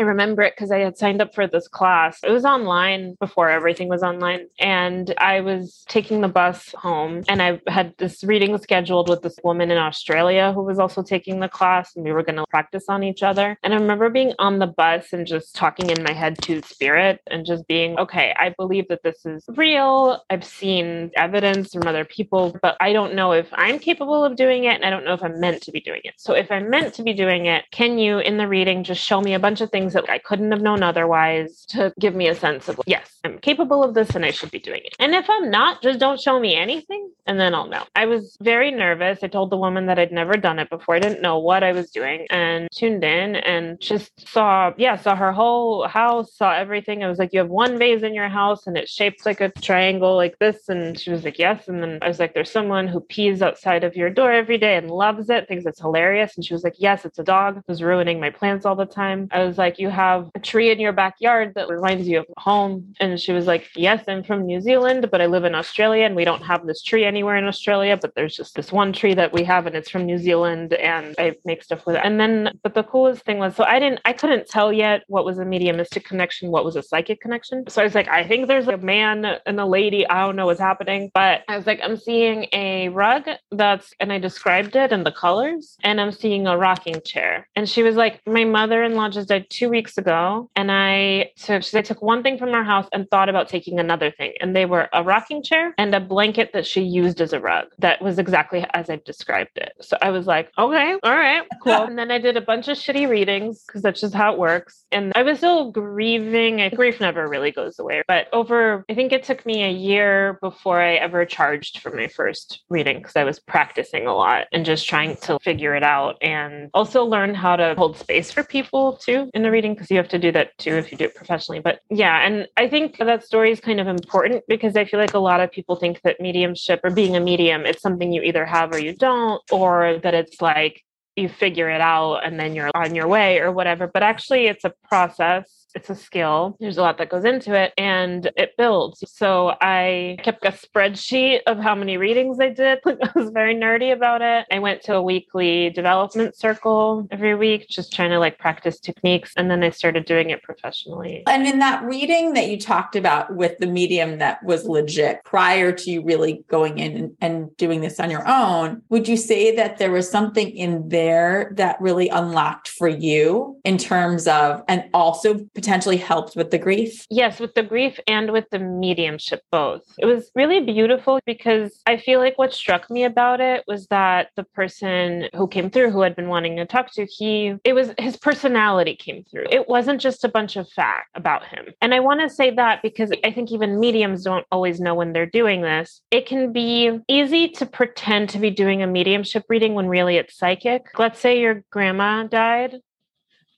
I 0.00 0.04
remember 0.04 0.40
it 0.40 0.54
because 0.56 0.70
I 0.70 0.78
had 0.78 0.96
signed 0.96 1.20
up 1.20 1.34
for 1.34 1.46
this 1.46 1.68
class. 1.68 2.20
It 2.24 2.30
was 2.30 2.46
online 2.46 3.16
before 3.20 3.50
everything 3.50 3.88
was 3.88 4.02
online. 4.02 4.46
And 4.58 5.12
I 5.18 5.42
was 5.42 5.84
taking 5.88 6.22
the 6.22 6.28
bus 6.28 6.72
home 6.72 7.22
and 7.28 7.42
I 7.42 7.60
had 7.66 7.92
this 7.98 8.24
reading 8.24 8.56
scheduled 8.56 9.10
with 9.10 9.20
this 9.20 9.38
woman 9.44 9.70
in 9.70 9.76
Australia 9.76 10.54
who 10.54 10.62
was 10.62 10.78
also 10.78 11.02
taking 11.02 11.40
the 11.40 11.50
class 11.50 11.94
and 11.94 12.02
we 12.02 12.12
were 12.12 12.22
going 12.22 12.36
to 12.36 12.46
practice 12.48 12.84
on 12.88 13.02
each 13.02 13.22
other. 13.22 13.58
And 13.62 13.74
I 13.74 13.76
remember 13.76 14.08
being 14.08 14.32
on 14.38 14.58
the 14.58 14.68
bus 14.68 15.12
and 15.12 15.26
just 15.26 15.54
talking 15.54 15.90
in 15.90 16.02
my 16.02 16.12
head 16.12 16.38
to 16.44 16.62
spirit 16.62 17.20
and 17.26 17.44
just 17.44 17.68
being, 17.68 17.98
okay, 17.98 18.34
I 18.38 18.54
believe 18.56 18.88
that 18.88 19.02
this 19.02 19.26
is 19.26 19.44
real. 19.48 20.22
I've 20.30 20.46
seen 20.46 21.10
evidence 21.14 21.74
from 21.74 21.86
other 21.86 22.06
people, 22.06 22.56
but 22.62 22.74
I 22.80 22.94
don't 22.94 23.14
know 23.14 23.32
if 23.32 23.48
I'm 23.52 23.78
capable 23.78 24.24
of 24.24 24.36
doing 24.36 24.64
it. 24.64 24.76
And 24.76 24.84
I 24.86 24.88
don't 24.88 25.04
know 25.04 25.12
if 25.12 25.22
I'm 25.22 25.38
meant 25.38 25.62
to 25.64 25.72
be 25.72 25.80
doing 25.82 26.00
it. 26.04 26.14
So 26.16 26.32
if 26.32 26.50
I'm 26.50 26.70
meant 26.70 26.94
to 26.94 27.02
be 27.02 27.12
doing 27.12 27.44
it, 27.44 27.66
can 27.70 27.98
you 27.98 28.18
in 28.18 28.38
the 28.38 28.48
reading 28.48 28.82
just 28.82 29.02
show 29.02 29.20
me 29.20 29.34
a 29.34 29.38
bunch 29.38 29.60
of 29.60 29.68
things? 29.70 29.89
Things 29.90 30.06
that 30.06 30.12
I 30.12 30.18
couldn't 30.18 30.52
have 30.52 30.62
known 30.62 30.82
otherwise 30.82 31.64
to 31.70 31.92
give 31.98 32.14
me 32.14 32.28
a 32.28 32.34
sense 32.34 32.68
of, 32.68 32.80
yes, 32.86 33.18
I'm 33.24 33.38
capable 33.38 33.82
of 33.82 33.94
this 33.94 34.10
and 34.14 34.24
I 34.24 34.30
should 34.30 34.50
be 34.50 34.58
doing 34.58 34.82
it. 34.84 34.94
And 34.98 35.14
if 35.14 35.28
I'm 35.28 35.50
not, 35.50 35.82
just 35.82 35.98
don't 35.98 36.20
show 36.20 36.38
me 36.40 36.54
anything 36.54 37.10
and 37.26 37.38
then 37.38 37.54
I'll 37.54 37.68
know. 37.68 37.84
I 37.94 38.06
was 38.06 38.36
very 38.40 38.70
nervous. 38.70 39.20
I 39.22 39.28
told 39.28 39.50
the 39.50 39.56
woman 39.56 39.86
that 39.86 39.98
I'd 39.98 40.12
never 40.12 40.34
done 40.34 40.58
it 40.58 40.70
before. 40.70 40.96
I 40.96 41.00
didn't 41.00 41.22
know 41.22 41.38
what 41.38 41.62
I 41.62 41.72
was 41.72 41.90
doing 41.90 42.26
and 42.30 42.68
tuned 42.72 43.04
in 43.04 43.36
and 43.36 43.80
just 43.80 44.28
saw, 44.28 44.72
yeah, 44.76 44.96
saw 44.96 45.14
her 45.14 45.32
whole 45.32 45.86
house, 45.86 46.34
saw 46.34 46.52
everything. 46.52 47.04
I 47.04 47.08
was 47.08 47.18
like, 47.18 47.32
you 47.32 47.40
have 47.40 47.48
one 47.48 47.78
vase 47.78 48.02
in 48.02 48.14
your 48.14 48.28
house 48.28 48.66
and 48.66 48.76
it's 48.76 48.92
shaped 48.92 49.26
like 49.26 49.40
a 49.40 49.50
triangle 49.50 50.16
like 50.16 50.38
this. 50.38 50.68
And 50.68 50.98
she 50.98 51.10
was 51.10 51.24
like, 51.24 51.38
yes. 51.38 51.68
And 51.68 51.82
then 51.82 51.98
I 52.02 52.08
was 52.08 52.18
like, 52.18 52.34
there's 52.34 52.50
someone 52.50 52.88
who 52.88 53.00
pees 53.00 53.42
outside 53.42 53.84
of 53.84 53.96
your 53.96 54.10
door 54.10 54.32
every 54.32 54.58
day 54.58 54.76
and 54.76 54.90
loves 54.90 55.30
it, 55.30 55.48
thinks 55.48 55.66
it's 55.66 55.80
hilarious. 55.80 56.36
And 56.36 56.44
she 56.44 56.54
was 56.54 56.64
like, 56.64 56.76
yes, 56.78 57.04
it's 57.04 57.18
a 57.18 57.24
dog. 57.24 57.62
Was 57.68 57.82
ruining 57.82 58.20
my 58.20 58.30
plants 58.30 58.66
all 58.66 58.76
the 58.76 58.86
time. 58.86 59.28
I 59.30 59.44
was 59.44 59.58
like, 59.58 59.69
you 59.78 59.90
have 59.90 60.30
a 60.34 60.40
tree 60.40 60.70
in 60.70 60.80
your 60.80 60.92
backyard 60.92 61.52
that 61.54 61.68
reminds 61.68 62.08
you 62.08 62.20
of 62.20 62.26
home? 62.38 62.94
And 63.00 63.18
she 63.18 63.32
was 63.32 63.46
like, 63.46 63.68
Yes, 63.76 64.04
I'm 64.08 64.22
from 64.24 64.46
New 64.46 64.60
Zealand, 64.60 65.08
but 65.10 65.20
I 65.20 65.26
live 65.26 65.44
in 65.44 65.54
Australia 65.54 66.04
and 66.04 66.16
we 66.16 66.24
don't 66.24 66.42
have 66.42 66.66
this 66.66 66.82
tree 66.82 67.04
anywhere 67.04 67.36
in 67.36 67.44
Australia, 67.44 67.96
but 68.00 68.14
there's 68.14 68.36
just 68.36 68.54
this 68.54 68.72
one 68.72 68.92
tree 68.92 69.14
that 69.14 69.32
we 69.32 69.44
have 69.44 69.66
and 69.66 69.76
it's 69.76 69.90
from 69.90 70.04
New 70.06 70.18
Zealand 70.18 70.72
and 70.74 71.14
I 71.18 71.36
make 71.44 71.62
stuff 71.62 71.86
with 71.86 71.96
it. 71.96 72.02
And 72.04 72.18
then, 72.18 72.58
but 72.62 72.74
the 72.74 72.82
coolest 72.82 73.24
thing 73.24 73.38
was, 73.38 73.54
so 73.56 73.64
I 73.64 73.78
didn't, 73.78 74.00
I 74.04 74.12
couldn't 74.12 74.48
tell 74.48 74.72
yet 74.72 75.02
what 75.08 75.24
was 75.24 75.38
a 75.38 75.44
mediumistic 75.44 76.04
connection, 76.04 76.50
what 76.50 76.64
was 76.64 76.76
a 76.76 76.82
psychic 76.82 77.20
connection. 77.20 77.64
So 77.68 77.80
I 77.80 77.84
was 77.84 77.94
like, 77.94 78.08
I 78.08 78.26
think 78.26 78.48
there's 78.48 78.68
a 78.68 78.76
man 78.76 79.24
and 79.46 79.60
a 79.60 79.66
lady. 79.66 80.06
I 80.08 80.24
don't 80.24 80.36
know 80.36 80.46
what's 80.46 80.60
happening, 80.60 81.10
but 81.14 81.42
I 81.48 81.56
was 81.56 81.66
like, 81.66 81.80
I'm 81.82 81.96
seeing 81.96 82.46
a 82.52 82.88
rug 82.88 83.28
that's, 83.50 83.92
and 84.00 84.12
I 84.12 84.18
described 84.18 84.76
it 84.76 84.92
and 84.92 85.04
the 85.04 85.12
colors, 85.12 85.76
and 85.82 86.00
I'm 86.00 86.12
seeing 86.12 86.46
a 86.46 86.56
rocking 86.56 87.00
chair. 87.04 87.48
And 87.56 87.68
she 87.68 87.82
was 87.82 87.96
like, 87.96 88.20
My 88.26 88.44
mother 88.44 88.82
in 88.82 88.94
law 88.94 89.08
just 89.08 89.28
died 89.28 89.46
two 89.50 89.59
weeks 89.68 89.98
ago. 89.98 90.48
And 90.56 90.70
I 90.70 91.32
took, 91.36 91.62
I 91.74 91.82
took 91.82 92.00
one 92.02 92.22
thing 92.22 92.38
from 92.38 92.50
our 92.50 92.64
house 92.64 92.88
and 92.92 93.08
thought 93.10 93.28
about 93.28 93.48
taking 93.48 93.78
another 93.78 94.10
thing. 94.10 94.32
And 94.40 94.54
they 94.54 94.66
were 94.66 94.88
a 94.92 95.02
rocking 95.02 95.42
chair 95.42 95.74
and 95.76 95.94
a 95.94 96.00
blanket 96.00 96.52
that 96.52 96.66
she 96.66 96.82
used 96.82 97.20
as 97.20 97.32
a 97.32 97.40
rug. 97.40 97.66
That 97.78 98.00
was 98.00 98.18
exactly 98.18 98.64
as 98.72 98.88
I've 98.88 99.04
described 99.04 99.56
it. 99.56 99.72
So 99.80 99.96
I 100.00 100.10
was 100.10 100.26
like, 100.26 100.50
okay, 100.56 100.96
all 101.02 101.16
right, 101.16 101.42
cool. 101.62 101.72
and 101.82 101.98
then 101.98 102.10
I 102.10 102.18
did 102.18 102.36
a 102.36 102.40
bunch 102.40 102.68
of 102.68 102.76
shitty 102.76 103.08
readings 103.08 103.64
because 103.66 103.82
that's 103.82 104.00
just 104.00 104.14
how 104.14 104.32
it 104.32 104.38
works. 104.38 104.84
And 104.92 105.12
I 105.14 105.22
was 105.22 105.38
still 105.38 105.70
grieving. 105.70 106.68
Grief 106.74 107.00
never 107.00 107.28
really 107.28 107.50
goes 107.50 107.78
away. 107.78 108.02
But 108.06 108.28
over, 108.32 108.84
I 108.88 108.94
think 108.94 109.12
it 109.12 109.24
took 109.24 109.44
me 109.44 109.64
a 109.64 109.70
year 109.70 110.38
before 110.40 110.80
I 110.80 110.94
ever 110.94 111.24
charged 111.24 111.80
for 111.80 111.90
my 111.90 112.08
first 112.08 112.62
reading 112.68 112.98
because 112.98 113.16
I 113.16 113.24
was 113.24 113.38
practicing 113.38 114.06
a 114.06 114.14
lot 114.14 114.46
and 114.52 114.64
just 114.64 114.88
trying 114.88 115.16
to 115.16 115.38
figure 115.40 115.74
it 115.74 115.82
out 115.82 116.16
and 116.20 116.70
also 116.74 117.04
learn 117.04 117.34
how 117.34 117.56
to 117.56 117.74
hold 117.76 117.96
space 117.96 118.30
for 118.30 118.42
people 118.44 118.96
too 118.96 119.30
in 119.34 119.42
the 119.50 119.52
reading 119.52 119.74
because 119.74 119.90
you 119.90 119.96
have 119.96 120.08
to 120.08 120.18
do 120.18 120.32
that 120.32 120.56
too 120.58 120.74
if 120.74 120.90
you 120.90 120.98
do 120.98 121.04
it 121.04 121.14
professionally. 121.14 121.60
But 121.60 121.80
yeah, 121.90 122.24
and 122.24 122.46
I 122.56 122.68
think 122.68 122.98
that 122.98 123.24
story 123.24 123.50
is 123.50 123.60
kind 123.60 123.80
of 123.80 123.88
important 123.88 124.44
because 124.48 124.76
I 124.76 124.84
feel 124.84 125.00
like 125.00 125.14
a 125.14 125.18
lot 125.18 125.40
of 125.40 125.50
people 125.50 125.76
think 125.76 126.00
that 126.02 126.20
mediumship 126.20 126.80
or 126.84 126.90
being 126.90 127.16
a 127.16 127.20
medium, 127.20 127.66
it's 127.66 127.82
something 127.82 128.12
you 128.12 128.22
either 128.22 128.46
have 128.46 128.72
or 128.72 128.78
you 128.78 128.94
don't, 128.94 129.42
or 129.50 129.98
that 130.02 130.14
it's 130.14 130.40
like 130.40 130.82
you 131.16 131.28
figure 131.28 131.68
it 131.68 131.80
out 131.80 132.20
and 132.24 132.38
then 132.38 132.54
you're 132.54 132.70
on 132.74 132.94
your 132.94 133.08
way 133.08 133.40
or 133.40 133.50
whatever. 133.50 133.90
But 133.92 134.02
actually, 134.02 134.46
it's 134.46 134.64
a 134.64 134.72
process 134.88 135.59
it's 135.74 135.90
a 135.90 135.94
skill. 135.94 136.56
There's 136.60 136.78
a 136.78 136.82
lot 136.82 136.98
that 136.98 137.10
goes 137.10 137.24
into 137.24 137.54
it 137.54 137.72
and 137.78 138.30
it 138.36 138.56
builds. 138.56 139.02
So 139.10 139.54
I 139.60 140.18
kept 140.22 140.44
a 140.44 140.50
spreadsheet 140.50 141.40
of 141.46 141.58
how 141.58 141.74
many 141.74 141.96
readings 141.96 142.38
I 142.40 142.50
did. 142.50 142.78
I 142.86 143.10
was 143.14 143.30
very 143.30 143.54
nerdy 143.54 143.92
about 143.92 144.22
it. 144.22 144.46
I 144.50 144.58
went 144.58 144.82
to 144.82 144.94
a 144.94 145.02
weekly 145.02 145.70
development 145.70 146.36
circle 146.36 147.06
every 147.10 147.34
week, 147.34 147.68
just 147.68 147.92
trying 147.92 148.10
to 148.10 148.18
like 148.18 148.38
practice 148.38 148.80
techniques. 148.80 149.32
And 149.36 149.50
then 149.50 149.62
I 149.62 149.70
started 149.70 150.04
doing 150.04 150.30
it 150.30 150.42
professionally. 150.42 151.22
And 151.26 151.46
in 151.46 151.58
that 151.60 151.82
reading 151.84 152.34
that 152.34 152.48
you 152.48 152.58
talked 152.58 152.96
about 152.96 153.34
with 153.34 153.58
the 153.58 153.66
medium 153.66 154.18
that 154.18 154.42
was 154.44 154.66
legit 154.66 155.24
prior 155.24 155.72
to 155.72 155.90
you 155.90 156.02
really 156.02 156.44
going 156.48 156.78
in 156.78 157.16
and, 157.20 157.40
doing 157.56 157.80
this 157.80 157.98
on 157.98 158.10
your 158.10 158.26
own, 158.28 158.82
would 158.90 159.08
you 159.08 159.16
say 159.16 159.54
that 159.56 159.78
there 159.78 159.90
was 159.90 160.08
something 160.10 160.50
in 160.50 160.88
there 160.88 161.52
that 161.56 161.80
really 161.80 162.08
unlocked 162.08 162.68
for 162.68 162.88
you 162.88 163.58
in 163.64 163.78
terms 163.78 164.26
of, 164.26 164.62
and 164.68 164.84
also 164.92 165.38
potentially 165.60 165.98
helped 165.98 166.36
with 166.36 166.50
the 166.50 166.58
grief? 166.58 167.06
Yes, 167.10 167.38
with 167.38 167.52
the 167.54 167.62
grief 167.62 168.00
and 168.06 168.32
with 168.32 168.48
the 168.50 168.58
mediumship, 168.58 169.42
both. 169.52 169.82
It 169.98 170.06
was 170.06 170.30
really 170.34 170.60
beautiful 170.60 171.20
because 171.26 171.82
I 171.84 171.98
feel 171.98 172.18
like 172.18 172.38
what 172.38 172.54
struck 172.54 172.88
me 172.88 173.04
about 173.04 173.42
it 173.42 173.64
was 173.66 173.86
that 173.88 174.30
the 174.36 174.44
person 174.44 175.28
who 175.34 175.46
came 175.46 175.68
through, 175.68 175.90
who 175.90 176.00
had 176.00 176.16
been 176.16 176.28
wanting 176.28 176.56
to 176.56 176.64
talk 176.64 176.90
to, 176.94 177.04
he, 177.04 177.56
it 177.62 177.74
was 177.74 177.92
his 177.98 178.16
personality 178.16 178.96
came 178.96 179.22
through. 179.24 179.44
It 179.50 179.68
wasn't 179.68 180.00
just 180.00 180.24
a 180.24 180.28
bunch 180.28 180.56
of 180.56 180.66
fact 180.70 181.10
about 181.14 181.44
him. 181.44 181.66
And 181.82 181.92
I 181.92 182.00
want 182.00 182.20
to 182.20 182.30
say 182.30 182.50
that 182.52 182.80
because 182.82 183.12
I 183.22 183.30
think 183.30 183.52
even 183.52 183.78
mediums 183.78 184.24
don't 184.24 184.46
always 184.50 184.80
know 184.80 184.94
when 184.94 185.12
they're 185.12 185.26
doing 185.26 185.60
this. 185.60 186.00
It 186.10 186.24
can 186.24 186.52
be 186.52 186.98
easy 187.06 187.50
to 187.50 187.66
pretend 187.66 188.30
to 188.30 188.38
be 188.38 188.50
doing 188.50 188.82
a 188.82 188.86
mediumship 188.86 189.44
reading 189.50 189.74
when 189.74 189.88
really 189.88 190.16
it's 190.16 190.38
psychic. 190.38 190.86
Let's 190.98 191.20
say 191.20 191.38
your 191.38 191.64
grandma 191.70 192.24
died 192.24 192.76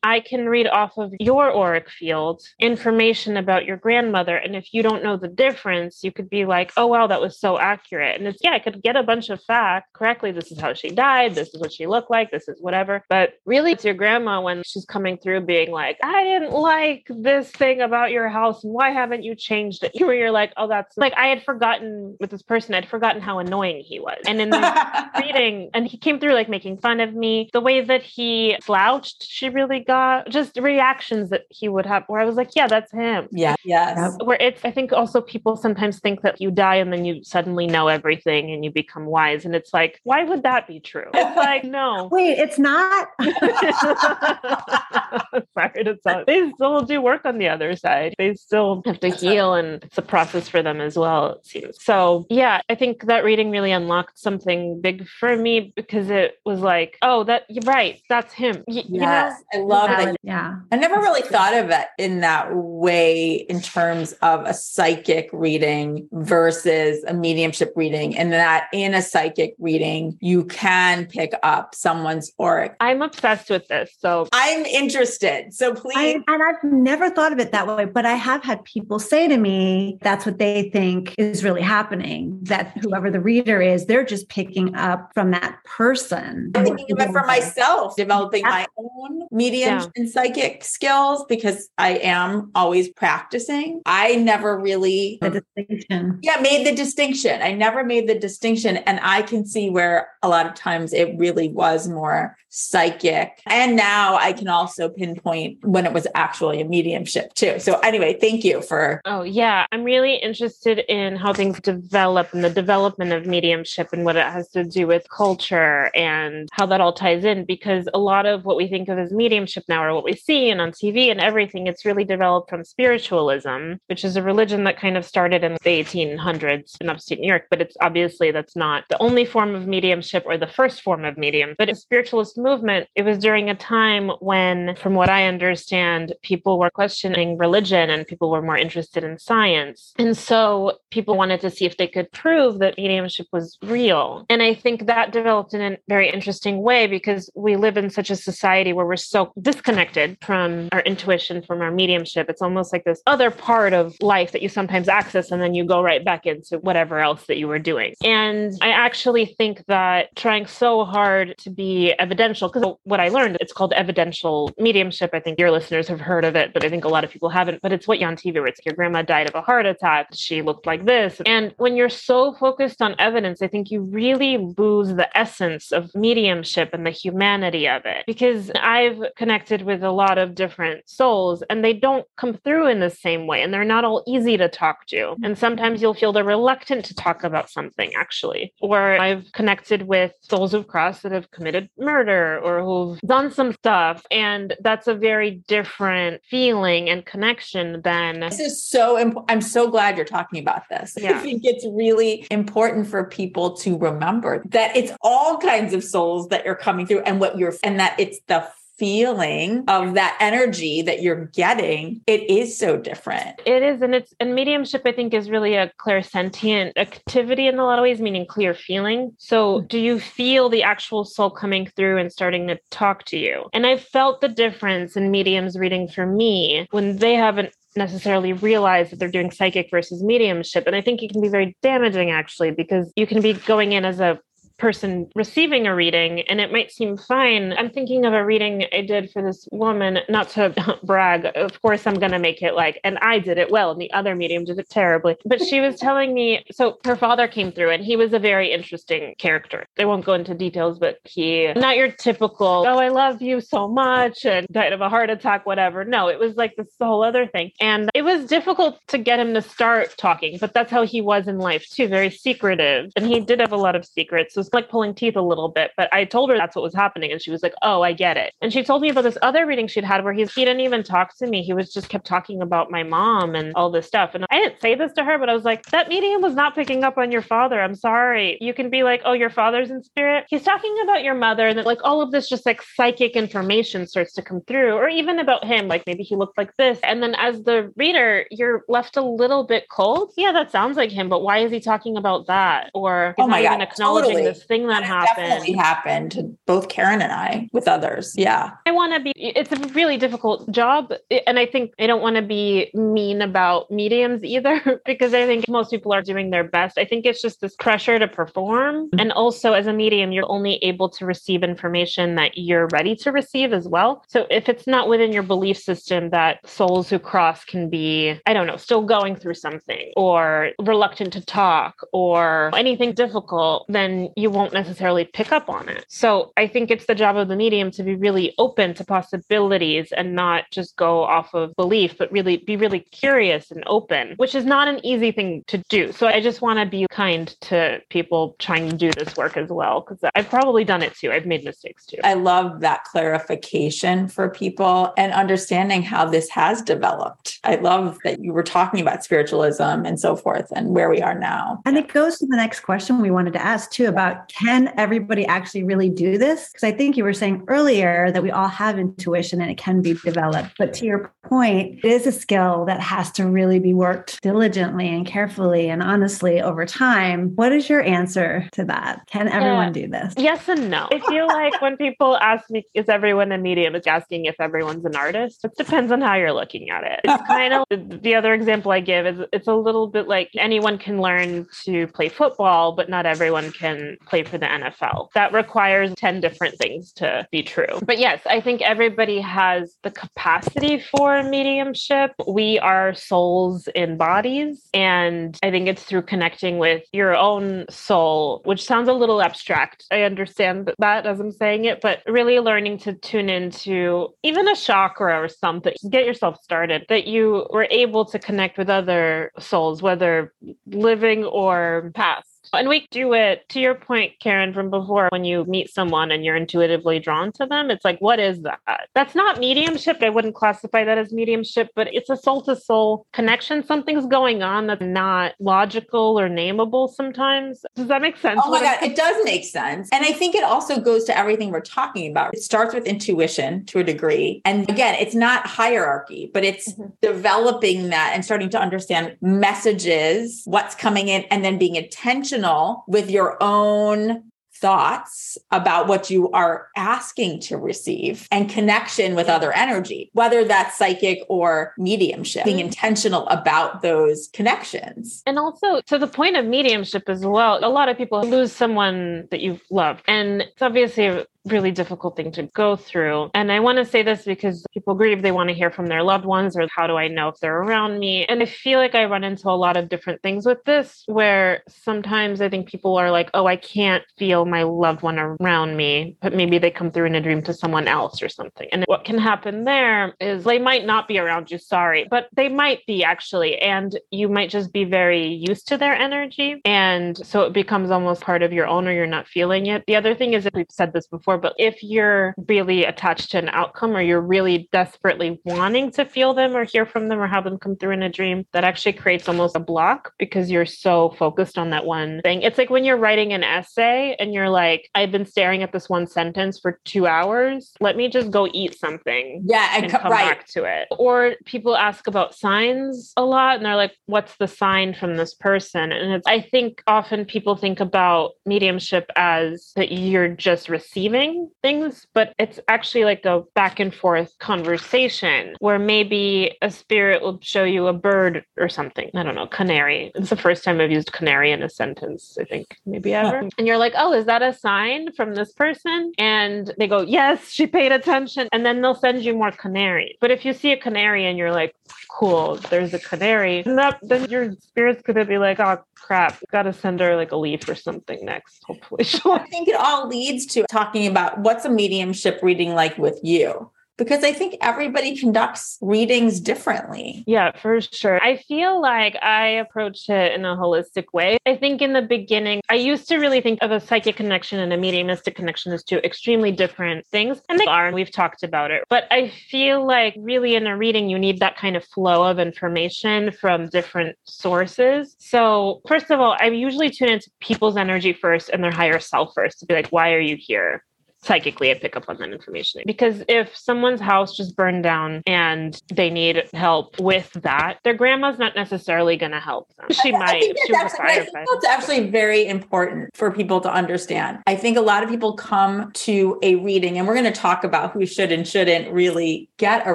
I 0.02 0.20
can 0.20 0.48
read 0.48 0.66
off 0.66 0.98
of 0.98 1.12
your 1.20 1.54
auric 1.54 1.88
field 1.88 2.42
information 2.58 3.36
about 3.36 3.64
your 3.64 3.76
grandmother. 3.76 4.36
And 4.36 4.56
if 4.56 4.74
you 4.74 4.82
don't 4.82 5.04
know 5.04 5.16
the 5.16 5.28
difference, 5.28 6.02
you 6.02 6.10
could 6.10 6.28
be 6.28 6.44
like, 6.44 6.72
oh, 6.76 6.86
wow, 6.88 7.06
that 7.06 7.20
was 7.20 7.38
so 7.38 7.58
accurate. 7.58 8.18
And 8.18 8.26
it's, 8.26 8.40
yeah, 8.42 8.52
I 8.52 8.58
could 8.58 8.82
get 8.82 8.96
a 8.96 9.02
bunch 9.02 9.30
of 9.30 9.42
facts 9.44 9.90
correctly. 9.92 10.32
This 10.32 10.50
is 10.50 10.60
how 10.60 10.74
she 10.74 10.90
died. 10.90 11.34
This 11.34 11.54
is 11.54 11.60
what 11.60 11.72
she 11.72 11.86
looked 11.86 12.10
like. 12.10 12.30
This 12.30 12.48
is 12.48 12.60
whatever. 12.60 13.04
But 13.08 13.34
really, 13.46 13.72
it's 13.72 13.84
your 13.84 13.94
grandma 13.94 14.40
when 14.40 14.62
she's 14.64 14.84
coming 14.84 15.18
through 15.18 15.42
being 15.42 15.70
like, 15.70 15.98
I 16.02 16.24
didn't 16.24 16.52
like 16.52 17.06
this 17.08 17.50
thing 17.50 17.80
about 17.80 18.10
your 18.10 18.28
house. 18.28 18.60
Why 18.62 18.90
haven't 18.90 19.22
you 19.22 19.36
changed 19.36 19.84
it? 19.84 19.92
Where 20.00 20.14
you're 20.14 20.32
like, 20.32 20.52
oh, 20.56 20.66
that's 20.66 20.96
like, 20.96 21.14
I 21.16 21.28
had 21.28 21.44
forgotten 21.44 22.16
with 22.18 22.30
this 22.30 22.42
person, 22.42 22.74
I'd 22.74 22.88
forgotten 22.88 23.22
how 23.22 23.38
annoying 23.38 23.84
he 23.86 24.00
was. 24.00 24.18
And 24.26 24.40
in 24.40 24.50
the 24.50 25.10
reading, 25.20 25.70
and 25.74 25.86
he 25.86 25.96
came 25.96 26.18
through 26.18 26.34
like 26.34 26.48
making 26.48 26.78
fun 26.78 26.98
of 26.98 27.14
me. 27.14 27.50
The 27.52 27.60
way 27.60 27.80
that 27.82 28.02
he 28.02 28.56
slouched, 28.62 29.22
she 29.22 29.48
really 29.48 29.80
got 29.80 29.91
got 29.92 30.30
just 30.30 30.56
reactions 30.56 31.28
that 31.28 31.42
he 31.50 31.68
would 31.68 31.84
have 31.84 32.04
where 32.06 32.18
I 32.18 32.24
was 32.24 32.36
like, 32.36 32.56
yeah, 32.56 32.66
that's 32.66 32.90
him. 32.92 33.28
Yeah. 33.30 33.56
Yes. 33.62 34.16
Where 34.24 34.38
it's, 34.40 34.64
I 34.64 34.70
think 34.70 34.90
also 34.90 35.20
people 35.20 35.54
sometimes 35.54 36.00
think 36.00 36.22
that 36.22 36.40
you 36.40 36.50
die 36.50 36.76
and 36.76 36.90
then 36.90 37.04
you 37.04 37.22
suddenly 37.22 37.66
know 37.66 37.88
everything 37.88 38.50
and 38.50 38.64
you 38.64 38.70
become 38.70 39.04
wise. 39.04 39.44
And 39.44 39.54
it's 39.54 39.74
like, 39.74 40.00
why 40.04 40.24
would 40.24 40.44
that 40.44 40.66
be 40.66 40.80
true? 40.80 41.10
It's 41.12 41.36
like, 41.36 41.64
no. 41.64 42.08
Wait, 42.10 42.38
it's 42.38 42.58
not. 42.58 43.08
Sorry 45.58 45.84
to 45.84 45.96
tell. 46.06 46.24
They 46.26 46.50
still 46.52 46.80
do 46.82 47.02
work 47.02 47.26
on 47.26 47.36
the 47.36 47.48
other 47.48 47.76
side. 47.76 48.14
They 48.16 48.34
still 48.34 48.82
have 48.86 49.00
to 49.00 49.10
heal 49.10 49.54
and 49.54 49.84
it's 49.84 49.98
a 49.98 50.02
process 50.02 50.48
for 50.48 50.62
them 50.62 50.80
as 50.80 50.96
well, 50.96 51.32
it 51.32 51.46
seems. 51.46 51.84
So 51.84 52.26
yeah, 52.30 52.62
I 52.70 52.76
think 52.76 53.04
that 53.06 53.24
reading 53.24 53.50
really 53.50 53.72
unlocked 53.72 54.18
something 54.18 54.80
big 54.80 55.06
for 55.06 55.36
me 55.36 55.74
because 55.76 56.08
it 56.08 56.38
was 56.46 56.60
like, 56.60 56.96
oh, 57.02 57.24
that 57.24 57.44
you're 57.50 57.60
right. 57.66 58.00
That's 58.08 58.32
him. 58.32 58.64
Y- 58.66 58.84
yes. 58.88 58.88
You 58.88 59.00
know? 59.00 59.36
I 59.52 59.58
love 59.58 59.81
love 59.86 60.06
that. 60.06 60.16
Yeah. 60.22 60.56
I 60.70 60.76
never 60.76 60.96
really 60.96 61.22
thought 61.22 61.54
of 61.54 61.70
it 61.70 61.86
in 61.98 62.20
that 62.20 62.54
way 62.54 63.32
in 63.34 63.60
terms 63.60 64.12
of 64.22 64.44
a 64.44 64.54
psychic 64.54 65.28
reading 65.32 66.08
versus 66.12 67.04
a 67.04 67.14
mediumship 67.14 67.72
reading. 67.76 68.16
And 68.16 68.32
that 68.32 68.68
in 68.72 68.94
a 68.94 69.02
psychic 69.02 69.54
reading, 69.58 70.18
you 70.20 70.44
can 70.44 71.06
pick 71.06 71.32
up 71.42 71.74
someone's 71.74 72.32
auric. 72.40 72.76
I'm 72.80 73.02
obsessed 73.02 73.50
with 73.50 73.68
this. 73.68 73.94
So 73.98 74.28
I'm 74.32 74.64
interested 74.64 74.92
interested. 75.22 75.54
So 75.54 75.74
please. 75.74 75.96
I, 75.96 76.32
and 76.32 76.42
I've 76.42 76.64
never 76.64 77.10
thought 77.10 77.32
of 77.32 77.38
it 77.38 77.52
that 77.52 77.66
way, 77.66 77.84
but 77.84 78.06
I 78.06 78.14
have 78.14 78.42
had 78.42 78.64
people 78.64 78.98
say 78.98 79.28
to 79.28 79.36
me 79.36 79.98
that's 80.02 80.26
what 80.26 80.38
they 80.38 80.70
think 80.70 81.14
is 81.18 81.44
really 81.44 81.62
happening. 81.62 82.38
That 82.42 82.76
whoever 82.78 83.10
the 83.10 83.20
reader 83.20 83.60
is, 83.60 83.86
they're 83.86 84.04
just 84.04 84.28
picking 84.28 84.74
up 84.74 85.10
from 85.14 85.30
that 85.32 85.58
person. 85.64 86.52
I'm 86.54 86.64
thinking 86.64 86.92
of 86.92 87.08
it 87.08 87.12
for 87.12 87.24
myself, 87.24 87.96
developing 87.96 88.42
my 88.42 88.66
own 88.76 89.26
medium 89.30 89.71
yeah. 89.80 89.86
and 89.96 90.08
psychic 90.08 90.64
skills 90.64 91.24
because 91.28 91.68
I 91.78 91.94
am 91.98 92.50
always 92.54 92.88
practicing. 92.90 93.82
I 93.86 94.16
never 94.16 94.58
really 94.58 95.18
the 95.20 95.30
mm. 95.30 95.42
distinction. 95.56 96.18
Yeah, 96.22 96.38
made 96.40 96.66
the 96.66 96.74
distinction. 96.74 97.42
I 97.42 97.52
never 97.52 97.84
made 97.84 98.08
the 98.08 98.18
distinction. 98.18 98.78
And 98.78 99.00
I 99.02 99.22
can 99.22 99.46
see 99.46 99.70
where 99.70 100.08
a 100.22 100.28
lot 100.28 100.46
of 100.46 100.54
times 100.54 100.92
it 100.92 101.16
really 101.18 101.48
was 101.48 101.88
more 101.88 102.36
psychic. 102.54 103.40
And 103.46 103.76
now 103.76 104.16
I 104.16 104.34
can 104.34 104.46
also 104.46 104.90
pinpoint 104.90 105.64
when 105.64 105.86
it 105.86 105.94
was 105.94 106.06
actually 106.14 106.60
a 106.60 106.66
mediumship 106.66 107.32
too. 107.32 107.58
So 107.58 107.78
anyway, 107.78 108.18
thank 108.20 108.44
you 108.44 108.60
for 108.60 109.00
Oh 109.06 109.22
yeah. 109.22 109.64
I'm 109.72 109.84
really 109.84 110.16
interested 110.16 110.80
in 110.80 111.16
how 111.16 111.32
things 111.32 111.60
develop 111.60 112.34
and 112.34 112.44
the 112.44 112.50
development 112.50 113.12
of 113.12 113.24
mediumship 113.24 113.88
and 113.94 114.04
what 114.04 114.16
it 114.16 114.26
has 114.26 114.50
to 114.50 114.64
do 114.64 114.86
with 114.86 115.08
culture 115.08 115.90
and 115.96 116.50
how 116.52 116.66
that 116.66 116.82
all 116.82 116.92
ties 116.92 117.24
in 117.24 117.46
because 117.46 117.88
a 117.94 117.98
lot 117.98 118.26
of 118.26 118.44
what 118.44 118.58
we 118.58 118.68
think 118.68 118.90
of 118.90 118.98
as 118.98 119.12
mediumship 119.12 119.61
now 119.68 119.82
are 119.82 119.94
what 119.94 120.04
we 120.04 120.14
see 120.14 120.50
and 120.50 120.60
on 120.60 120.72
TV 120.72 121.10
and 121.10 121.20
everything, 121.20 121.66
it's 121.66 121.84
really 121.84 122.04
developed 122.04 122.50
from 122.50 122.64
spiritualism, 122.64 123.74
which 123.86 124.04
is 124.04 124.16
a 124.16 124.22
religion 124.22 124.64
that 124.64 124.78
kind 124.78 124.96
of 124.96 125.04
started 125.04 125.44
in 125.44 125.52
the 125.52 125.58
1800s 125.58 126.80
in 126.80 126.88
upstate 126.88 127.20
New 127.20 127.28
York, 127.28 127.46
but 127.50 127.60
it's 127.60 127.76
obviously 127.80 128.30
that's 128.30 128.56
not 128.56 128.84
the 128.88 129.00
only 129.02 129.24
form 129.24 129.54
of 129.54 129.66
mediumship 129.66 130.24
or 130.26 130.36
the 130.36 130.46
first 130.46 130.82
form 130.82 131.04
of 131.04 131.16
medium, 131.16 131.54
but 131.58 131.68
it's 131.68 131.80
spiritualist 131.80 132.38
movement, 132.38 132.88
it 132.94 133.02
was 133.02 133.18
during 133.18 133.50
a 133.50 133.54
time 133.54 134.10
when, 134.20 134.74
from 134.76 134.94
what 134.94 135.08
I 135.08 135.26
understand, 135.26 136.14
people 136.22 136.58
were 136.58 136.70
questioning 136.70 137.38
religion 137.38 137.90
and 137.90 138.06
people 138.06 138.30
were 138.30 138.42
more 138.42 138.56
interested 138.56 139.04
in 139.04 139.18
science. 139.18 139.92
And 139.98 140.16
so 140.16 140.78
people 140.90 141.16
wanted 141.16 141.40
to 141.42 141.50
see 141.50 141.64
if 141.64 141.76
they 141.76 141.86
could 141.86 142.10
prove 142.12 142.58
that 142.58 142.76
mediumship 142.76 143.26
was 143.32 143.58
real. 143.62 144.26
And 144.28 144.42
I 144.42 144.54
think 144.54 144.86
that 144.86 145.12
developed 145.12 145.54
in 145.54 145.60
a 145.60 145.78
very 145.88 146.10
interesting 146.10 146.62
way 146.62 146.86
because 146.86 147.30
we 147.34 147.56
live 147.56 147.76
in 147.76 147.90
such 147.90 148.10
a 148.10 148.16
society 148.16 148.72
where 148.72 148.86
we're 148.86 148.96
so 148.96 149.32
disconnected 149.42 150.16
from 150.22 150.68
our 150.72 150.80
intuition, 150.80 151.42
from 151.42 151.60
our 151.60 151.70
mediumship. 151.70 152.30
It's 152.30 152.42
almost 152.42 152.72
like 152.72 152.84
this 152.84 153.02
other 153.06 153.30
part 153.30 153.72
of 153.72 153.94
life 154.00 154.32
that 154.32 154.42
you 154.42 154.48
sometimes 154.48 154.88
access 154.88 155.30
and 155.30 155.42
then 155.42 155.54
you 155.54 155.64
go 155.64 155.82
right 155.82 156.04
back 156.04 156.26
into 156.26 156.58
whatever 156.58 157.00
else 157.00 157.26
that 157.26 157.38
you 157.38 157.48
were 157.48 157.58
doing. 157.58 157.94
And 158.04 158.54
I 158.62 158.68
actually 158.68 159.26
think 159.26 159.64
that 159.66 160.14
trying 160.16 160.46
so 160.46 160.84
hard 160.84 161.36
to 161.38 161.50
be 161.50 161.92
evidential 161.98 162.48
because 162.48 162.76
what 162.84 163.00
I 163.00 163.08
learned, 163.08 163.38
it's 163.40 163.52
called 163.52 163.72
evidential 163.72 164.52
mediumship. 164.58 165.10
I 165.12 165.20
think 165.20 165.38
your 165.38 165.50
listeners 165.50 165.88
have 165.88 166.00
heard 166.00 166.24
of 166.24 166.36
it, 166.36 166.52
but 166.52 166.64
I 166.64 166.68
think 166.68 166.84
a 166.84 166.88
lot 166.88 167.04
of 167.04 167.10
people 167.10 167.28
haven't. 167.28 167.60
But 167.62 167.72
it's 167.72 167.88
what 167.88 167.98
TV 167.98 168.34
where 168.34 168.46
it's 168.46 168.60
your 168.64 168.74
grandma 168.74 169.02
died 169.02 169.28
of 169.28 169.34
a 169.34 169.40
heart 169.40 169.66
attack. 169.66 170.08
She 170.12 170.42
looked 170.42 170.66
like 170.66 170.84
this. 170.86 171.20
And 171.26 171.54
when 171.56 171.76
you're 171.76 171.88
so 171.88 172.34
focused 172.34 172.82
on 172.82 172.94
evidence, 172.98 173.42
I 173.42 173.48
think 173.48 173.70
you 173.70 173.80
really 173.82 174.38
lose 174.58 174.94
the 174.94 175.08
essence 175.16 175.72
of 175.72 175.94
mediumship 175.94 176.70
and 176.72 176.86
the 176.86 176.90
humanity 176.90 177.68
of 177.68 177.82
it. 177.84 178.04
Because 178.06 178.50
I've 178.60 179.02
connected 179.16 179.31
with 179.62 179.82
a 179.82 179.90
lot 179.90 180.18
of 180.18 180.34
different 180.34 180.88
souls 180.88 181.42
and 181.48 181.64
they 181.64 181.72
don't 181.72 182.06
come 182.16 182.34
through 182.34 182.68
in 182.68 182.80
the 182.80 182.90
same 182.90 183.26
way. 183.26 183.42
And 183.42 183.52
they're 183.52 183.64
not 183.64 183.84
all 183.84 184.02
easy 184.06 184.36
to 184.36 184.48
talk 184.48 184.86
to. 184.86 184.96
Mm-hmm. 184.96 185.24
And 185.24 185.38
sometimes 185.38 185.80
you'll 185.80 185.94
feel 185.94 186.12
they're 186.12 186.24
reluctant 186.24 186.84
to 186.86 186.94
talk 186.94 187.24
about 187.24 187.50
something, 187.50 187.90
actually. 187.96 188.52
Or 188.60 188.98
I've 188.98 189.30
connected 189.32 189.82
with 189.82 190.12
souls 190.20 190.54
of 190.54 190.66
cross 190.66 191.00
that 191.02 191.12
have 191.12 191.30
committed 191.30 191.68
murder 191.78 192.38
or 192.40 192.62
who've 192.62 193.00
done 193.00 193.30
some 193.30 193.52
stuff. 193.52 194.04
And 194.10 194.54
that's 194.60 194.86
a 194.86 194.94
very 194.94 195.42
different 195.48 196.22
feeling 196.28 196.88
and 196.88 197.04
connection 197.04 197.80
than. 197.82 198.20
This 198.20 198.40
is 198.40 198.62
so 198.62 198.96
important. 198.96 199.30
I'm 199.30 199.40
so 199.40 199.70
glad 199.70 199.96
you're 199.96 200.06
talking 200.06 200.40
about 200.40 200.62
this. 200.68 200.96
Yeah. 201.02 201.18
I 201.18 201.20
think 201.20 201.42
it's 201.44 201.66
really 201.66 202.28
important 202.30 202.86
for 202.86 203.02
people 203.02 203.56
to 203.56 203.76
remember 203.76 204.44
that 204.50 204.76
it's 204.76 204.92
all 205.00 205.36
kinds 205.36 205.74
of 205.74 205.82
souls 205.82 206.28
that 206.28 206.44
you're 206.44 206.54
coming 206.54 206.86
through 206.86 207.00
and 207.00 207.18
what 207.18 207.36
you're, 207.36 207.54
and 207.64 207.80
that 207.80 207.98
it's 207.98 208.20
the 208.28 208.46
feeling 208.82 209.62
of 209.68 209.94
that 209.94 210.16
energy 210.18 210.82
that 210.82 211.02
you're 211.02 211.26
getting, 211.26 212.00
it 212.08 212.28
is 212.28 212.58
so 212.58 212.76
different. 212.76 213.40
It 213.46 213.62
is. 213.62 213.80
And 213.80 213.94
it's, 213.94 214.12
and 214.18 214.34
mediumship, 214.34 214.82
I 214.84 214.90
think, 214.90 215.14
is 215.14 215.30
really 215.30 215.54
a 215.54 215.70
clairsentient 215.80 216.72
activity 216.74 217.46
in 217.46 217.60
a 217.60 217.64
lot 217.64 217.78
of 217.78 217.84
ways, 217.84 218.00
meaning 218.00 218.26
clear 218.26 218.54
feeling. 218.54 219.12
So, 219.18 219.60
mm. 219.60 219.68
do 219.68 219.78
you 219.78 220.00
feel 220.00 220.48
the 220.48 220.64
actual 220.64 221.04
soul 221.04 221.30
coming 221.30 221.70
through 221.76 221.98
and 221.98 222.10
starting 222.10 222.48
to 222.48 222.58
talk 222.70 223.04
to 223.04 223.16
you? 223.16 223.48
And 223.52 223.68
I 223.68 223.76
felt 223.76 224.20
the 224.20 224.28
difference 224.28 224.96
in 224.96 225.12
mediums 225.12 225.56
reading 225.56 225.86
for 225.86 226.04
me 226.04 226.66
when 226.72 226.96
they 226.96 227.14
haven't 227.14 227.54
necessarily 227.76 228.32
realize 228.32 228.90
that 228.90 228.98
they're 228.98 229.08
doing 229.08 229.30
psychic 229.30 229.68
versus 229.70 230.02
mediumship. 230.02 230.66
And 230.66 230.74
I 230.74 230.82
think 230.82 231.04
it 231.04 231.12
can 231.12 231.22
be 231.22 231.28
very 231.28 231.56
damaging 231.62 232.10
actually, 232.10 232.50
because 232.50 232.92
you 232.96 233.06
can 233.06 233.22
be 233.22 233.34
going 233.34 233.72
in 233.72 233.84
as 233.84 234.00
a 234.00 234.18
person 234.58 235.10
receiving 235.14 235.66
a 235.66 235.74
reading 235.74 236.20
and 236.22 236.40
it 236.40 236.52
might 236.52 236.70
seem 236.70 236.96
fine. 236.96 237.52
I'm 237.52 237.70
thinking 237.70 238.04
of 238.04 238.12
a 238.12 238.24
reading 238.24 238.64
I 238.72 238.82
did 238.82 239.10
for 239.10 239.22
this 239.22 239.48
woman, 239.50 239.98
not 240.08 240.28
to 240.30 240.78
brag, 240.82 241.30
of 241.34 241.60
course, 241.62 241.86
I'm 241.86 241.98
going 241.98 242.12
to 242.12 242.18
make 242.18 242.42
it 242.42 242.54
like, 242.54 242.80
and 242.84 242.98
I 242.98 243.18
did 243.18 243.38
it 243.38 243.50
well, 243.50 243.70
and 243.70 243.80
the 243.80 243.92
other 243.92 244.14
medium 244.14 244.44
did 244.44 244.58
it 244.58 244.68
terribly. 244.68 245.16
But 245.24 245.42
she 245.42 245.60
was 245.60 245.78
telling 245.78 246.14
me, 246.14 246.44
so 246.52 246.78
her 246.84 246.96
father 246.96 247.28
came 247.28 247.52
through 247.52 247.70
and 247.70 247.84
he 247.84 247.96
was 247.96 248.12
a 248.12 248.18
very 248.18 248.52
interesting 248.52 249.14
character. 249.18 249.66
I 249.78 249.84
won't 249.84 250.04
go 250.04 250.14
into 250.14 250.34
details, 250.34 250.78
but 250.78 250.98
he, 251.04 251.52
not 251.54 251.76
your 251.76 251.90
typical, 251.90 252.64
oh, 252.66 252.78
I 252.78 252.88
love 252.88 253.22
you 253.22 253.40
so 253.40 253.68
much 253.68 254.24
and 254.24 254.46
died 254.48 254.72
of 254.72 254.80
a 254.80 254.88
heart 254.88 255.10
attack, 255.10 255.46
whatever. 255.46 255.84
No, 255.84 256.08
it 256.08 256.18
was 256.18 256.36
like 256.36 256.56
this 256.56 256.68
whole 256.80 257.02
other 257.02 257.26
thing. 257.26 257.52
And 257.60 257.90
it 257.94 258.02
was 258.02 258.26
difficult 258.26 258.78
to 258.88 258.98
get 258.98 259.20
him 259.20 259.34
to 259.34 259.42
start 259.42 259.94
talking, 259.96 260.38
but 260.40 260.54
that's 260.54 260.70
how 260.70 260.84
he 260.84 261.00
was 261.00 261.28
in 261.28 261.38
life 261.38 261.66
too, 261.68 261.88
very 261.88 262.10
secretive. 262.10 262.92
And 262.96 263.06
he 263.06 263.20
did 263.20 263.40
have 263.40 263.52
a 263.52 263.56
lot 263.56 263.76
of 263.76 263.84
secrets. 263.84 264.36
Like 264.52 264.68
pulling 264.68 264.94
teeth 264.94 265.16
a 265.16 265.22
little 265.22 265.48
bit, 265.48 265.70
but 265.76 265.92
I 265.92 266.04
told 266.04 266.30
her 266.30 266.36
that's 266.36 266.54
what 266.54 266.62
was 266.62 266.74
happening. 266.74 267.10
And 267.10 267.20
she 267.20 267.30
was 267.30 267.42
like, 267.42 267.54
Oh, 267.62 267.82
I 267.82 267.92
get 267.92 268.16
it. 268.16 268.32
And 268.40 268.52
she 268.52 268.62
told 268.62 268.82
me 268.82 268.90
about 268.90 269.04
this 269.04 269.18
other 269.22 269.46
reading 269.46 269.66
she'd 269.66 269.84
had 269.84 270.04
where 270.04 270.12
he, 270.12 270.24
he 270.24 270.44
didn't 270.44 270.60
even 270.60 270.82
talk 270.82 271.16
to 271.18 271.26
me. 271.26 271.42
He 271.42 271.52
was 271.52 271.72
just 271.72 271.88
kept 271.88 272.06
talking 272.06 272.42
about 272.42 272.70
my 272.70 272.82
mom 272.82 273.34
and 273.34 273.52
all 273.54 273.70
this 273.70 273.86
stuff. 273.86 274.14
And 274.14 274.26
I 274.30 274.38
didn't 274.38 274.60
say 274.60 274.74
this 274.74 274.92
to 274.94 275.04
her, 275.04 275.18
but 275.18 275.28
I 275.28 275.34
was 275.34 275.44
like, 275.44 275.64
That 275.66 275.88
medium 275.88 276.22
was 276.22 276.34
not 276.34 276.54
picking 276.54 276.84
up 276.84 276.98
on 276.98 277.10
your 277.10 277.22
father. 277.22 277.60
I'm 277.60 277.74
sorry. 277.74 278.38
You 278.40 278.54
can 278.54 278.70
be 278.70 278.82
like, 278.82 279.02
Oh, 279.04 279.12
your 279.12 279.30
father's 279.30 279.70
in 279.70 279.82
spirit. 279.82 280.26
He's 280.28 280.42
talking 280.42 280.76
about 280.82 281.02
your 281.02 281.14
mother. 281.14 281.48
And 281.48 281.58
that, 281.58 281.66
like, 281.66 281.80
all 281.82 282.02
of 282.02 282.10
this 282.10 282.28
just 282.28 282.46
like 282.46 282.62
psychic 282.62 283.16
information 283.16 283.86
starts 283.86 284.12
to 284.14 284.22
come 284.22 284.40
through, 284.46 284.72
or 284.72 284.88
even 284.88 285.18
about 285.18 285.44
him. 285.44 285.68
Like, 285.68 285.84
maybe 285.86 286.02
he 286.02 286.16
looked 286.16 286.36
like 286.38 286.54
this. 286.56 286.78
And 286.82 287.02
then 287.02 287.14
as 287.14 287.42
the 287.42 287.72
reader, 287.76 288.26
you're 288.30 288.64
left 288.68 288.96
a 288.96 289.02
little 289.02 289.44
bit 289.44 289.68
cold. 289.70 290.12
Yeah, 290.16 290.32
that 290.32 290.50
sounds 290.50 290.76
like 290.76 290.90
him, 290.90 291.08
but 291.08 291.22
why 291.22 291.38
is 291.38 291.50
he 291.50 291.60
talking 291.60 291.96
about 291.96 292.26
that? 292.26 292.70
Or 292.74 293.14
he's 293.16 293.24
oh 293.24 293.26
not 293.26 293.42
God, 293.42 293.44
even 293.44 293.60
acknowledging 293.60 294.10
totally. 294.10 294.24
this 294.24 294.31
thing 294.34 294.66
that, 294.68 294.80
that 294.80 294.84
happened. 294.84 295.28
Definitely 295.28 295.52
happened 295.54 296.12
to 296.12 296.36
both 296.46 296.68
Karen 296.68 297.02
and 297.02 297.12
I 297.12 297.48
with 297.52 297.68
others. 297.68 298.14
Yeah. 298.16 298.52
I 298.66 298.72
want 298.72 298.94
to 298.94 299.00
be, 299.00 299.12
it's 299.16 299.52
a 299.52 299.56
really 299.74 299.96
difficult 299.96 300.50
job. 300.50 300.92
And 301.26 301.38
I 301.38 301.46
think 301.46 301.72
I 301.78 301.86
don't 301.86 302.02
want 302.02 302.16
to 302.16 302.22
be 302.22 302.70
mean 302.74 303.22
about 303.22 303.70
mediums 303.70 304.24
either, 304.24 304.80
because 304.86 305.14
I 305.14 305.26
think 305.26 305.48
most 305.48 305.70
people 305.70 305.92
are 305.92 306.02
doing 306.02 306.30
their 306.30 306.44
best. 306.44 306.78
I 306.78 306.84
think 306.84 307.06
it's 307.06 307.22
just 307.22 307.40
this 307.40 307.54
pressure 307.56 307.98
to 307.98 308.08
perform. 308.08 308.86
Mm-hmm. 308.86 309.00
And 309.00 309.12
also, 309.12 309.52
as 309.52 309.66
a 309.66 309.72
medium, 309.72 310.12
you're 310.12 310.30
only 310.30 310.56
able 310.56 310.88
to 310.90 311.06
receive 311.06 311.42
information 311.42 312.14
that 312.16 312.38
you're 312.38 312.68
ready 312.68 312.96
to 312.96 313.12
receive 313.12 313.52
as 313.52 313.68
well. 313.68 314.04
So 314.08 314.26
if 314.30 314.48
it's 314.48 314.66
not 314.66 314.88
within 314.88 315.12
your 315.12 315.22
belief 315.22 315.58
system 315.58 316.10
that 316.10 316.46
souls 316.48 316.88
who 316.88 316.98
cross 316.98 317.44
can 317.44 317.68
be, 317.68 318.18
I 318.26 318.32
don't 318.32 318.46
know, 318.46 318.56
still 318.56 318.82
going 318.82 319.16
through 319.16 319.34
something 319.34 319.92
or 319.96 320.50
reluctant 320.60 321.12
to 321.14 321.24
talk 321.24 321.86
or 321.92 322.50
anything 322.54 322.92
difficult, 322.92 323.66
then 323.68 324.08
you 324.22 324.30
won't 324.30 324.52
necessarily 324.52 324.72
necessarily 324.82 325.04
pick 325.04 325.32
up 325.32 325.48
on 325.48 325.68
it. 325.68 325.84
So 325.88 326.32
I 326.36 326.46
think 326.46 326.70
it's 326.70 326.86
the 326.86 326.94
job 326.94 327.16
of 327.16 327.28
the 327.28 327.36
medium 327.36 327.70
to 327.72 327.82
be 327.82 327.94
really 327.94 328.34
open 328.38 328.74
to 328.74 328.84
possibilities 328.84 329.92
and 329.92 330.14
not 330.14 330.44
just 330.50 330.76
go 330.76 331.02
off 331.02 331.34
of 331.34 331.54
belief, 331.56 331.98
but 331.98 332.10
really 332.10 332.38
be 332.38 332.56
really 332.56 332.80
curious 332.80 333.50
and 333.50 333.62
open, 333.66 334.14
which 334.16 334.34
is 334.34 334.44
not 334.44 334.68
an 334.68 334.84
easy 334.84 335.12
thing 335.12 335.44
to 335.48 335.58
do. 335.68 335.92
So 335.92 336.06
I 336.06 336.20
just 336.20 336.42
want 336.42 336.58
to 336.58 336.66
be 336.66 336.86
kind 336.90 337.28
to 337.42 337.80
people 337.90 338.36
trying 338.38 338.70
to 338.70 338.76
do 338.76 338.90
this 338.92 339.16
work 339.16 339.36
as 339.36 339.50
well, 339.50 339.80
because 339.80 339.98
I've 340.14 340.28
probably 340.28 340.64
done 340.64 340.82
it 340.82 340.94
too. 340.94 341.12
I've 341.12 341.26
made 341.26 341.44
mistakes 341.44 341.86
too. 341.86 341.98
I 342.04 342.14
love 342.14 342.60
that 342.60 342.84
clarification 342.84 344.08
for 344.08 344.30
people 344.30 344.92
and 344.96 345.12
understanding 345.12 345.82
how 345.82 346.06
this 346.06 346.28
has 346.30 346.62
developed. 346.62 347.40
I 347.44 347.56
love 347.56 347.98
that 348.04 348.22
you 348.22 348.32
were 348.32 348.42
talking 348.42 348.80
about 348.80 349.04
spiritualism 349.04 349.62
and 349.62 349.98
so 349.98 350.16
forth 350.16 350.50
and 350.54 350.70
where 350.70 350.90
we 350.90 351.00
are 351.00 351.18
now. 351.18 351.60
And 351.64 351.76
it 351.76 351.88
goes 351.92 352.18
to 352.18 352.26
the 352.26 352.36
next 352.36 352.60
question 352.60 353.00
we 353.00 353.10
wanted 353.10 353.32
to 353.34 353.42
ask 353.42 353.70
too 353.70 353.86
about 353.86 354.11
can 354.28 354.52
can 354.52 354.72
everybody 354.76 355.26
actually 355.26 355.64
really 355.64 355.88
do 355.88 356.18
this? 356.18 356.50
Because 356.50 356.64
I 356.64 356.72
think 356.72 356.96
you 356.96 357.04
were 357.04 357.12
saying 357.12 357.44
earlier 357.48 358.10
that 358.12 358.22
we 358.22 358.30
all 358.30 358.48
have 358.48 358.78
intuition 358.78 359.40
and 359.40 359.50
it 359.50 359.56
can 359.56 359.80
be 359.80 359.94
developed. 359.94 360.50
But 360.58 360.74
to 360.74 360.84
your 360.84 361.12
point, 361.24 361.80
it 361.82 361.90
is 361.90 362.06
a 362.06 362.12
skill 362.12 362.64
that 362.66 362.80
has 362.80 363.10
to 363.12 363.26
really 363.26 363.58
be 363.58 363.74
worked 363.74 364.20
diligently 364.22 364.88
and 364.88 365.06
carefully 365.06 365.68
and 365.68 365.82
honestly 365.82 366.40
over 366.40 366.66
time. 366.66 367.30
What 367.34 367.52
is 367.52 367.68
your 367.68 367.82
answer 367.82 368.48
to 368.52 368.64
that? 368.66 369.06
Can 369.06 369.28
everyone 369.28 369.74
yeah. 369.74 369.82
do 369.82 369.88
this? 369.88 370.14
Yes 370.16 370.48
and 370.48 370.70
no. 370.70 370.88
I 370.92 371.00
feel 371.00 371.26
like 371.26 371.60
when 371.62 371.76
people 371.76 372.16
ask 372.18 372.50
me, 372.50 372.64
is 372.74 372.88
everyone 372.88 373.32
a 373.32 373.38
medium? 373.38 373.74
It's 373.74 373.86
asking 373.86 374.26
if 374.26 374.36
everyone's 374.38 374.84
an 374.84 374.96
artist. 374.96 375.44
It 375.44 375.56
depends 375.56 375.90
on 375.92 376.00
how 376.00 376.14
you're 376.16 376.32
looking 376.32 376.70
at 376.70 376.84
it. 376.84 377.00
It's 377.04 377.26
kind 377.26 377.54
of 377.54 378.02
the 378.02 378.14
other 378.14 378.34
example 378.34 378.72
I 378.72 378.80
give 378.80 379.06
is 379.06 379.20
it's 379.32 379.48
a 379.48 379.54
little 379.54 379.86
bit 379.86 380.08
like 380.08 380.30
anyone 380.36 380.78
can 380.78 381.00
learn 381.00 381.46
to 381.64 381.86
play 381.88 382.08
football, 382.08 382.72
but 382.72 382.88
not 382.88 383.06
everyone 383.06 383.50
can 383.52 383.96
play 384.06 384.24
for 384.24 384.38
the 384.38 384.46
NFL. 384.46 385.08
That 385.14 385.32
requires 385.32 385.94
10 385.94 386.20
different 386.20 386.58
things 386.58 386.92
to 386.94 387.26
be 387.30 387.42
true. 387.42 387.78
But 387.84 387.98
yes, 387.98 388.20
I 388.26 388.40
think 388.40 388.62
everybody 388.62 389.20
has 389.20 389.76
the 389.82 389.90
capacity 389.90 390.82
for 390.96 391.22
mediumship. 391.22 392.12
We 392.26 392.58
are 392.58 392.94
souls 392.94 393.68
in 393.74 393.96
bodies. 393.96 394.68
And 394.74 395.38
I 395.42 395.50
think 395.50 395.68
it's 395.68 395.82
through 395.82 396.02
connecting 396.02 396.58
with 396.58 396.82
your 396.92 397.16
own 397.16 397.66
soul, 397.70 398.42
which 398.44 398.64
sounds 398.64 398.88
a 398.88 398.92
little 398.92 399.22
abstract. 399.22 399.84
I 399.90 400.02
understand 400.02 400.72
that 400.78 401.06
as 401.06 401.20
I'm 401.20 401.32
saying 401.32 401.64
it, 401.64 401.80
but 401.80 402.02
really 402.06 402.38
learning 402.40 402.78
to 402.78 402.94
tune 402.94 403.28
into 403.28 404.08
even 404.22 404.48
a 404.48 404.56
chakra 404.56 405.20
or 405.20 405.28
something, 405.28 405.74
get 405.90 406.06
yourself 406.06 406.42
started, 406.42 406.86
that 406.88 407.06
you 407.06 407.46
were 407.50 407.68
able 407.70 408.04
to 408.06 408.18
connect 408.18 408.58
with 408.58 408.68
other 408.68 409.32
souls, 409.38 409.82
whether 409.82 410.32
living 410.66 411.24
or 411.24 411.90
past 411.94 412.28
and 412.52 412.68
we 412.68 412.86
do 412.90 413.14
it 413.14 413.48
to 413.50 413.60
your 413.60 413.74
point, 413.74 414.12
Karen, 414.20 414.52
from 414.52 414.70
before 414.70 415.08
when 415.10 415.24
you 415.24 415.44
meet 415.44 415.72
someone 415.72 416.10
and 416.10 416.24
you're 416.24 416.36
intuitively 416.36 416.98
drawn 416.98 417.32
to 417.32 417.46
them. 417.46 417.70
It's 417.70 417.84
like, 417.84 417.98
what 418.00 418.18
is 418.18 418.42
that? 418.42 418.88
That's 418.94 419.14
not 419.14 419.38
mediumship. 419.38 419.98
I 420.02 420.08
wouldn't 420.08 420.34
classify 420.34 420.84
that 420.84 420.98
as 420.98 421.12
mediumship, 421.12 421.68
but 421.74 421.92
it's 421.92 422.10
a 422.10 422.16
soul 422.16 422.42
to 422.42 422.56
soul 422.56 423.06
connection. 423.12 423.64
Something's 423.64 424.06
going 424.06 424.42
on 424.42 424.66
that's 424.66 424.82
not 424.82 425.34
logical 425.38 426.18
or 426.18 426.28
nameable 426.28 426.92
sometimes. 426.92 427.64
Does 427.76 427.88
that 427.88 428.02
make 428.02 428.16
sense? 428.16 428.40
Oh 428.44 428.50
my 428.50 428.60
God, 428.60 428.82
it 428.82 428.96
does 428.96 429.16
make 429.24 429.44
sense. 429.44 429.88
And 429.92 430.04
I 430.04 430.12
think 430.12 430.34
it 430.34 430.44
also 430.44 430.80
goes 430.80 431.04
to 431.04 431.16
everything 431.16 431.50
we're 431.50 431.60
talking 431.60 432.10
about. 432.10 432.34
It 432.34 432.42
starts 432.42 432.74
with 432.74 432.86
intuition 432.86 433.64
to 433.66 433.78
a 433.78 433.84
degree. 433.84 434.42
And 434.44 434.68
again, 434.68 434.96
it's 434.98 435.14
not 435.14 435.46
hierarchy, 435.46 436.30
but 436.32 436.44
it's 436.44 436.72
mm-hmm. 436.72 436.90
developing 437.00 437.90
that 437.90 438.12
and 438.14 438.24
starting 438.24 438.50
to 438.50 438.60
understand 438.60 439.16
messages, 439.20 440.42
what's 440.44 440.74
coming 440.74 441.08
in, 441.08 441.22
and 441.30 441.44
then 441.44 441.58
being 441.58 441.76
intentional 441.76 442.31
intentional 442.32 442.84
with 442.88 443.10
your 443.10 443.36
own 443.42 444.24
thoughts 444.54 445.36
about 445.50 445.88
what 445.88 446.08
you 446.08 446.30
are 446.30 446.68
asking 446.76 447.40
to 447.40 447.56
receive 447.56 448.28
and 448.30 448.48
connection 448.48 449.16
with 449.16 449.28
other 449.28 449.52
energy, 449.52 450.08
whether 450.12 450.44
that's 450.44 450.78
psychic 450.78 451.18
or 451.28 451.74
mediumship, 451.78 452.44
being 452.44 452.58
mm-hmm. 452.58 452.66
intentional 452.66 453.26
about 453.28 453.82
those 453.82 454.28
connections. 454.32 455.22
And 455.26 455.38
also 455.38 455.80
to 455.80 455.98
the 455.98 456.06
point 456.06 456.36
of 456.36 456.46
mediumship 456.46 457.08
as 457.08 457.26
well, 457.26 457.58
a 457.60 457.68
lot 457.68 457.88
of 457.88 457.98
people 457.98 458.22
lose 458.22 458.52
someone 458.52 459.26
that 459.32 459.40
you've 459.40 459.62
loved. 459.70 460.02
And 460.06 460.42
it's 460.42 460.62
obviously 460.62 461.24
really 461.46 461.70
difficult 461.70 462.16
thing 462.16 462.32
to 462.32 462.44
go 462.44 462.76
through. 462.76 463.30
And 463.34 463.50
I 463.50 463.60
want 463.60 463.78
to 463.78 463.84
say 463.84 464.02
this 464.02 464.24
because 464.24 464.64
people 464.72 464.94
grieve, 464.94 465.22
they 465.22 465.32
want 465.32 465.48
to 465.48 465.54
hear 465.54 465.70
from 465.70 465.86
their 465.86 466.02
loved 466.02 466.24
ones, 466.24 466.56
or 466.56 466.66
how 466.74 466.86
do 466.86 466.96
I 466.96 467.08
know 467.08 467.28
if 467.28 467.38
they're 467.40 467.62
around 467.62 467.98
me? 467.98 468.24
And 468.26 468.42
I 468.42 468.46
feel 468.46 468.78
like 468.78 468.94
I 468.94 469.04
run 469.04 469.24
into 469.24 469.48
a 469.48 469.50
lot 469.50 469.76
of 469.76 469.88
different 469.88 470.22
things 470.22 470.46
with 470.46 470.62
this, 470.64 471.02
where 471.06 471.62
sometimes 471.68 472.40
I 472.40 472.48
think 472.48 472.68
people 472.68 472.96
are 472.96 473.10
like, 473.10 473.30
oh, 473.34 473.46
I 473.46 473.56
can't 473.56 474.04
feel 474.18 474.44
my 474.44 474.62
loved 474.62 475.02
one 475.02 475.18
around 475.18 475.76
me, 475.76 476.16
but 476.20 476.34
maybe 476.34 476.58
they 476.58 476.70
come 476.70 476.90
through 476.90 477.06
in 477.06 477.14
a 477.14 477.20
dream 477.20 477.42
to 477.42 477.54
someone 477.54 477.88
else 477.88 478.22
or 478.22 478.28
something. 478.28 478.68
And 478.72 478.84
what 478.86 479.04
can 479.04 479.18
happen 479.18 479.64
there 479.64 480.14
is 480.20 480.44
they 480.44 480.58
might 480.58 480.86
not 480.86 481.08
be 481.08 481.18
around 481.18 481.50
you, 481.50 481.58
sorry, 481.58 482.06
but 482.08 482.28
they 482.34 482.48
might 482.48 482.86
be 482.86 483.04
actually. 483.04 483.58
And 483.58 483.98
you 484.10 484.28
might 484.28 484.50
just 484.50 484.72
be 484.72 484.84
very 484.84 485.26
used 485.26 485.68
to 485.68 485.78
their 485.78 485.94
energy. 485.94 486.60
And 486.64 487.16
so 487.26 487.42
it 487.42 487.52
becomes 487.52 487.90
almost 487.90 488.22
part 488.22 488.42
of 488.42 488.52
your 488.52 488.66
own, 488.66 488.86
or 488.86 488.92
you're 488.92 489.06
not 489.06 489.26
feeling 489.26 489.66
it. 489.66 489.84
The 489.86 489.96
other 489.96 490.14
thing 490.14 490.34
is, 490.34 490.46
if 490.46 490.54
we've 490.54 490.66
said 490.70 490.92
this 490.92 491.06
before, 491.06 491.31
but 491.38 491.54
if 491.58 491.82
you're 491.82 492.34
really 492.48 492.84
attached 492.84 493.30
to 493.32 493.38
an 493.38 493.48
outcome 493.50 493.96
or 493.96 494.02
you're 494.02 494.20
really 494.20 494.68
desperately 494.72 495.40
wanting 495.44 495.90
to 495.92 496.04
feel 496.04 496.34
them 496.34 496.56
or 496.56 496.64
hear 496.64 496.86
from 496.86 497.08
them 497.08 497.20
or 497.20 497.26
have 497.26 497.44
them 497.44 497.58
come 497.58 497.76
through 497.76 497.92
in 497.92 498.02
a 498.02 498.08
dream, 498.08 498.44
that 498.52 498.64
actually 498.64 498.92
creates 498.92 499.28
almost 499.28 499.56
a 499.56 499.60
block 499.60 500.12
because 500.18 500.50
you're 500.50 500.66
so 500.66 501.14
focused 501.18 501.58
on 501.58 501.70
that 501.70 501.84
one 501.84 502.20
thing. 502.22 502.42
It's 502.42 502.58
like 502.58 502.70
when 502.70 502.84
you're 502.84 502.96
writing 502.96 503.32
an 503.32 503.42
essay 503.42 504.16
and 504.18 504.32
you're 504.32 504.50
like, 504.50 504.88
I've 504.94 505.12
been 505.12 505.26
staring 505.26 505.62
at 505.62 505.72
this 505.72 505.88
one 505.88 506.06
sentence 506.06 506.58
for 506.58 506.80
two 506.84 507.06
hours. 507.06 507.72
Let 507.80 507.96
me 507.96 508.08
just 508.08 508.30
go 508.30 508.48
eat 508.52 508.78
something. 508.78 509.44
Yeah, 509.46 509.70
and, 509.74 509.84
and 509.84 509.92
co- 509.92 509.98
come 509.98 510.12
right. 510.12 510.28
back 510.28 510.46
to 510.48 510.64
it. 510.64 510.88
Or 510.90 511.34
people 511.44 511.76
ask 511.76 512.06
about 512.06 512.34
signs 512.34 513.12
a 513.16 513.24
lot 513.24 513.56
and 513.56 513.64
they're 513.64 513.76
like, 513.76 513.92
what's 514.06 514.36
the 514.36 514.48
sign 514.48 514.94
from 514.94 515.16
this 515.16 515.34
person? 515.34 515.92
And 515.92 516.12
it's, 516.12 516.26
I 516.26 516.40
think 516.40 516.82
often 516.86 517.24
people 517.24 517.56
think 517.56 517.80
about 517.80 518.32
mediumship 518.46 519.10
as 519.16 519.72
that 519.76 519.92
you're 519.92 520.28
just 520.28 520.68
receiving 520.68 521.21
things, 521.62 522.06
but 522.14 522.32
it's 522.38 522.58
actually 522.68 523.04
like 523.04 523.24
a 523.24 523.42
back 523.54 523.80
and 523.80 523.94
forth 523.94 524.36
conversation 524.38 525.54
where 525.60 525.78
maybe 525.78 526.56
a 526.62 526.70
spirit 526.70 527.22
will 527.22 527.38
show 527.42 527.64
you 527.64 527.86
a 527.86 527.92
bird 527.92 528.44
or 528.58 528.68
something. 528.68 529.10
I 529.14 529.22
don't 529.22 529.34
know, 529.34 529.46
canary. 529.46 530.12
It's 530.14 530.30
the 530.30 530.36
first 530.36 530.64
time 530.64 530.80
I've 530.80 530.90
used 530.90 531.12
canary 531.12 531.52
in 531.52 531.62
a 531.62 531.68
sentence, 531.68 532.36
I 532.40 532.44
think, 532.44 532.76
maybe 532.86 533.14
ever. 533.14 533.48
And 533.58 533.66
you're 533.66 533.78
like, 533.78 533.94
oh, 533.96 534.12
is 534.12 534.26
that 534.26 534.42
a 534.42 534.52
sign 534.52 535.12
from 535.12 535.34
this 535.34 535.52
person? 535.52 536.12
And 536.18 536.72
they 536.78 536.88
go, 536.88 537.02
yes, 537.02 537.50
she 537.50 537.66
paid 537.66 537.92
attention. 537.92 538.48
And 538.52 538.64
then 538.66 538.80
they'll 538.80 538.94
send 538.94 539.24
you 539.24 539.34
more 539.34 539.52
canary. 539.52 540.16
But 540.20 540.30
if 540.30 540.44
you 540.44 540.52
see 540.52 540.72
a 540.72 540.76
canary 540.76 541.26
and 541.26 541.38
you're 541.38 541.52
like, 541.52 541.74
cool, 542.10 542.56
there's 542.70 542.94
a 542.94 542.98
canary, 542.98 543.62
that, 543.62 543.98
then 544.02 544.28
your 544.30 544.52
spirit's 544.52 545.02
going 545.02 545.16
to 545.16 545.24
be 545.24 545.38
like, 545.38 545.60
oh, 545.60 545.78
crap, 546.02 546.38
got 546.50 546.62
to 546.62 546.72
send 546.72 547.00
her 547.00 547.16
like 547.16 547.32
a 547.32 547.36
leaf 547.36 547.68
or 547.68 547.74
something 547.74 548.24
next. 548.24 548.62
Hopefully, 548.64 549.04
I 549.24 549.46
think 549.48 549.68
it 549.68 549.76
all 549.76 550.08
leads 550.08 550.46
to 550.46 550.64
talking 550.70 551.06
about 551.06 551.38
what's 551.38 551.64
a 551.64 551.70
mediumship 551.70 552.40
reading 552.42 552.74
like 552.74 552.98
with 552.98 553.18
you 553.22 553.70
because 553.98 554.24
I 554.24 554.32
think 554.32 554.56
everybody 554.60 555.16
conducts 555.16 555.78
readings 555.80 556.40
differently. 556.40 557.24
Yeah, 557.26 557.52
for 557.58 557.80
sure. 557.80 558.22
I 558.22 558.36
feel 558.36 558.80
like 558.80 559.16
I 559.22 559.46
approach 559.48 560.08
it 560.08 560.32
in 560.32 560.44
a 560.44 560.56
holistic 560.56 561.06
way. 561.12 561.38
I 561.46 561.56
think 561.56 561.82
in 561.82 561.92
the 561.92 562.02
beginning, 562.02 562.62
I 562.68 562.74
used 562.74 563.08
to 563.08 563.18
really 563.18 563.40
think 563.40 563.58
of 563.62 563.70
a 563.70 563.80
psychic 563.80 564.16
connection 564.16 564.58
and 564.58 564.72
a 564.72 564.76
mediumistic 564.76 565.36
connection 565.36 565.72
as 565.72 565.84
two 565.84 565.98
extremely 565.98 566.52
different 566.52 567.06
things, 567.06 567.40
and 567.48 567.58
they 567.58 567.66
are, 567.66 567.86
and 567.86 567.94
we've 567.94 568.10
talked 568.10 568.42
about 568.42 568.70
it. 568.70 568.84
But 568.88 569.04
I 569.10 569.32
feel 569.50 569.86
like 569.86 570.14
really 570.18 570.54
in 570.54 570.66
a 570.66 570.76
reading, 570.76 571.08
you 571.08 571.18
need 571.18 571.40
that 571.40 571.56
kind 571.56 571.76
of 571.76 571.84
flow 571.84 572.24
of 572.24 572.38
information 572.38 573.32
from 573.32 573.68
different 573.68 574.16
sources. 574.24 575.14
So, 575.18 575.80
first 575.86 576.10
of 576.10 576.20
all, 576.20 576.36
I 576.38 576.46
usually 576.46 576.90
tune 576.90 577.08
into 577.08 577.30
people's 577.40 577.76
energy 577.76 578.12
first 578.12 578.48
and 578.48 578.62
their 578.62 578.72
higher 578.72 578.98
self 578.98 579.32
first 579.34 579.60
to 579.60 579.66
be 579.66 579.74
like, 579.74 579.88
why 579.88 580.12
are 580.12 580.20
you 580.20 580.36
here? 580.38 580.84
Psychically 581.22 581.70
I 581.70 581.74
pick 581.74 581.96
up 581.96 582.04
on 582.08 582.18
that 582.18 582.32
information. 582.32 582.82
Because 582.86 583.22
if 583.28 583.56
someone's 583.56 584.00
house 584.00 584.36
just 584.36 584.56
burned 584.56 584.82
down 584.82 585.22
and 585.26 585.80
they 585.92 586.10
need 586.10 586.48
help 586.52 586.98
with 587.00 587.32
that, 587.42 587.78
their 587.84 587.94
grandma's 587.94 588.38
not 588.38 588.54
necessarily 588.54 589.16
going 589.16 589.32
to 589.32 589.40
help 589.40 589.74
them. 589.76 589.86
She 589.90 590.14
I, 590.14 590.18
might. 590.18 590.42
I 590.42 590.54
she 590.66 590.72
that's, 590.72 590.96
that's 590.98 591.66
actually 591.66 592.10
very 592.10 592.46
important 592.46 593.14
for 593.14 593.30
people 593.30 593.60
to 593.60 593.72
understand. 593.72 594.38
I 594.46 594.56
think 594.56 594.76
a 594.76 594.80
lot 594.80 595.02
of 595.02 595.08
people 595.08 595.34
come 595.34 595.92
to 595.92 596.38
a 596.42 596.56
reading, 596.56 596.98
and 596.98 597.06
we're 597.06 597.14
going 597.14 597.24
to 597.24 597.32
talk 597.32 597.64
about 597.64 597.92
who 597.92 598.06
should 598.06 598.32
and 598.32 598.46
shouldn't 598.46 598.92
really 598.92 599.48
get 599.58 599.86
a 599.86 599.94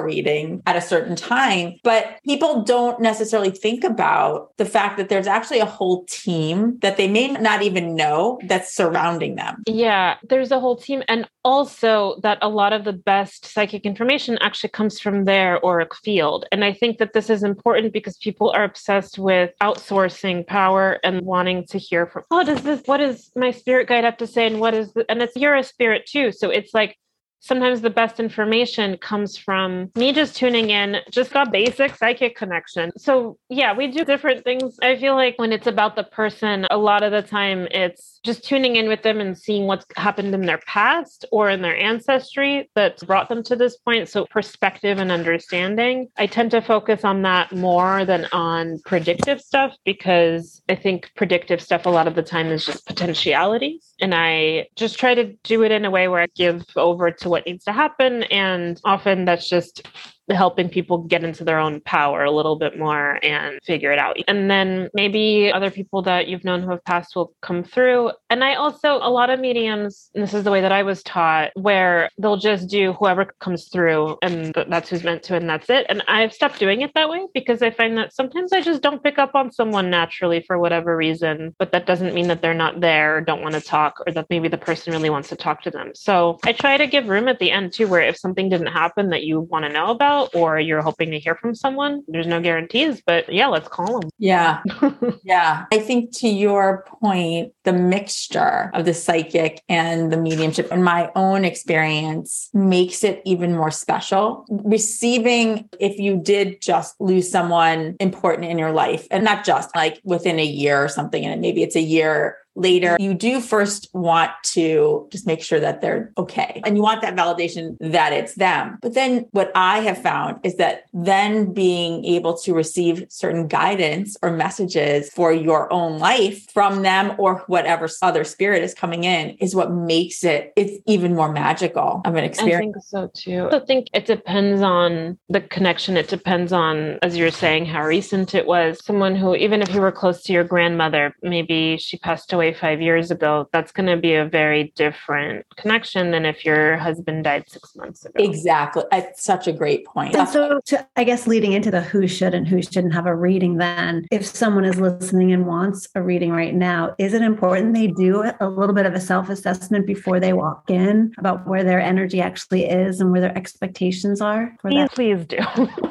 reading 0.00 0.62
at 0.66 0.76
a 0.76 0.80
certain 0.80 1.16
time, 1.16 1.74
but 1.82 2.18
people 2.24 2.62
don't 2.62 3.00
necessarily 3.00 3.50
think 3.50 3.84
about 3.84 4.56
the 4.56 4.64
fact 4.64 4.96
that 4.96 5.08
there's 5.08 5.26
actually 5.26 5.60
a 5.60 5.66
whole 5.66 6.04
team 6.04 6.78
that 6.80 6.96
they 6.96 7.08
may 7.08 7.28
not 7.28 7.62
even 7.62 7.94
know 7.94 8.38
that's 8.44 8.74
surrounding 8.74 9.34
them. 9.34 9.62
Yeah, 9.66 10.16
there's 10.28 10.50
a 10.50 10.60
whole 10.60 10.76
team. 10.76 11.02
And 11.08 11.17
and 11.18 11.28
also 11.42 12.20
that 12.22 12.38
a 12.42 12.48
lot 12.48 12.72
of 12.72 12.84
the 12.84 12.92
best 12.92 13.44
psychic 13.44 13.84
information 13.84 14.38
actually 14.40 14.70
comes 14.70 15.00
from 15.00 15.24
their 15.24 15.64
auric 15.66 15.92
field. 15.96 16.44
And 16.52 16.64
I 16.64 16.72
think 16.72 16.98
that 16.98 17.12
this 17.12 17.28
is 17.28 17.42
important 17.42 17.92
because 17.92 18.16
people 18.18 18.50
are 18.50 18.62
obsessed 18.62 19.18
with 19.18 19.50
outsourcing 19.60 20.46
power 20.46 21.00
and 21.02 21.22
wanting 21.22 21.66
to 21.70 21.78
hear 21.78 22.06
from, 22.06 22.22
oh, 22.30 22.44
does 22.44 22.62
this, 22.62 22.82
what 22.86 22.98
does 22.98 23.32
my 23.34 23.50
spirit 23.50 23.88
guide 23.88 24.04
have 24.04 24.18
to 24.18 24.28
say? 24.28 24.46
And 24.46 24.60
what 24.60 24.74
is, 24.74 24.92
the, 24.92 25.04
and 25.10 25.20
it's, 25.20 25.34
you're 25.34 25.56
a 25.56 25.64
spirit 25.64 26.06
too. 26.06 26.30
So 26.30 26.50
it's 26.50 26.72
like, 26.72 26.96
sometimes 27.40 27.80
the 27.80 27.90
best 27.90 28.20
information 28.20 28.96
comes 28.98 29.36
from 29.36 29.90
me 29.94 30.12
just 30.12 30.36
tuning 30.36 30.70
in, 30.70 30.96
just 31.10 31.32
a 31.34 31.48
basic 31.48 31.94
psychic 31.96 32.36
connection. 32.36 32.90
So, 32.96 33.38
yeah, 33.48 33.74
we 33.74 33.88
do 33.88 34.04
different 34.04 34.44
things. 34.44 34.76
I 34.82 34.96
feel 34.96 35.14
like 35.14 35.38
when 35.38 35.52
it's 35.52 35.66
about 35.66 35.96
the 35.96 36.04
person, 36.04 36.66
a 36.70 36.76
lot 36.76 37.02
of 37.02 37.12
the 37.12 37.22
time 37.22 37.68
it's 37.70 38.20
just 38.24 38.44
tuning 38.44 38.76
in 38.76 38.88
with 38.88 39.02
them 39.02 39.20
and 39.20 39.36
seeing 39.36 39.66
what's 39.66 39.86
happened 39.96 40.34
in 40.34 40.42
their 40.42 40.60
past 40.66 41.24
or 41.30 41.50
in 41.50 41.62
their 41.62 41.76
ancestry 41.76 42.70
that's 42.74 43.04
brought 43.04 43.28
them 43.28 43.42
to 43.44 43.56
this 43.56 43.76
point. 43.76 44.08
So, 44.08 44.26
perspective 44.26 44.98
and 44.98 45.12
understanding. 45.12 46.08
I 46.16 46.26
tend 46.26 46.50
to 46.52 46.60
focus 46.60 47.04
on 47.04 47.22
that 47.22 47.52
more 47.52 48.04
than 48.04 48.26
on 48.32 48.80
predictive 48.84 49.40
stuff 49.40 49.76
because 49.84 50.62
I 50.68 50.74
think 50.74 51.10
predictive 51.16 51.60
stuff 51.60 51.86
a 51.86 51.90
lot 51.90 52.06
of 52.06 52.14
the 52.14 52.22
time 52.22 52.48
is 52.48 52.64
just 52.64 52.86
potentialities. 52.86 53.94
And 54.00 54.14
I 54.14 54.68
just 54.76 54.98
try 54.98 55.14
to 55.14 55.32
do 55.44 55.62
it 55.62 55.72
in 55.72 55.84
a 55.84 55.90
way 55.90 56.08
where 56.08 56.22
I 56.22 56.26
give 56.34 56.64
over 56.76 57.10
to 57.10 57.27
what 57.28 57.46
needs 57.46 57.64
to 57.64 57.72
happen. 57.72 58.24
And 58.24 58.80
often 58.84 59.24
that's 59.24 59.48
just 59.48 59.86
helping 60.30 60.68
people 60.68 60.98
get 60.98 61.24
into 61.24 61.44
their 61.44 61.58
own 61.58 61.80
power 61.80 62.24
a 62.24 62.30
little 62.30 62.56
bit 62.56 62.78
more 62.78 63.18
and 63.24 63.58
figure 63.64 63.92
it 63.92 63.98
out. 63.98 64.16
And 64.28 64.50
then 64.50 64.88
maybe 64.94 65.52
other 65.52 65.70
people 65.70 66.02
that 66.02 66.28
you've 66.28 66.44
known 66.44 66.62
who 66.62 66.70
have 66.70 66.84
passed 66.84 67.16
will 67.16 67.32
come 67.42 67.64
through. 67.64 68.12
And 68.30 68.44
I 68.44 68.54
also, 68.54 68.96
a 68.96 69.10
lot 69.10 69.30
of 69.30 69.40
mediums, 69.40 70.10
this 70.14 70.34
is 70.34 70.44
the 70.44 70.50
way 70.50 70.60
that 70.60 70.72
I 70.72 70.82
was 70.82 71.02
taught, 71.02 71.50
where 71.54 72.10
they'll 72.18 72.36
just 72.36 72.68
do 72.68 72.92
whoever 72.94 73.26
comes 73.40 73.68
through 73.68 74.18
and 74.22 74.52
that's 74.68 74.88
who's 74.88 75.04
meant 75.04 75.22
to, 75.24 75.36
and 75.36 75.48
that's 75.48 75.70
it. 75.70 75.86
And 75.88 76.02
I've 76.08 76.32
stopped 76.32 76.58
doing 76.58 76.82
it 76.82 76.92
that 76.94 77.08
way 77.08 77.26
because 77.34 77.62
I 77.62 77.70
find 77.70 77.96
that 77.96 78.12
sometimes 78.12 78.52
I 78.52 78.60
just 78.60 78.82
don't 78.82 79.02
pick 79.02 79.18
up 79.18 79.34
on 79.34 79.52
someone 79.52 79.90
naturally 79.90 80.42
for 80.46 80.58
whatever 80.58 80.96
reason, 80.96 81.54
but 81.58 81.72
that 81.72 81.86
doesn't 81.86 82.14
mean 82.14 82.28
that 82.28 82.42
they're 82.42 82.54
not 82.54 82.80
there 82.80 83.16
or 83.16 83.20
don't 83.20 83.42
want 83.42 83.54
to 83.54 83.60
talk 83.60 84.00
or 84.06 84.12
that 84.12 84.26
maybe 84.30 84.48
the 84.48 84.58
person 84.58 84.92
really 84.92 85.10
wants 85.10 85.28
to 85.30 85.36
talk 85.36 85.62
to 85.62 85.70
them. 85.70 85.92
So 85.94 86.38
I 86.44 86.52
try 86.52 86.76
to 86.76 86.86
give 86.86 87.08
room 87.08 87.28
at 87.28 87.38
the 87.38 87.50
end 87.50 87.72
too, 87.72 87.88
where 87.88 88.02
if 88.02 88.16
something 88.16 88.48
didn't 88.48 88.68
happen 88.68 89.10
that 89.10 89.22
you 89.22 89.40
want 89.40 89.64
to 89.64 89.72
know 89.72 89.86
about 89.86 90.17
or 90.34 90.58
you're 90.58 90.82
hoping 90.82 91.10
to 91.10 91.18
hear 91.18 91.34
from 91.34 91.54
someone, 91.54 92.02
there's 92.08 92.26
no 92.26 92.40
guarantees, 92.40 93.02
but 93.06 93.32
yeah, 93.32 93.46
let's 93.46 93.68
call 93.68 94.00
them. 94.00 94.10
Yeah. 94.18 94.62
yeah. 95.24 95.66
I 95.72 95.78
think 95.78 96.16
to 96.18 96.28
your 96.28 96.84
point, 97.00 97.52
the 97.64 97.72
mixture 97.72 98.70
of 98.74 98.84
the 98.84 98.94
psychic 98.94 99.62
and 99.68 100.12
the 100.12 100.16
mediumship, 100.16 100.70
in 100.72 100.82
my 100.82 101.10
own 101.14 101.44
experience, 101.44 102.50
makes 102.54 103.04
it 103.04 103.22
even 103.24 103.54
more 103.54 103.70
special. 103.70 104.44
Receiving, 104.48 105.68
if 105.80 105.98
you 105.98 106.20
did 106.20 106.60
just 106.60 106.94
lose 107.00 107.30
someone 107.30 107.96
important 108.00 108.48
in 108.48 108.58
your 108.58 108.72
life, 108.72 109.06
and 109.10 109.24
not 109.24 109.44
just 109.44 109.74
like 109.74 110.00
within 110.04 110.38
a 110.38 110.44
year 110.44 110.82
or 110.82 110.88
something, 110.88 111.24
and 111.24 111.40
maybe 111.40 111.62
it's 111.62 111.76
a 111.76 111.80
year 111.80 112.38
later, 112.58 112.96
you 113.00 113.14
do 113.14 113.40
first 113.40 113.88
want 113.92 114.30
to 114.42 115.08
just 115.10 115.26
make 115.26 115.42
sure 115.42 115.60
that 115.60 115.80
they're 115.80 116.12
okay. 116.18 116.60
And 116.64 116.76
you 116.76 116.82
want 116.82 117.02
that 117.02 117.16
validation 117.16 117.76
that 117.80 118.12
it's 118.12 118.34
them. 118.34 118.78
But 118.82 118.94
then 118.94 119.26
what 119.30 119.50
I 119.54 119.80
have 119.80 120.00
found 120.00 120.40
is 120.42 120.56
that 120.56 120.84
then 120.92 121.52
being 121.52 122.04
able 122.04 122.36
to 122.38 122.54
receive 122.54 123.06
certain 123.08 123.48
guidance 123.48 124.16
or 124.22 124.30
messages 124.30 125.10
for 125.10 125.32
your 125.32 125.72
own 125.72 125.98
life 125.98 126.50
from 126.52 126.82
them 126.82 127.14
or 127.18 127.44
whatever 127.46 127.88
other 128.02 128.24
spirit 128.24 128.62
is 128.62 128.74
coming 128.74 129.04
in 129.04 129.30
is 129.40 129.54
what 129.54 129.72
makes 129.72 130.24
it 130.24 130.52
it's 130.56 130.82
even 130.86 131.14
more 131.14 131.32
magical 131.32 132.02
of 132.04 132.14
an 132.14 132.24
experience. 132.24 132.92
I 132.92 133.00
think 133.00 133.14
so 133.14 133.48
too. 133.48 133.48
I 133.52 133.60
think 133.60 133.88
it 133.92 134.06
depends 134.06 134.62
on 134.62 135.18
the 135.28 135.40
connection. 135.40 135.96
It 135.96 136.08
depends 136.08 136.52
on, 136.52 136.98
as 137.02 137.16
you're 137.16 137.30
saying, 137.30 137.66
how 137.66 137.84
recent 137.84 138.34
it 138.34 138.46
was. 138.46 138.84
Someone 138.84 139.14
who, 139.14 139.34
even 139.34 139.62
if 139.62 139.72
you 139.74 139.80
were 139.80 139.92
close 139.92 140.22
to 140.24 140.32
your 140.32 140.44
grandmother, 140.44 141.14
maybe 141.22 141.76
she 141.78 141.98
passed 141.98 142.32
away 142.32 142.47
five 142.52 142.80
years 142.80 143.10
ago, 143.10 143.48
that's 143.52 143.72
going 143.72 143.86
to 143.86 143.96
be 143.96 144.14
a 144.14 144.24
very 144.24 144.72
different 144.76 145.46
connection 145.56 146.10
than 146.10 146.24
if 146.24 146.44
your 146.44 146.76
husband 146.76 147.24
died 147.24 147.44
six 147.48 147.74
months 147.76 148.04
ago. 148.04 148.22
Exactly. 148.22 148.84
It's 148.92 149.24
such 149.24 149.46
a 149.46 149.52
great 149.52 149.84
point. 149.86 150.14
And 150.14 150.28
so, 150.28 150.60
to, 150.66 150.86
I 150.96 151.04
guess, 151.04 151.26
leading 151.26 151.52
into 151.52 151.70
the 151.70 151.80
who 151.80 152.06
should 152.06 152.34
and 152.34 152.46
who 152.46 152.62
shouldn't 152.62 152.94
have 152.94 153.06
a 153.06 153.14
reading, 153.14 153.56
then, 153.56 154.06
if 154.10 154.26
someone 154.26 154.64
is 154.64 154.80
listening 154.80 155.32
and 155.32 155.46
wants 155.46 155.88
a 155.94 156.02
reading 156.02 156.30
right 156.30 156.54
now, 156.54 156.94
is 156.98 157.14
it 157.14 157.22
important 157.22 157.74
they 157.74 157.88
do 157.88 158.30
a 158.40 158.48
little 158.48 158.74
bit 158.74 158.86
of 158.86 158.94
a 158.94 159.00
self 159.00 159.28
assessment 159.28 159.86
before 159.86 160.20
they 160.20 160.32
walk 160.32 160.70
in 160.70 161.12
about 161.18 161.46
where 161.46 161.64
their 161.64 161.80
energy 161.80 162.20
actually 162.20 162.66
is 162.66 163.00
and 163.00 163.12
where 163.12 163.20
their 163.20 163.36
expectations 163.36 164.20
are? 164.20 164.54
For 164.60 164.70
please, 164.70 164.76
that? 164.76 164.92
please 164.92 165.26
do. 165.26 165.38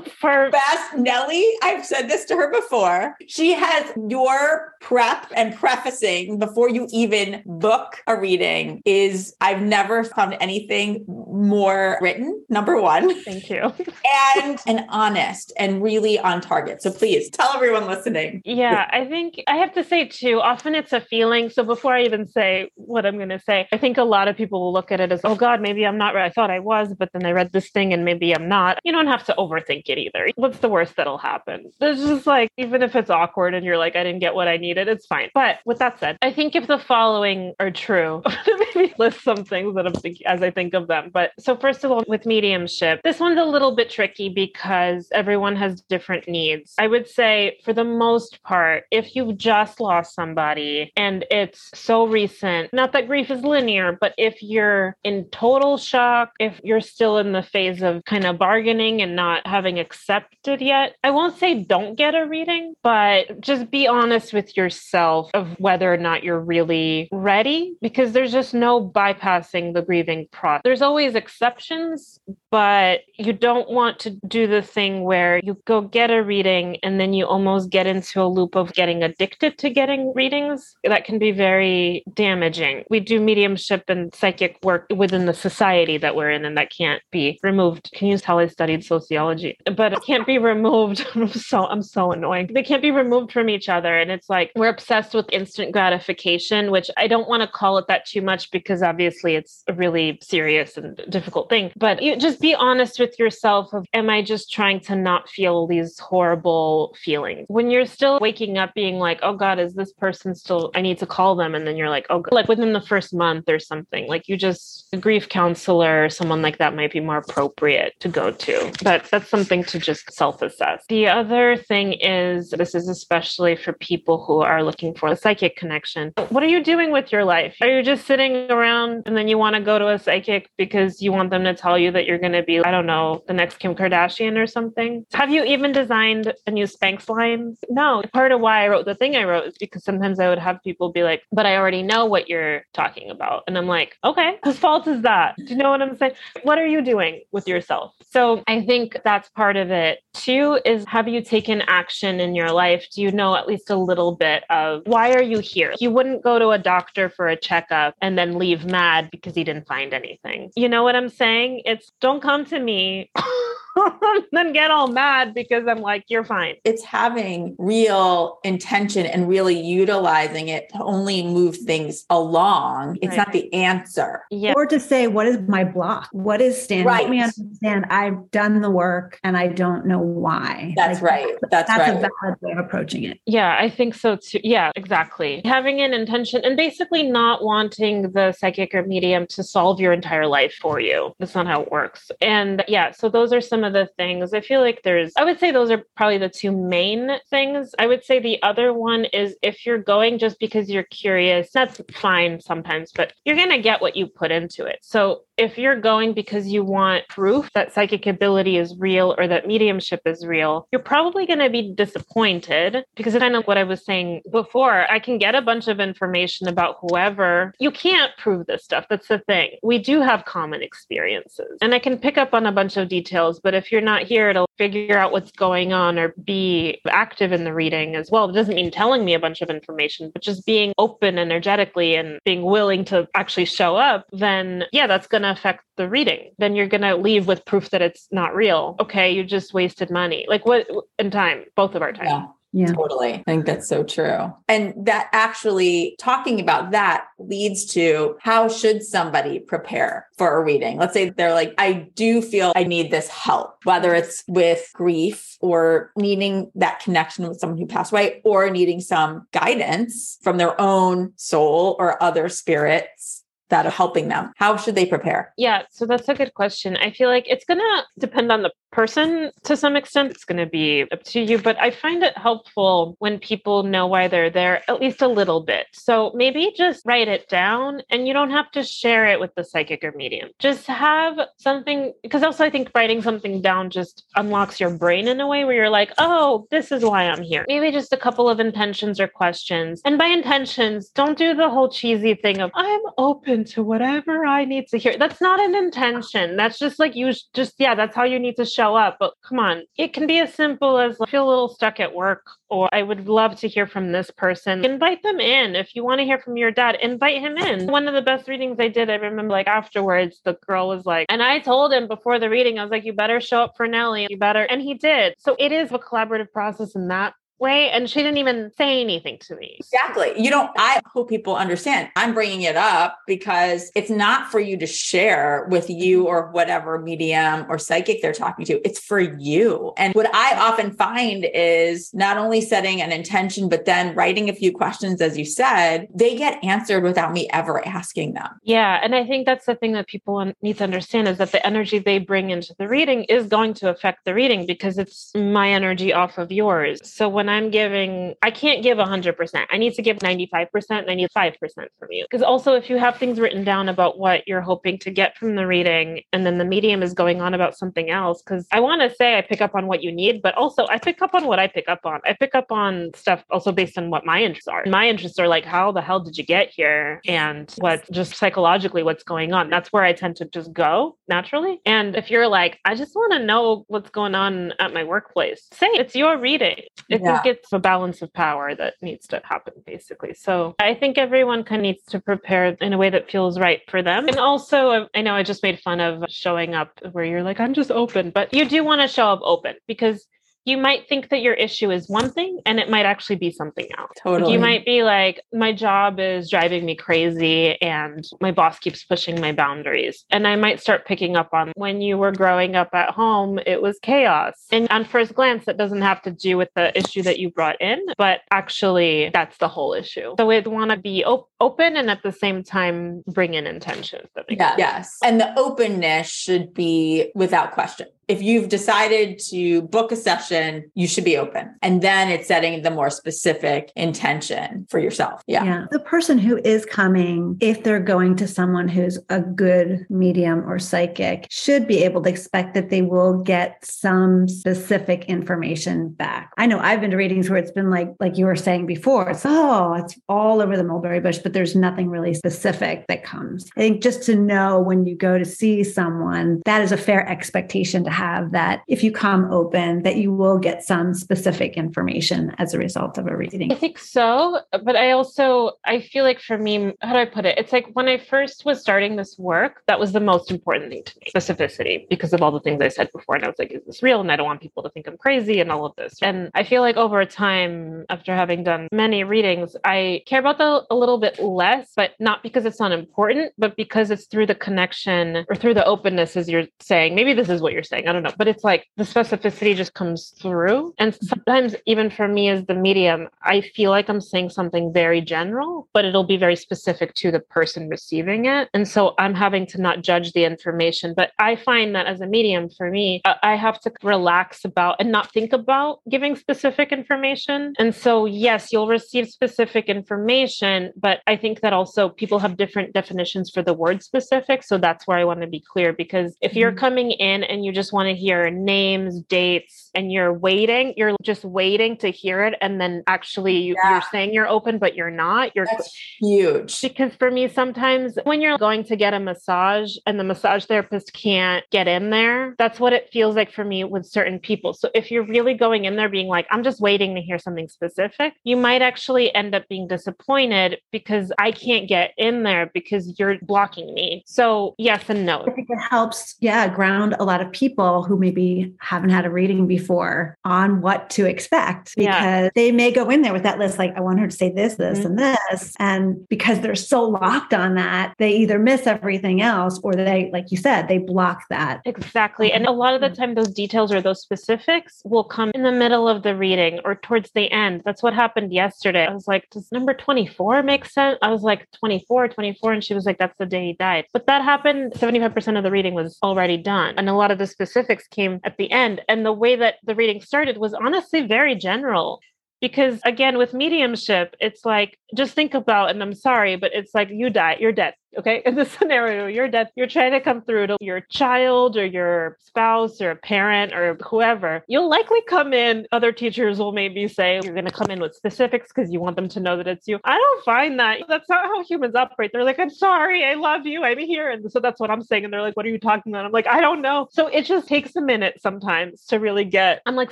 for 0.19 0.49
Best 0.51 0.95
Nelly, 0.95 1.45
I've 1.63 1.85
said 1.85 2.09
this 2.09 2.25
to 2.25 2.35
her 2.35 2.51
before. 2.51 3.15
She 3.27 3.53
has 3.53 3.91
your 4.07 4.73
prep 4.81 5.31
and 5.35 5.55
prefacing 5.55 6.39
before 6.47 6.69
you 6.69 6.87
even 6.91 7.43
book 7.45 8.01
a 8.07 8.19
reading 8.19 8.81
is 8.85 9.35
I've 9.41 9.61
never 9.61 10.03
found 10.03 10.37
anything 10.39 11.03
more 11.07 11.97
written. 12.01 12.43
Number 12.49 12.81
one. 12.81 13.21
Thank 13.23 13.49
you. 13.49 13.73
and 14.37 14.59
and 14.65 14.85
honest 14.89 15.51
and 15.57 15.83
really 15.83 16.19
on 16.19 16.41
target. 16.41 16.81
So 16.81 16.91
please 16.91 17.29
tell 17.29 17.53
everyone 17.53 17.87
listening. 17.87 18.41
Yeah, 18.45 18.87
I 18.91 19.05
think 19.05 19.43
I 19.47 19.57
have 19.57 19.73
to 19.73 19.83
say 19.83 20.07
too, 20.07 20.39
often 20.39 20.75
it's 20.75 20.93
a 20.93 21.01
feeling. 21.01 21.49
So 21.49 21.63
before 21.63 21.93
I 21.93 22.03
even 22.03 22.27
say 22.27 22.71
what 22.75 23.05
I'm 23.05 23.17
going 23.17 23.29
to 23.29 23.39
say, 23.39 23.67
I 23.71 23.77
think 23.77 23.97
a 23.97 24.03
lot 24.03 24.27
of 24.27 24.37
people 24.37 24.61
will 24.61 24.73
look 24.73 24.91
at 24.91 24.99
it 24.99 25.11
as, 25.11 25.21
oh 25.23 25.35
God, 25.35 25.61
maybe 25.61 25.85
I'm 25.85 25.97
not 25.97 26.15
right. 26.15 26.25
I 26.25 26.29
thought 26.29 26.49
I 26.49 26.59
was, 26.59 26.93
but 26.97 27.09
then 27.13 27.25
I 27.25 27.31
read 27.31 27.51
this 27.51 27.69
thing 27.69 27.93
and 27.93 28.05
maybe 28.05 28.33
I'm 28.33 28.47
not. 28.47 28.79
You 28.83 28.91
don't 28.91 29.07
have 29.07 29.25
to 29.25 29.35
overthink 29.37 29.83
it 29.87 29.97
either. 29.97 30.29
What's 30.35 30.59
the 30.59 30.69
worst 30.69 30.95
that'll 30.95 31.17
happen? 31.17 31.71
It's 31.81 32.01
just 32.01 32.27
like, 32.27 32.49
even 32.57 32.81
if 32.81 32.95
it's 32.95 33.09
awkward 33.09 33.53
and 33.53 33.65
you're 33.65 33.77
like, 33.77 33.95
I 33.95 34.03
didn't 34.03 34.19
get 34.19 34.35
what 34.35 34.47
I 34.47 34.57
needed, 34.57 34.87
it's 34.87 35.05
fine. 35.05 35.29
But 35.33 35.59
with 35.65 35.79
that 35.79 35.99
said, 35.99 36.17
I 36.27 36.33
think 36.33 36.57
if 36.57 36.67
the 36.67 36.77
following 36.77 37.55
are 37.57 37.71
true, 37.71 38.21
maybe 38.77 38.93
list 38.97 39.23
some 39.23 39.43
things 39.43 39.75
that 39.75 39.85
I'm 39.85 39.93
thinking 39.93 40.25
as 40.27 40.41
I 40.41 40.51
think 40.51 40.73
of 40.73 40.87
them. 40.87 41.09
But 41.13 41.31
so, 41.39 41.55
first 41.55 41.83
of 41.83 41.91
all, 41.91 42.03
with 42.07 42.25
mediumship, 42.25 43.01
this 43.03 43.19
one's 43.19 43.39
a 43.39 43.45
little 43.45 43.75
bit 43.75 43.89
tricky 43.89 44.29
because 44.29 45.07
everyone 45.11 45.55
has 45.55 45.81
different 45.81 46.27
needs. 46.27 46.73
I 46.77 46.87
would 46.87 47.07
say, 47.07 47.59
for 47.63 47.73
the 47.73 47.83
most 47.83 48.41
part, 48.43 48.85
if 48.91 49.15
you've 49.15 49.37
just 49.37 49.79
lost 49.79 50.15
somebody 50.15 50.91
and 50.95 51.25
it's 51.31 51.71
so 51.73 52.07
recent, 52.07 52.73
not 52.73 52.91
that 52.93 53.07
grief 53.07 53.31
is 53.31 53.41
linear, 53.43 53.97
but 53.99 54.13
if 54.17 54.41
you're 54.41 54.95
in 55.03 55.25
total 55.31 55.77
shock, 55.77 56.31
if 56.39 56.59
you're 56.63 56.81
still 56.81 57.17
in 57.17 57.31
the 57.31 57.43
phase 57.43 57.81
of 57.81 58.03
kind 58.05 58.25
of 58.25 58.37
bargaining 58.37 59.01
and 59.01 59.15
not 59.15 59.45
having 59.45 59.79
accepted 59.79 60.61
yet, 60.61 60.95
I 61.03 61.11
won't 61.11 61.37
say 61.37 61.63
don't 61.63 61.95
get 61.95 62.15
a 62.15 62.25
reading, 62.25 62.75
but 62.83 63.41
just 63.41 63.71
be 63.71 63.87
honest 63.87 64.33
with 64.33 64.55
yourself 64.55 65.29
of 65.33 65.59
whether 65.59 65.91
or 65.91 65.97
not 65.97 66.23
you're 66.23 66.39
really 66.39 67.09
ready 67.11 67.75
because 67.81 68.11
there's 68.11 68.31
just 68.31 68.53
no 68.53 68.66
bypassing 68.75 69.73
the 69.73 69.81
grieving 69.81 70.27
process. 70.31 70.61
There's 70.63 70.81
always 70.81 71.15
exceptions, 71.15 72.19
but 72.51 73.01
you 73.17 73.33
don't 73.33 73.69
want 73.69 73.99
to 73.99 74.11
do 74.27 74.47
the 74.47 74.61
thing 74.61 75.03
where 75.03 75.39
you 75.43 75.57
go 75.65 75.81
get 75.81 76.11
a 76.11 76.23
reading 76.23 76.77
and 76.83 76.99
then 76.99 77.13
you 77.13 77.25
almost 77.25 77.69
get 77.69 77.87
into 77.87 78.21
a 78.21 78.27
loop 78.27 78.55
of 78.55 78.73
getting 78.73 79.03
addicted 79.03 79.57
to 79.59 79.69
getting 79.69 80.13
readings. 80.13 80.75
That 80.83 81.05
can 81.05 81.19
be 81.19 81.31
very 81.31 82.03
damaging. 82.13 82.83
We 82.89 82.99
do 82.99 83.19
mediumship 83.19 83.85
and 83.87 84.13
psychic 84.13 84.57
work 84.63 84.87
within 84.95 85.25
the 85.25 85.33
society 85.33 85.97
that 85.97 86.15
we're 86.15 86.31
in, 86.31 86.45
and 86.45 86.57
that 86.57 86.71
can't 86.75 87.01
be 87.11 87.39
removed. 87.43 87.89
Can 87.93 88.07
you 88.07 88.17
tell 88.17 88.39
I 88.39 88.47
studied 88.47 88.83
sociology? 88.83 89.57
But 89.65 89.93
it 89.93 89.99
can't 90.05 90.25
be 90.25 90.37
removed. 90.37 91.05
I'm 91.15 91.27
so 91.29 91.65
I'm 91.65 91.81
so 91.81 92.11
annoying. 92.11 92.49
They 92.53 92.63
can't 92.63 92.81
be 92.81 92.91
removed 92.91 93.31
from 93.31 93.49
each 93.49 93.69
other. 93.69 93.97
And 93.97 94.11
it's 94.11 94.29
like 94.29 94.51
we're 94.55 94.69
obsessed 94.69 95.13
with 95.13 95.27
instant 95.31 95.71
gratification, 95.71 96.71
which 96.71 96.89
I 96.97 97.07
don't 97.07 97.27
want 97.27 97.41
to 97.41 97.47
call 97.47 97.77
it 97.77 97.85
that 97.87 98.05
too 98.05 98.21
much 98.21 98.51
because 98.57 98.81
obviously 98.81 99.35
it's 99.35 99.63
a 99.67 99.73
really 99.73 100.19
serious 100.21 100.77
and 100.77 100.99
difficult 101.09 101.49
thing. 101.49 101.71
But 101.75 102.01
you 102.01 102.15
just 102.17 102.39
be 102.41 102.55
honest 102.55 102.99
with 102.99 103.17
yourself 103.19 103.73
of 103.73 103.85
am 103.93 104.09
I 104.09 104.21
just 104.21 104.51
trying 104.51 104.79
to 104.81 104.95
not 104.95 105.29
feel 105.29 105.67
these 105.67 105.99
horrible 105.99 106.95
feelings? 107.01 107.45
When 107.47 107.69
you're 107.69 107.85
still 107.85 108.19
waking 108.19 108.57
up 108.57 108.73
being 108.73 108.97
like, 108.97 109.19
oh 109.21 109.35
God, 109.35 109.59
is 109.59 109.73
this 109.73 109.93
person 109.93 110.35
still 110.35 110.71
I 110.75 110.81
need 110.81 110.97
to 110.99 111.05
call 111.05 111.35
them? 111.35 111.55
And 111.55 111.67
then 111.67 111.77
you're 111.77 111.89
like, 111.89 112.07
oh 112.09 112.19
God. 112.19 112.33
like 112.33 112.47
within 112.47 112.73
the 112.73 112.81
first 112.81 113.13
month 113.13 113.47
or 113.47 113.59
something, 113.59 114.07
like 114.07 114.27
you 114.27 114.37
just 114.37 114.87
a 114.93 114.97
grief 114.97 115.29
counselor 115.29 116.05
or 116.05 116.09
someone 116.09 116.41
like 116.41 116.57
that 116.57 116.75
might 116.75 116.91
be 116.91 116.99
more 116.99 117.17
appropriate 117.17 117.99
to 117.99 118.09
go 118.09 118.31
to. 118.31 118.73
But 118.83 119.05
that's 119.11 119.29
something 119.29 119.63
to 119.65 119.79
just 119.79 120.11
self-assess. 120.11 120.85
The 120.89 121.07
other 121.07 121.57
thing 121.57 121.93
is 121.93 122.51
this 122.51 122.75
is 122.75 122.87
especially 122.89 123.55
for 123.55 123.73
people 123.73 124.23
who 124.25 124.41
are 124.41 124.63
looking 124.63 124.93
for 124.93 125.09
a 125.09 125.15
psychic 125.15 125.55
connection. 125.55 126.13
What 126.29 126.43
are 126.43 126.47
you 126.47 126.63
doing 126.63 126.91
with 126.91 127.11
your 127.11 127.25
life? 127.25 127.55
Are 127.61 127.69
you 127.69 127.83
just 127.83 128.05
sitting 128.05 128.46
around 128.51 129.03
and 129.05 129.15
then 129.15 129.27
you 129.27 129.37
want 129.37 129.55
to 129.55 129.61
go 129.61 129.79
to 129.79 129.89
a 129.89 129.99
psychic 129.99 130.49
because 130.57 131.01
you 131.01 131.11
want 131.11 131.29
them 131.29 131.43
to 131.43 131.53
tell 131.53 131.77
you 131.77 131.91
that 131.91 132.05
you're 132.05 132.17
going 132.17 132.33
to 132.33 132.43
be, 132.43 132.59
I 132.59 132.71
don't 132.71 132.85
know, 132.85 133.23
the 133.27 133.33
next 133.33 133.59
Kim 133.59 133.75
Kardashian 133.75 134.37
or 134.37 134.47
something? 134.47 135.05
Have 135.13 135.29
you 135.29 135.43
even 135.43 135.71
designed 135.71 136.33
a 136.45 136.51
new 136.51 136.65
Spanx 136.65 137.09
line? 137.09 137.55
No. 137.69 138.03
Part 138.13 138.31
of 138.31 138.39
why 138.39 138.63
I 138.63 138.67
wrote 138.67 138.85
the 138.85 138.95
thing 138.95 139.15
I 139.15 139.23
wrote 139.23 139.45
is 139.45 139.57
because 139.57 139.83
sometimes 139.83 140.19
I 140.19 140.29
would 140.29 140.39
have 140.39 140.61
people 140.63 140.91
be 140.91 141.03
like, 141.03 141.23
but 141.31 141.45
I 141.45 141.57
already 141.57 141.83
know 141.83 142.05
what 142.05 142.29
you're 142.29 142.63
talking 142.73 143.09
about. 143.09 143.43
And 143.47 143.57
I'm 143.57 143.67
like, 143.67 143.97
okay, 144.03 144.37
whose 144.43 144.57
fault 144.57 144.87
is 144.87 145.01
that? 145.01 145.35
Do 145.37 145.45
you 145.45 145.55
know 145.55 145.69
what 145.69 145.81
I'm 145.81 145.97
saying? 145.97 146.13
What 146.43 146.57
are 146.57 146.67
you 146.67 146.81
doing 146.81 147.21
with 147.31 147.47
yourself? 147.47 147.93
So 148.09 148.43
I 148.47 148.61
think 148.65 148.97
that's 149.03 149.29
part 149.29 149.57
of 149.57 149.71
it. 149.71 149.99
Two 150.13 150.59
is 150.65 150.85
have 150.85 151.07
you 151.07 151.21
taken 151.21 151.61
action 151.67 152.19
in 152.19 152.35
your 152.35 152.51
life? 152.51 152.87
Do 152.93 153.01
you 153.01 153.11
know 153.11 153.35
at 153.35 153.47
least 153.47 153.69
a 153.69 153.75
little 153.75 154.15
bit 154.15 154.43
of 154.49 154.83
why 154.85 155.13
are 155.13 155.21
you 155.21 155.39
here? 155.39 155.73
You 155.79 155.91
wouldn't 155.91 156.23
go 156.23 156.39
to 156.39 156.49
a 156.49 156.57
doctor 156.57 157.09
for 157.09 157.27
a 157.27 157.35
checkup 157.35 157.95
and 158.01 158.17
then 158.17 158.36
leave 158.37 158.65
mad 158.65 159.09
because 159.11 159.35
he 159.35 159.43
didn't 159.43 159.67
find 159.67 159.93
anything. 159.93 160.51
You 160.55 160.69
know 160.69 160.83
what 160.83 160.95
I'm 160.95 161.09
saying? 161.09 161.61
It's 161.65 161.91
don't 161.99 162.21
come 162.21 162.45
to 162.45 162.59
me. 162.59 163.11
then 164.31 164.53
get 164.53 164.71
all 164.71 164.87
mad 164.87 165.33
because 165.33 165.67
I'm 165.67 165.81
like, 165.81 166.05
you're 166.07 166.23
fine. 166.23 166.55
It's 166.63 166.83
having 166.83 167.55
real 167.57 168.39
intention 168.43 169.05
and 169.05 169.27
really 169.27 169.59
utilizing 169.59 170.47
it 170.47 170.69
to 170.69 170.83
only 170.83 171.23
move 171.23 171.57
things 171.57 172.05
along. 172.09 172.97
It's 173.01 173.09
right. 173.09 173.17
not 173.17 173.33
the 173.33 173.51
answer. 173.53 174.23
Yeah. 174.31 174.53
Or 174.55 174.65
to 174.65 174.79
say, 174.79 175.07
what 175.07 175.27
is 175.27 175.39
my 175.47 175.63
block? 175.63 176.09
What 176.11 176.41
is 176.41 176.61
standing? 176.61 176.87
Right. 176.87 177.03
Let 177.03 177.09
me 177.09 177.21
understand. 177.21 177.85
I've 177.89 178.31
done 178.31 178.61
the 178.61 178.71
work 178.71 179.19
and 179.23 179.37
I 179.37 179.47
don't 179.47 179.85
know 179.85 179.99
why. 179.99 180.73
That's 180.75 181.01
like, 181.01 181.11
right. 181.11 181.35
That's, 181.51 181.67
that's 181.67 181.79
right. 181.79 181.97
a 181.97 182.09
valid 182.21 182.41
way 182.41 182.51
of 182.51 182.57
approaching 182.57 183.03
it. 183.03 183.19
Yeah, 183.25 183.57
I 183.59 183.69
think 183.69 183.95
so 183.95 184.15
too. 184.15 184.39
Yeah, 184.43 184.71
exactly. 184.75 185.41
Having 185.45 185.81
an 185.81 185.93
intention 185.93 186.41
and 186.43 186.57
basically 186.57 187.03
not 187.03 187.43
wanting 187.43 188.11
the 188.11 188.31
psychic 188.31 188.73
or 188.73 188.83
medium 188.83 189.27
to 189.27 189.43
solve 189.43 189.79
your 189.79 189.93
entire 189.93 190.27
life 190.27 190.53
for 190.61 190.79
you. 190.79 191.13
That's 191.19 191.35
not 191.35 191.47
how 191.47 191.61
it 191.61 191.71
works. 191.71 192.11
And 192.21 192.63
yeah, 192.67 192.91
so 192.91 193.09
those 193.09 193.33
are 193.33 193.41
some 193.41 193.63
of 193.67 193.73
the 193.73 193.87
things. 193.97 194.33
I 194.33 194.41
feel 194.41 194.61
like 194.61 194.81
there's, 194.83 195.13
I 195.17 195.23
would 195.23 195.39
say 195.39 195.51
those 195.51 195.69
are 195.69 195.83
probably 195.95 196.17
the 196.17 196.29
two 196.29 196.51
main 196.51 197.11
things. 197.29 197.75
I 197.77 197.85
would 197.85 198.03
say 198.03 198.19
the 198.19 198.41
other 198.41 198.73
one 198.73 199.05
is 199.05 199.35
if 199.43 199.65
you're 199.65 199.77
going 199.77 200.17
just 200.17 200.39
because 200.39 200.69
you're 200.69 200.83
curious, 200.83 201.51
that's 201.53 201.79
fine 201.93 202.41
sometimes, 202.41 202.91
but 202.91 203.13
you're 203.23 203.35
going 203.35 203.51
to 203.51 203.61
get 203.61 203.81
what 203.81 203.95
you 203.95 204.07
put 204.07 204.31
into 204.31 204.65
it. 204.65 204.79
So 204.81 205.21
if 205.37 205.59
you're 205.59 205.79
going 205.79 206.13
because 206.13 206.47
you 206.47 206.63
want 206.63 207.07
proof 207.09 207.51
that 207.53 207.71
psychic 207.71 208.07
ability 208.07 208.57
is 208.57 208.75
real 208.79 209.13
or 209.19 209.27
that 209.27 209.45
mediumship 209.45 210.01
is 210.05 210.25
real, 210.25 210.67
you're 210.71 210.81
probably 210.81 211.27
going 211.27 211.37
to 211.39 211.49
be 211.49 211.73
disappointed 211.75 212.83
because 212.95 213.13
kind 213.27 213.35
of 213.35 213.45
what 213.45 213.57
I 213.57 213.65
was 213.65 213.83
saying 213.83 214.21
before. 214.31 214.89
I 214.89 214.99
can 214.99 215.17
get 215.17 215.35
a 215.35 215.41
bunch 215.41 215.67
of 215.67 215.81
information 215.81 216.47
about 216.47 216.77
whoever. 216.79 217.53
You 217.59 217.71
can't 217.71 218.13
prove 218.17 218.47
this 218.47 218.63
stuff. 218.63 218.85
That's 218.89 219.09
the 219.09 219.19
thing. 219.19 219.57
We 219.61 219.79
do 219.79 219.99
have 219.99 220.23
common 220.23 220.61
experiences 220.61 221.57
and 221.61 221.73
I 221.73 221.79
can 221.79 221.97
pick 221.97 222.17
up 222.17 222.33
on 222.33 222.45
a 222.45 222.53
bunch 222.53 222.77
of 222.77 222.87
details, 222.87 223.41
but 223.41 223.53
if 223.57 223.71
you're 223.71 223.81
not 223.81 224.03
here 224.03 224.31
to 224.31 224.45
figure 224.57 224.97
out 224.97 225.11
what's 225.11 225.31
going 225.31 225.73
on 225.73 225.99
or 225.99 226.13
be 226.23 226.79
active 226.87 227.31
in 227.31 227.43
the 227.43 227.53
reading 227.53 227.95
as 227.95 228.09
well, 228.09 228.29
it 228.29 228.33
doesn't 228.33 228.55
mean 228.55 228.71
telling 228.71 229.03
me 229.03 229.13
a 229.13 229.19
bunch 229.19 229.41
of 229.41 229.49
information, 229.49 230.09
but 230.13 230.21
just 230.21 230.45
being 230.45 230.73
open 230.77 231.17
energetically 231.17 231.95
and 231.95 232.19
being 232.23 232.43
willing 232.43 232.85
to 232.85 233.07
actually 233.15 233.45
show 233.45 233.75
up, 233.75 234.05
then 234.11 234.63
yeah, 234.71 234.87
that's 234.87 235.07
going 235.07 235.23
to 235.23 235.31
affect 235.31 235.63
the 235.75 235.89
reading. 235.89 236.31
Then 236.37 236.55
you're 236.55 236.67
going 236.67 236.81
to 236.81 236.95
leave 236.95 237.27
with 237.27 237.45
proof 237.45 237.69
that 237.71 237.81
it's 237.81 238.07
not 238.11 238.35
real. 238.35 238.75
Okay, 238.79 239.11
you 239.11 239.23
just 239.23 239.53
wasted 239.53 239.91
money. 239.91 240.25
Like 240.27 240.45
what 240.45 240.67
in 240.99 241.11
time, 241.11 241.45
both 241.55 241.75
of 241.75 241.81
our 241.81 241.93
time. 241.93 242.05
Yeah. 242.05 242.25
Yeah. 242.53 242.71
Totally. 242.71 243.13
I 243.15 243.23
think 243.25 243.45
that's 243.45 243.67
so 243.67 243.83
true. 243.83 244.33
And 244.47 244.73
that 244.85 245.09
actually 245.11 245.95
talking 245.99 246.39
about 246.39 246.71
that 246.71 247.05
leads 247.19 247.65
to 247.73 248.17
how 248.21 248.47
should 248.47 248.83
somebody 248.83 249.39
prepare 249.39 250.07
for 250.17 250.37
a 250.37 250.43
reading? 250.43 250.77
Let's 250.77 250.93
say 250.93 251.09
they're 251.09 251.33
like, 251.33 251.53
I 251.57 251.87
do 251.93 252.21
feel 252.21 252.53
I 252.55 252.63
need 252.63 252.89
this 252.89 253.09
help, 253.09 253.65
whether 253.65 253.93
it's 253.93 254.23
with 254.27 254.69
grief 254.73 255.37
or 255.41 255.91
needing 255.97 256.49
that 256.55 256.79
connection 256.79 257.27
with 257.27 257.39
someone 257.39 257.59
who 257.59 257.67
passed 257.67 257.91
away 257.91 258.21
or 258.23 258.49
needing 258.49 258.79
some 258.79 259.27
guidance 259.33 260.17
from 260.21 260.37
their 260.37 260.59
own 260.59 261.13
soul 261.15 261.75
or 261.79 262.01
other 262.01 262.29
spirits 262.29 263.23
that 263.49 263.65
are 263.65 263.71
helping 263.71 264.09
them? 264.09 264.31
How 264.37 264.57
should 264.57 264.75
they 264.75 264.85
prepare? 264.85 265.33
Yeah, 265.37 265.63
so 265.69 265.85
that's 265.85 266.09
a 266.09 266.13
good 266.13 266.33
question. 266.33 266.77
I 266.77 266.91
feel 266.91 267.09
like 267.09 267.25
it's 267.27 267.45
going 267.45 267.59
to 267.59 267.83
depend 267.99 268.31
on 268.31 268.41
the 268.43 268.51
person 268.71 269.31
to 269.43 269.55
some 269.55 269.75
extent. 269.75 270.11
It's 270.11 270.25
going 270.25 270.37
to 270.37 270.45
be 270.45 270.85
up 270.91 271.03
to 271.03 271.21
you, 271.21 271.37
but 271.37 271.59
I 271.59 271.71
find 271.71 272.03
it 272.03 272.17
helpful 272.17 272.95
when 272.99 273.19
people 273.19 273.63
know 273.63 273.87
why 273.87 274.07
they're 274.07 274.29
there, 274.29 274.61
at 274.69 274.81
least 274.81 275.01
a 275.01 275.07
little 275.07 275.41
bit. 275.41 275.65
So 275.73 276.11
maybe 276.13 276.53
just 276.55 276.85
write 276.85 277.07
it 277.07 277.27
down 277.29 277.81
and 277.89 278.07
you 278.07 278.13
don't 278.13 278.31
have 278.31 278.51
to 278.51 278.63
share 278.63 279.05
it 279.07 279.19
with 279.19 279.33
the 279.35 279.43
psychic 279.43 279.83
or 279.83 279.93
medium. 279.93 280.29
Just 280.39 280.67
have 280.67 281.17
something, 281.37 281.93
because 282.03 282.23
also 282.23 282.43
I 282.43 282.49
think 282.49 282.69
writing 282.75 283.01
something 283.01 283.41
down 283.41 283.69
just 283.69 284.05
unlocks 284.15 284.59
your 284.59 284.69
brain 284.69 285.07
in 285.07 285.21
a 285.21 285.27
way 285.27 285.45
where 285.45 285.55
you're 285.55 285.69
like, 285.69 285.91
oh, 285.97 286.45
this 286.51 286.71
is 286.71 286.83
why 286.83 287.07
I'm 287.07 287.23
here. 287.23 287.45
Maybe 287.47 287.71
just 287.71 287.93
a 287.93 287.97
couple 287.97 288.29
of 288.29 288.39
intentions 288.39 288.99
or 288.99 289.07
questions. 289.07 289.81
And 289.85 289.97
by 289.97 290.07
intentions, 290.07 290.89
don't 290.89 291.17
do 291.17 291.33
the 291.33 291.49
whole 291.49 291.69
cheesy 291.69 292.13
thing 292.13 292.41
of, 292.41 292.51
I'm 292.53 292.81
open 292.97 293.36
open 293.37 293.51
to 293.53 293.63
whatever 293.63 294.25
I 294.25 294.45
need 294.45 294.67
to 294.69 294.77
hear. 294.77 294.97
That's 294.97 295.21
not 295.21 295.39
an 295.39 295.55
intention. 295.55 296.37
That's 296.37 296.59
just 296.59 296.79
like 296.79 296.95
you 296.95 297.13
just, 297.33 297.55
yeah, 297.57 297.75
that's 297.75 297.95
how 297.95 298.03
you 298.03 298.19
need 298.19 298.35
to 298.37 298.45
show 298.45 298.75
up. 298.75 298.97
But 298.99 299.13
come 299.27 299.39
on, 299.39 299.63
it 299.77 299.93
can 299.93 300.07
be 300.07 300.19
as 300.19 300.33
simple 300.33 300.77
as 300.77 300.97
I 301.01 301.09
feel 301.09 301.27
a 301.27 301.29
little 301.29 301.49
stuck 301.49 301.79
at 301.79 301.93
work, 301.93 302.25
or 302.49 302.69
I 302.73 302.83
would 302.83 303.07
love 303.07 303.35
to 303.39 303.47
hear 303.47 303.67
from 303.67 303.91
this 303.91 304.11
person. 304.11 304.65
Invite 304.65 305.03
them 305.03 305.19
in. 305.19 305.55
If 305.55 305.75
you 305.75 305.83
want 305.83 305.99
to 305.99 306.05
hear 306.05 306.19
from 306.19 306.37
your 306.37 306.51
dad, 306.51 306.77
invite 306.81 307.19
him 307.19 307.37
in. 307.37 307.67
One 307.67 307.87
of 307.87 307.93
the 307.93 308.01
best 308.01 308.27
readings 308.27 308.57
I 308.59 308.67
did, 308.67 308.89
I 308.89 308.95
remember 308.95 309.31
like 309.31 309.47
afterwards, 309.47 310.21
the 310.23 310.37
girl 310.47 310.69
was 310.69 310.85
like, 310.85 311.07
and 311.09 311.21
I 311.21 311.39
told 311.39 311.73
him 311.73 311.87
before 311.87 312.19
the 312.19 312.29
reading, 312.29 312.59
I 312.59 312.63
was 312.63 312.71
like, 312.71 312.85
you 312.85 312.93
better 312.93 313.21
show 313.21 313.41
up 313.41 313.53
for 313.55 313.67
Nelly. 313.67 314.07
You 314.09 314.17
better. 314.17 314.43
And 314.43 314.61
he 314.61 314.73
did. 314.73 315.15
So 315.19 315.35
it 315.39 315.51
is 315.51 315.71
a 315.71 315.79
collaborative 315.79 316.31
process 316.31 316.75
in 316.75 316.87
that 316.87 317.13
way 317.39 317.69
and 317.69 317.89
she 317.89 317.99
didn't 317.99 318.17
even 318.17 318.51
say 318.57 318.81
anything 318.81 319.17
to 319.19 319.35
me. 319.35 319.57
Exactly. 319.59 320.13
You 320.17 320.29
don't 320.29 320.51
i 320.57 320.81
hope 320.85 321.09
people 321.09 321.35
understand. 321.35 321.89
I'm 321.95 322.13
bringing 322.13 322.41
it 322.41 322.55
up 322.55 322.99
because 323.07 323.71
it's 323.75 323.89
not 323.89 324.31
for 324.31 324.39
you 324.39 324.57
to 324.57 324.67
share 324.67 325.47
with 325.49 325.69
you 325.69 325.99
mm-hmm. 325.99 326.07
or 326.07 326.31
whatever 326.31 326.79
medium 326.79 327.45
or 327.49 327.57
psychic 327.57 328.01
they're 328.01 328.13
talking 328.13 328.45
to. 328.45 328.65
It's 328.65 328.79
for 328.79 328.99
you. 328.99 329.73
And 329.77 329.93
what 329.93 330.13
i 330.13 330.37
often 330.37 330.71
find 330.71 331.25
is 331.33 331.93
not 331.93 332.17
only 332.17 332.41
setting 332.41 332.81
an 332.81 332.91
intention 332.91 333.49
but 333.49 333.65
then 333.65 333.95
writing 333.95 334.29
a 334.29 334.33
few 334.33 334.51
questions 334.51 335.01
as 335.01 335.17
you 335.17 335.25
said 335.25 335.87
they 335.93 336.15
get 336.15 336.43
answered 336.43 336.83
without 336.83 337.13
me 337.13 337.27
ever 337.31 337.65
asking 337.67 338.13
them. 338.13 338.29
Yeah 338.43 338.79
and 338.83 338.95
i 338.95 339.05
think 339.05 339.25
that's 339.25 339.45
the 339.45 339.55
thing 339.55 339.73
that 339.73 339.87
people 339.87 340.31
need 340.41 340.57
to 340.57 340.63
understand 340.63 341.07
is 341.07 341.17
that 341.17 341.31
the 341.31 341.45
energy 341.45 341.79
they 341.79 341.99
bring 341.99 342.29
into 342.29 342.55
the 342.57 342.67
reading 342.67 343.03
is 343.05 343.27
going 343.27 343.53
to 343.53 343.69
affect 343.69 344.05
the 344.05 344.13
reading 344.13 344.45
because 344.45 344.77
it's 344.77 345.11
my 345.15 345.49
energy 345.49 345.93
off 345.93 346.17
of 346.17 346.31
yours. 346.31 346.79
So 346.83 347.09
when 347.09 347.26
when 347.27 347.35
I'm 347.35 347.51
giving, 347.51 348.15
I 348.21 348.31
can't 348.31 348.63
give 348.63 348.77
100%. 348.77 349.45
I 349.51 349.57
need 349.57 349.73
to 349.73 349.81
give 349.81 349.97
95%, 349.97 350.47
95% 350.49 351.37
from 351.77 351.91
you. 351.91 352.05
Because 352.09 352.23
also, 352.23 352.53
if 352.53 352.69
you 352.69 352.77
have 352.77 352.95
things 352.95 353.19
written 353.19 353.43
down 353.43 353.67
about 353.67 353.99
what 353.99 354.25
you're 354.27 354.41
hoping 354.41 354.79
to 354.79 354.91
get 354.91 355.17
from 355.17 355.35
the 355.35 355.45
reading, 355.45 356.03
and 356.13 356.25
then 356.25 356.37
the 356.37 356.45
medium 356.45 356.81
is 356.81 356.93
going 356.93 357.21
on 357.21 357.33
about 357.33 357.57
something 357.57 357.89
else, 357.89 358.21
because 358.21 358.47
I 358.53 358.61
want 358.61 358.81
to 358.81 358.95
say 358.95 359.17
I 359.17 359.21
pick 359.21 359.41
up 359.41 359.55
on 359.55 359.67
what 359.67 359.83
you 359.83 359.91
need, 359.91 360.21
but 360.21 360.35
also 360.35 360.65
I 360.67 360.77
pick 360.77 361.01
up 361.01 361.13
on 361.13 361.27
what 361.27 361.37
I 361.37 361.47
pick 361.47 361.67
up 361.67 361.81
on. 361.85 361.99
I 362.05 362.13
pick 362.13 362.33
up 362.33 362.49
on 362.49 362.91
stuff 362.95 363.23
also 363.29 363.51
based 363.51 363.77
on 363.77 363.89
what 363.89 364.05
my 364.05 364.21
interests 364.23 364.47
are. 364.47 364.63
My 364.65 364.87
interests 364.87 365.19
are 365.19 365.27
like, 365.27 365.43
how 365.43 365.73
the 365.73 365.81
hell 365.81 365.99
did 365.99 366.17
you 366.17 366.23
get 366.23 366.49
here? 366.49 367.01
And 367.07 367.53
what 367.57 367.91
just 367.91 368.15
psychologically 368.15 368.83
what's 368.83 369.03
going 369.03 369.33
on. 369.33 369.49
That's 369.49 369.73
where 369.73 369.83
I 369.83 369.91
tend 369.91 370.15
to 370.17 370.25
just 370.25 370.53
go 370.53 370.97
naturally. 371.09 371.59
And 371.65 371.97
if 371.97 372.09
you're 372.09 372.27
like, 372.29 372.59
I 372.63 372.75
just 372.75 372.95
want 372.95 373.11
to 373.13 373.19
know 373.19 373.65
what's 373.67 373.89
going 373.89 374.15
on 374.15 374.53
at 374.59 374.73
my 374.73 374.85
workplace, 374.85 375.45
say 375.51 375.67
it's 375.73 375.93
your 375.93 376.17
reading. 376.17 376.61
It's 376.89 377.03
yeah 377.03 377.16
think 377.23 377.37
it's 377.37 377.53
a 377.53 377.59
balance 377.59 378.01
of 378.01 378.13
power 378.13 378.55
that 378.55 378.75
needs 378.81 379.07
to 379.07 379.21
happen, 379.23 379.53
basically. 379.65 380.13
So 380.13 380.55
I 380.59 380.73
think 380.73 380.97
everyone 380.97 381.43
kind 381.43 381.61
of 381.61 381.63
needs 381.63 381.83
to 381.85 381.99
prepare 381.99 382.57
in 382.61 382.73
a 382.73 382.77
way 382.77 382.89
that 382.89 383.09
feels 383.09 383.39
right 383.39 383.61
for 383.69 383.81
them. 383.81 384.07
And 384.07 384.17
also, 384.17 384.69
uh, 384.69 384.87
I 384.95 385.01
know 385.01 385.13
I 385.13 385.23
just 385.23 385.43
made 385.43 385.59
fun 385.59 385.79
of 385.79 386.03
showing 386.09 386.55
up 386.55 386.79
where 386.91 387.05
you're 387.05 387.23
like, 387.23 387.39
I'm 387.39 387.53
just 387.53 387.71
open, 387.71 388.11
but 388.11 388.33
you 388.33 388.47
do 388.47 388.63
want 388.63 388.81
to 388.81 388.87
show 388.87 389.07
up 389.07 389.19
open 389.23 389.55
because 389.67 390.07
you 390.47 390.57
might 390.57 390.87
think 390.87 391.09
that 391.09 391.21
your 391.21 391.33
issue 391.33 391.69
is 391.71 391.89
one 391.89 392.09
thing 392.09 392.39
and 392.45 392.57
it 392.57 392.69
might 392.69 392.85
actually 392.85 393.17
be 393.17 393.31
something 393.31 393.67
else. 393.77 393.91
Totally. 394.01 394.31
You 394.31 394.39
might 394.39 394.65
be 394.65 394.81
like, 394.81 395.21
my 395.33 395.51
job 395.51 395.99
is 395.99 396.29
driving 396.29 396.65
me 396.65 396.73
crazy 396.73 397.61
and 397.61 398.05
my 398.21 398.31
boss 398.31 398.57
keeps 398.57 398.85
pushing 398.85 399.19
my 399.19 399.33
boundaries. 399.33 400.05
And 400.09 400.25
I 400.25 400.37
might 400.37 400.61
start 400.61 400.85
picking 400.85 401.17
up 401.17 401.33
on 401.33 401.51
when 401.55 401.81
you 401.81 401.97
were 401.97 402.13
growing 402.13 402.55
up 402.55 402.69
at 402.73 402.91
home, 402.91 403.39
it 403.45 403.61
was 403.61 403.77
chaos. 403.81 404.35
And 404.49 404.69
on 404.69 404.85
first 404.85 405.13
glance, 405.13 405.43
that 405.45 405.57
doesn't 405.57 405.81
have 405.81 406.01
to 406.03 406.11
do 406.11 406.37
with 406.37 406.49
the 406.55 406.75
issue 406.77 407.03
that 407.03 407.19
you 407.19 407.29
brought 407.29 407.59
in, 407.61 407.85
but 407.97 408.21
actually, 408.31 409.09
that's 409.13 409.37
the 409.39 409.49
whole 409.49 409.73
issue. 409.73 410.15
So 410.17 410.25
we'd 410.25 410.47
want 410.47 410.71
to 410.71 410.77
be 410.77 411.03
op- 411.03 411.29
open 411.41 411.75
and 411.75 411.91
at 411.91 412.03
the 412.03 412.13
same 412.13 412.41
time 412.41 413.03
bring 413.05 413.33
in 413.33 413.45
intention. 413.47 414.07
Yeah. 414.29 414.55
Yes. 414.57 414.97
And 415.03 415.19
the 415.19 415.37
openness 415.37 416.09
should 416.09 416.53
be 416.53 417.11
without 417.15 417.51
question 417.51 417.87
if 418.07 418.21
you've 418.21 418.49
decided 418.49 419.19
to 419.19 419.63
book 419.63 419.91
a 419.91 419.95
session, 419.95 420.69
you 420.75 420.87
should 420.87 421.03
be 421.03 421.17
open. 421.17 421.53
And 421.61 421.81
then 421.81 422.09
it's 422.09 422.27
setting 422.27 422.61
the 422.61 422.71
more 422.71 422.89
specific 422.89 423.71
intention 423.75 424.65
for 424.69 424.79
yourself. 424.79 425.21
Yeah. 425.27 425.43
yeah. 425.43 425.65
The 425.71 425.79
person 425.79 426.17
who 426.17 426.37
is 426.37 426.65
coming, 426.65 427.37
if 427.41 427.63
they're 427.63 427.79
going 427.79 428.15
to 428.17 428.27
someone 428.27 428.67
who's 428.67 428.97
a 429.09 429.21
good 429.21 429.85
medium 429.89 430.49
or 430.49 430.57
psychic, 430.59 431.27
should 431.29 431.67
be 431.67 431.83
able 431.83 432.01
to 432.03 432.09
expect 432.09 432.53
that 432.53 432.69
they 432.69 432.81
will 432.81 433.21
get 433.21 433.63
some 433.65 434.27
specific 434.27 435.05
information 435.05 435.89
back. 435.89 436.31
I 436.37 436.45
know 436.45 436.59
I've 436.59 436.81
been 436.81 436.91
to 436.91 436.97
readings 436.97 437.29
where 437.29 437.39
it's 437.39 437.51
been 437.51 437.69
like, 437.69 437.93
like 437.99 438.17
you 438.17 438.25
were 438.25 438.35
saying 438.35 438.67
before, 438.67 439.09
it's, 439.09 439.25
oh, 439.25 439.73
it's 439.73 439.99
all 440.07 440.41
over 440.41 440.55
the 440.55 440.63
mulberry 440.63 440.99
bush, 440.99 441.17
but 441.17 441.33
there's 441.33 441.55
nothing 441.55 441.89
really 441.89 442.13
specific 442.13 442.85
that 442.87 443.03
comes. 443.03 443.49
I 443.57 443.59
think 443.59 443.83
just 443.83 444.03
to 444.03 444.15
know 444.15 444.59
when 444.59 444.85
you 444.85 444.95
go 444.95 445.17
to 445.17 445.25
see 445.25 445.63
someone, 445.63 446.41
that 446.45 446.61
is 446.61 446.71
a 446.71 446.77
fair 446.77 447.07
expectation 447.09 447.83
to 447.83 447.96
have 447.97 448.31
that 448.31 448.61
if 448.67 448.83
you 448.83 448.91
come 448.91 449.23
open 449.31 449.83
that 449.83 449.97
you 449.97 450.13
will 450.13 450.37
get 450.37 450.63
some 450.63 450.93
specific 450.93 451.57
information 451.57 452.19
as 452.37 452.53
a 452.53 452.57
result 452.57 452.97
of 452.97 453.07
a 453.07 453.15
reading. 453.15 453.51
I 453.51 453.55
think 453.55 453.77
so 453.79 454.39
but 454.67 454.75
i 454.75 454.91
also 454.91 455.51
i 455.65 455.75
feel 455.91 456.03
like 456.03 456.19
for 456.19 456.37
me 456.37 456.53
how 456.81 456.93
do 456.93 456.99
i 456.99 457.05
put 457.05 457.25
it? 457.25 457.37
It's 457.37 457.53
like 457.57 457.67
when 457.73 457.87
i 457.87 457.97
first 457.97 458.45
was 458.45 458.61
starting 458.61 458.95
this 458.95 459.17
work 459.17 459.63
that 459.67 459.79
was 459.79 459.91
the 459.93 460.05
most 460.13 460.29
important 460.29 460.71
thing 460.71 460.83
to 460.83 460.93
me 460.99 461.07
specificity 461.15 461.75
because 461.89 462.13
of 462.13 462.21
all 462.21 462.31
the 462.31 462.39
things 462.39 462.61
i 462.61 462.71
said 462.77 462.89
before 462.97 463.15
and 463.15 463.23
i 463.25 463.27
was 463.27 463.39
like 463.39 463.51
is 463.51 463.63
this 463.65 463.81
real? 463.81 463.99
And 464.01 464.11
i 464.11 464.15
don't 464.15 464.25
want 464.31 464.41
people 464.41 464.63
to 464.63 464.69
think 464.69 464.87
i'm 464.87 464.97
crazy 464.97 465.39
and 465.39 465.51
all 465.51 465.65
of 465.65 465.75
this. 465.75 465.93
And 466.01 466.29
i 466.35 466.43
feel 466.43 466.61
like 466.61 466.77
over 466.77 467.03
time 467.05 467.85
after 467.89 468.13
having 468.13 468.43
done 468.43 468.67
many 468.71 469.03
readings 469.03 469.55
i 469.63 470.03
care 470.05 470.19
about 470.19 470.37
that 470.37 470.65
a 470.69 470.75
little 470.75 470.99
bit 471.05 471.19
less 471.19 471.71
but 471.75 471.91
not 471.99 472.21
because 472.21 472.45
it's 472.45 472.59
not 472.59 472.71
important 472.71 473.33
but 473.37 473.55
because 473.55 473.89
it's 473.91 474.05
through 474.05 474.27
the 474.27 474.35
connection 474.35 475.25
or 475.29 475.35
through 475.35 475.53
the 475.53 475.65
openness 475.65 476.15
as 476.15 476.29
you're 476.29 476.47
saying. 476.59 476.95
Maybe 476.95 477.13
this 477.13 477.29
is 477.29 477.41
what 477.41 477.53
you're 477.53 477.63
saying 477.63 477.86
something. 477.87 477.89
I 477.89 477.93
don't 477.93 478.03
know. 478.03 478.15
But 478.17 478.27
it's 478.27 478.43
like 478.43 478.67
the 478.77 478.83
specificity 478.83 479.55
just 479.55 479.73
comes 479.73 480.13
through. 480.21 480.73
And 480.77 480.95
sometimes, 480.95 481.55
even 481.65 481.89
for 481.89 482.07
me 482.07 482.29
as 482.29 482.45
the 482.45 482.53
medium, 482.53 483.07
I 483.23 483.41
feel 483.41 483.71
like 483.71 483.89
I'm 483.89 484.01
saying 484.01 484.29
something 484.31 484.73
very 484.73 485.01
general, 485.01 485.67
but 485.73 485.85
it'll 485.85 486.03
be 486.03 486.17
very 486.17 486.35
specific 486.35 486.93
to 486.95 487.11
the 487.11 487.19
person 487.19 487.69
receiving 487.69 488.25
it. 488.25 488.49
And 488.53 488.67
so 488.67 488.93
I'm 488.99 489.13
having 489.13 489.45
to 489.47 489.61
not 489.61 489.81
judge 489.81 490.13
the 490.13 490.25
information. 490.25 490.93
But 490.95 491.11
I 491.19 491.35
find 491.35 491.75
that 491.75 491.87
as 491.87 492.01
a 492.01 492.07
medium, 492.07 492.49
for 492.49 492.69
me, 492.69 493.01
I 493.05 493.35
have 493.35 493.59
to 493.61 493.71
relax 493.83 494.45
about 494.45 494.77
and 494.79 494.91
not 494.91 495.11
think 495.11 495.33
about 495.33 495.79
giving 495.89 496.15
specific 496.15 496.71
information. 496.71 497.53
And 497.59 497.73
so, 497.73 498.05
yes, 498.05 498.51
you'll 498.51 498.67
receive 498.67 499.07
specific 499.09 499.65
information, 499.67 500.71
but 500.75 501.01
I 501.07 501.15
think 501.15 501.41
that 501.41 501.53
also 501.53 501.89
people 501.89 502.19
have 502.19 502.37
different 502.37 502.73
definitions 502.73 503.29
for 503.29 503.41
the 503.41 503.53
word 503.53 503.83
specific. 503.83 504.43
So 504.43 504.57
that's 504.57 504.87
where 504.87 504.97
I 504.97 505.05
want 505.05 505.21
to 505.21 505.27
be 505.27 505.39
clear 505.39 505.73
because 505.73 506.15
if 506.21 506.35
you're 506.35 506.51
mm-hmm. 506.51 506.59
coming 506.59 506.91
in 506.91 507.23
and 507.23 507.45
you 507.45 507.51
just 507.51 507.73
want 507.77 507.87
to 507.89 507.95
hear 507.95 508.31
names, 508.31 509.01
dates, 509.03 509.69
and 509.75 509.91
you're 509.91 510.11
waiting, 510.11 510.73
you're 510.75 510.95
just 511.03 511.23
waiting 511.23 511.77
to 511.77 511.91
hear 511.91 512.23
it. 512.23 512.33
And 512.41 512.59
then 512.59 512.81
actually 512.87 513.37
you, 513.37 513.55
are 513.63 513.83
saying 513.91 514.13
you're 514.13 514.27
open, 514.27 514.57
but 514.57 514.75
you're 514.75 514.89
not. 514.89 515.35
You're 515.35 515.45
that's 515.45 515.77
huge. 516.01 516.59
Because 516.59 516.93
for 516.95 517.11
me, 517.11 517.27
sometimes 517.27 517.99
when 518.03 518.19
you're 518.19 518.39
going 518.39 518.63
to 518.63 518.75
get 518.75 518.95
a 518.95 518.99
massage 518.99 519.75
and 519.85 519.99
the 519.99 520.03
massage 520.03 520.45
therapist 520.45 520.93
can't 520.93 521.45
get 521.51 521.67
in 521.67 521.91
there, 521.91 522.33
that's 522.39 522.59
what 522.59 522.73
it 522.73 522.89
feels 522.91 523.15
like 523.15 523.31
for 523.31 523.45
me 523.45 523.63
with 523.63 523.85
certain 523.85 524.19
people. 524.19 524.53
So 524.53 524.71
if 524.73 524.89
you're 524.89 525.05
really 525.05 525.35
going 525.35 525.65
in 525.65 525.75
there 525.75 525.89
being 525.89 526.07
like, 526.07 526.25
I'm 526.31 526.43
just 526.43 526.59
waiting 526.59 526.95
to 526.95 527.01
hear 527.01 527.19
something 527.19 527.47
specific, 527.47 528.13
you 528.23 528.35
might 528.35 528.63
actually 528.63 529.13
end 529.13 529.35
up 529.35 529.47
being 529.47 529.67
disappointed 529.67 530.57
because 530.71 531.11
I 531.19 531.31
can't 531.31 531.69
get 531.69 531.91
in 531.97 532.23
there 532.23 532.49
because 532.51 532.97
you're 532.97 533.19
blocking 533.21 533.75
me. 533.75 534.01
So, 534.07 534.55
yes 534.57 534.89
and 534.89 535.05
no. 535.05 535.21
I 535.21 535.31
think 535.31 535.49
it 535.51 535.59
helps, 535.69 536.15
yeah, 536.19 536.47
ground 536.47 536.95
a 536.99 537.03
lot 537.03 537.21
of 537.21 537.31
people 537.31 537.66
who 537.83 537.97
maybe 537.97 538.53
haven't 538.59 538.89
had 538.89 539.05
a 539.05 539.09
reading 539.09 539.47
before 539.47 540.17
on 540.25 540.61
what 540.61 540.89
to 540.91 541.05
expect 541.05 541.75
because 541.75 541.85
yeah. 541.85 542.29
they 542.35 542.51
may 542.51 542.71
go 542.71 542.89
in 542.89 543.01
there 543.01 543.13
with 543.13 543.23
that 543.23 543.39
list 543.39 543.57
like, 543.57 543.75
I 543.75 543.81
want 543.81 543.99
her 543.99 544.07
to 544.07 544.15
say 544.15 544.31
this, 544.31 544.55
this, 544.55 544.79
mm-hmm. 544.79 544.87
and 544.87 544.99
this. 544.99 545.53
And 545.59 546.07
because 546.09 546.41
they're 546.41 546.55
so 546.55 546.83
locked 546.83 547.33
on 547.33 547.55
that, 547.55 547.93
they 547.97 548.11
either 548.13 548.39
miss 548.39 548.67
everything 548.67 549.21
else 549.21 549.59
or 549.63 549.73
they, 549.73 550.09
like 550.11 550.31
you 550.31 550.37
said, 550.37 550.67
they 550.67 550.77
block 550.77 551.23
that. 551.29 551.61
Exactly. 551.65 552.31
And 552.31 552.45
a 552.45 552.51
lot 552.51 552.73
of 552.73 552.81
the 552.81 552.89
time, 552.89 553.15
those 553.15 553.33
details 553.33 553.71
or 553.71 553.81
those 553.81 554.01
specifics 554.01 554.81
will 554.85 555.03
come 555.03 555.31
in 555.33 555.43
the 555.43 555.51
middle 555.51 555.87
of 555.87 556.03
the 556.03 556.15
reading 556.15 556.59
or 556.63 556.75
towards 556.75 557.11
the 557.11 557.31
end. 557.31 557.61
That's 557.65 557.83
what 557.83 557.93
happened 557.93 558.33
yesterday. 558.33 558.85
I 558.85 558.93
was 558.93 559.07
like, 559.07 559.27
does 559.31 559.51
number 559.51 559.73
24 559.73 560.43
make 560.43 560.65
sense? 560.65 560.97
I 561.01 561.11
was 561.11 561.23
like, 561.23 561.47
24, 561.59 562.09
24. 562.09 562.53
And 562.53 562.63
she 562.63 562.73
was 562.73 562.85
like, 562.85 562.97
that's 562.97 563.17
the 563.17 563.25
day 563.25 563.47
he 563.47 563.53
died. 563.53 563.85
But 563.93 564.07
that 564.07 564.23
happened, 564.23 564.73
75% 564.73 565.37
of 565.37 565.43
the 565.43 565.51
reading 565.51 565.73
was 565.73 565.97
already 566.03 566.37
done. 566.37 566.75
And 566.77 566.89
a 566.89 566.93
lot 566.93 567.11
of 567.11 567.17
the 567.17 567.27
specifics 567.27 567.46
came 567.91 568.19
at 568.23 568.37
the 568.37 568.51
end. 568.51 568.81
And 568.87 569.05
the 569.05 569.13
way 569.13 569.35
that 569.35 569.55
the 569.63 569.75
reading 569.75 570.01
started 570.01 570.37
was 570.37 570.53
honestly 570.53 571.01
very 571.01 571.35
general 571.35 571.99
because 572.41 572.79
again 572.85 573.17
with 573.17 573.33
mediumship 573.33 574.15
it's 574.19 574.45
like 574.45 574.77
just 574.95 575.13
think 575.13 575.33
about 575.33 575.69
and 575.69 575.81
i'm 575.81 575.93
sorry 575.93 576.35
but 576.35 576.51
it's 576.53 576.73
like 576.75 576.89
you 576.91 577.09
die 577.09 577.35
you're 577.39 577.51
dead 577.51 577.73
okay? 577.97 578.21
In 578.25 578.35
this 578.35 578.51
scenario 578.51 579.07
you're 579.07 579.27
dead 579.27 579.49
you're 579.55 579.67
trying 579.67 579.91
to 579.91 579.99
come 579.99 580.21
through 580.21 580.47
to 580.47 580.57
your 580.61 580.81
child 580.81 581.57
or 581.57 581.65
your 581.65 582.17
spouse 582.19 582.81
or 582.81 582.91
a 582.91 582.95
parent 582.95 583.53
or 583.53 583.77
whoever. 583.89 584.43
You'll 584.47 584.69
likely 584.69 585.01
come 585.07 585.33
in 585.33 585.67
other 585.71 585.91
teachers 585.91 586.39
will 586.39 586.51
maybe 586.51 586.87
say 586.87 587.19
you're 587.23 587.33
going 587.33 587.45
to 587.45 587.51
come 587.51 587.71
in 587.71 587.79
with 587.79 587.95
specifics 587.95 588.49
because 588.53 588.71
you 588.71 588.79
want 588.79 588.95
them 588.95 589.09
to 589.09 589.19
know 589.19 589.37
that 589.37 589.47
it's 589.47 589.67
you. 589.67 589.79
I 589.83 589.97
don't 589.97 590.23
find 590.23 590.59
that 590.59 590.79
that's 590.87 591.09
not 591.09 591.25
how 591.25 591.43
humans 591.43 591.75
operate. 591.75 592.11
They're 592.13 592.23
like 592.23 592.39
i'm 592.39 592.49
sorry 592.49 593.03
i 593.03 593.13
love 593.13 593.45
you 593.45 593.63
i'm 593.63 593.77
here 593.77 594.09
and 594.09 594.31
so 594.31 594.39
that's 594.39 594.59
what 594.59 594.69
i'm 594.69 594.83
saying 594.83 595.03
and 595.03 595.13
they're 595.13 595.21
like 595.21 595.35
what 595.35 595.45
are 595.45 595.49
you 595.49 595.59
talking 595.59 595.91
about? 595.91 596.05
I'm 596.05 596.11
like 596.11 596.27
i 596.27 596.41
don't 596.41 596.61
know. 596.61 596.87
So 596.91 597.07
it 597.07 597.23
just 597.25 597.47
takes 597.47 597.75
a 597.75 597.81
minute 597.81 598.21
sometimes 598.21 598.85
to 598.85 598.97
really 598.97 599.25
get 599.25 599.61
i'm 599.65 599.75
like 599.75 599.91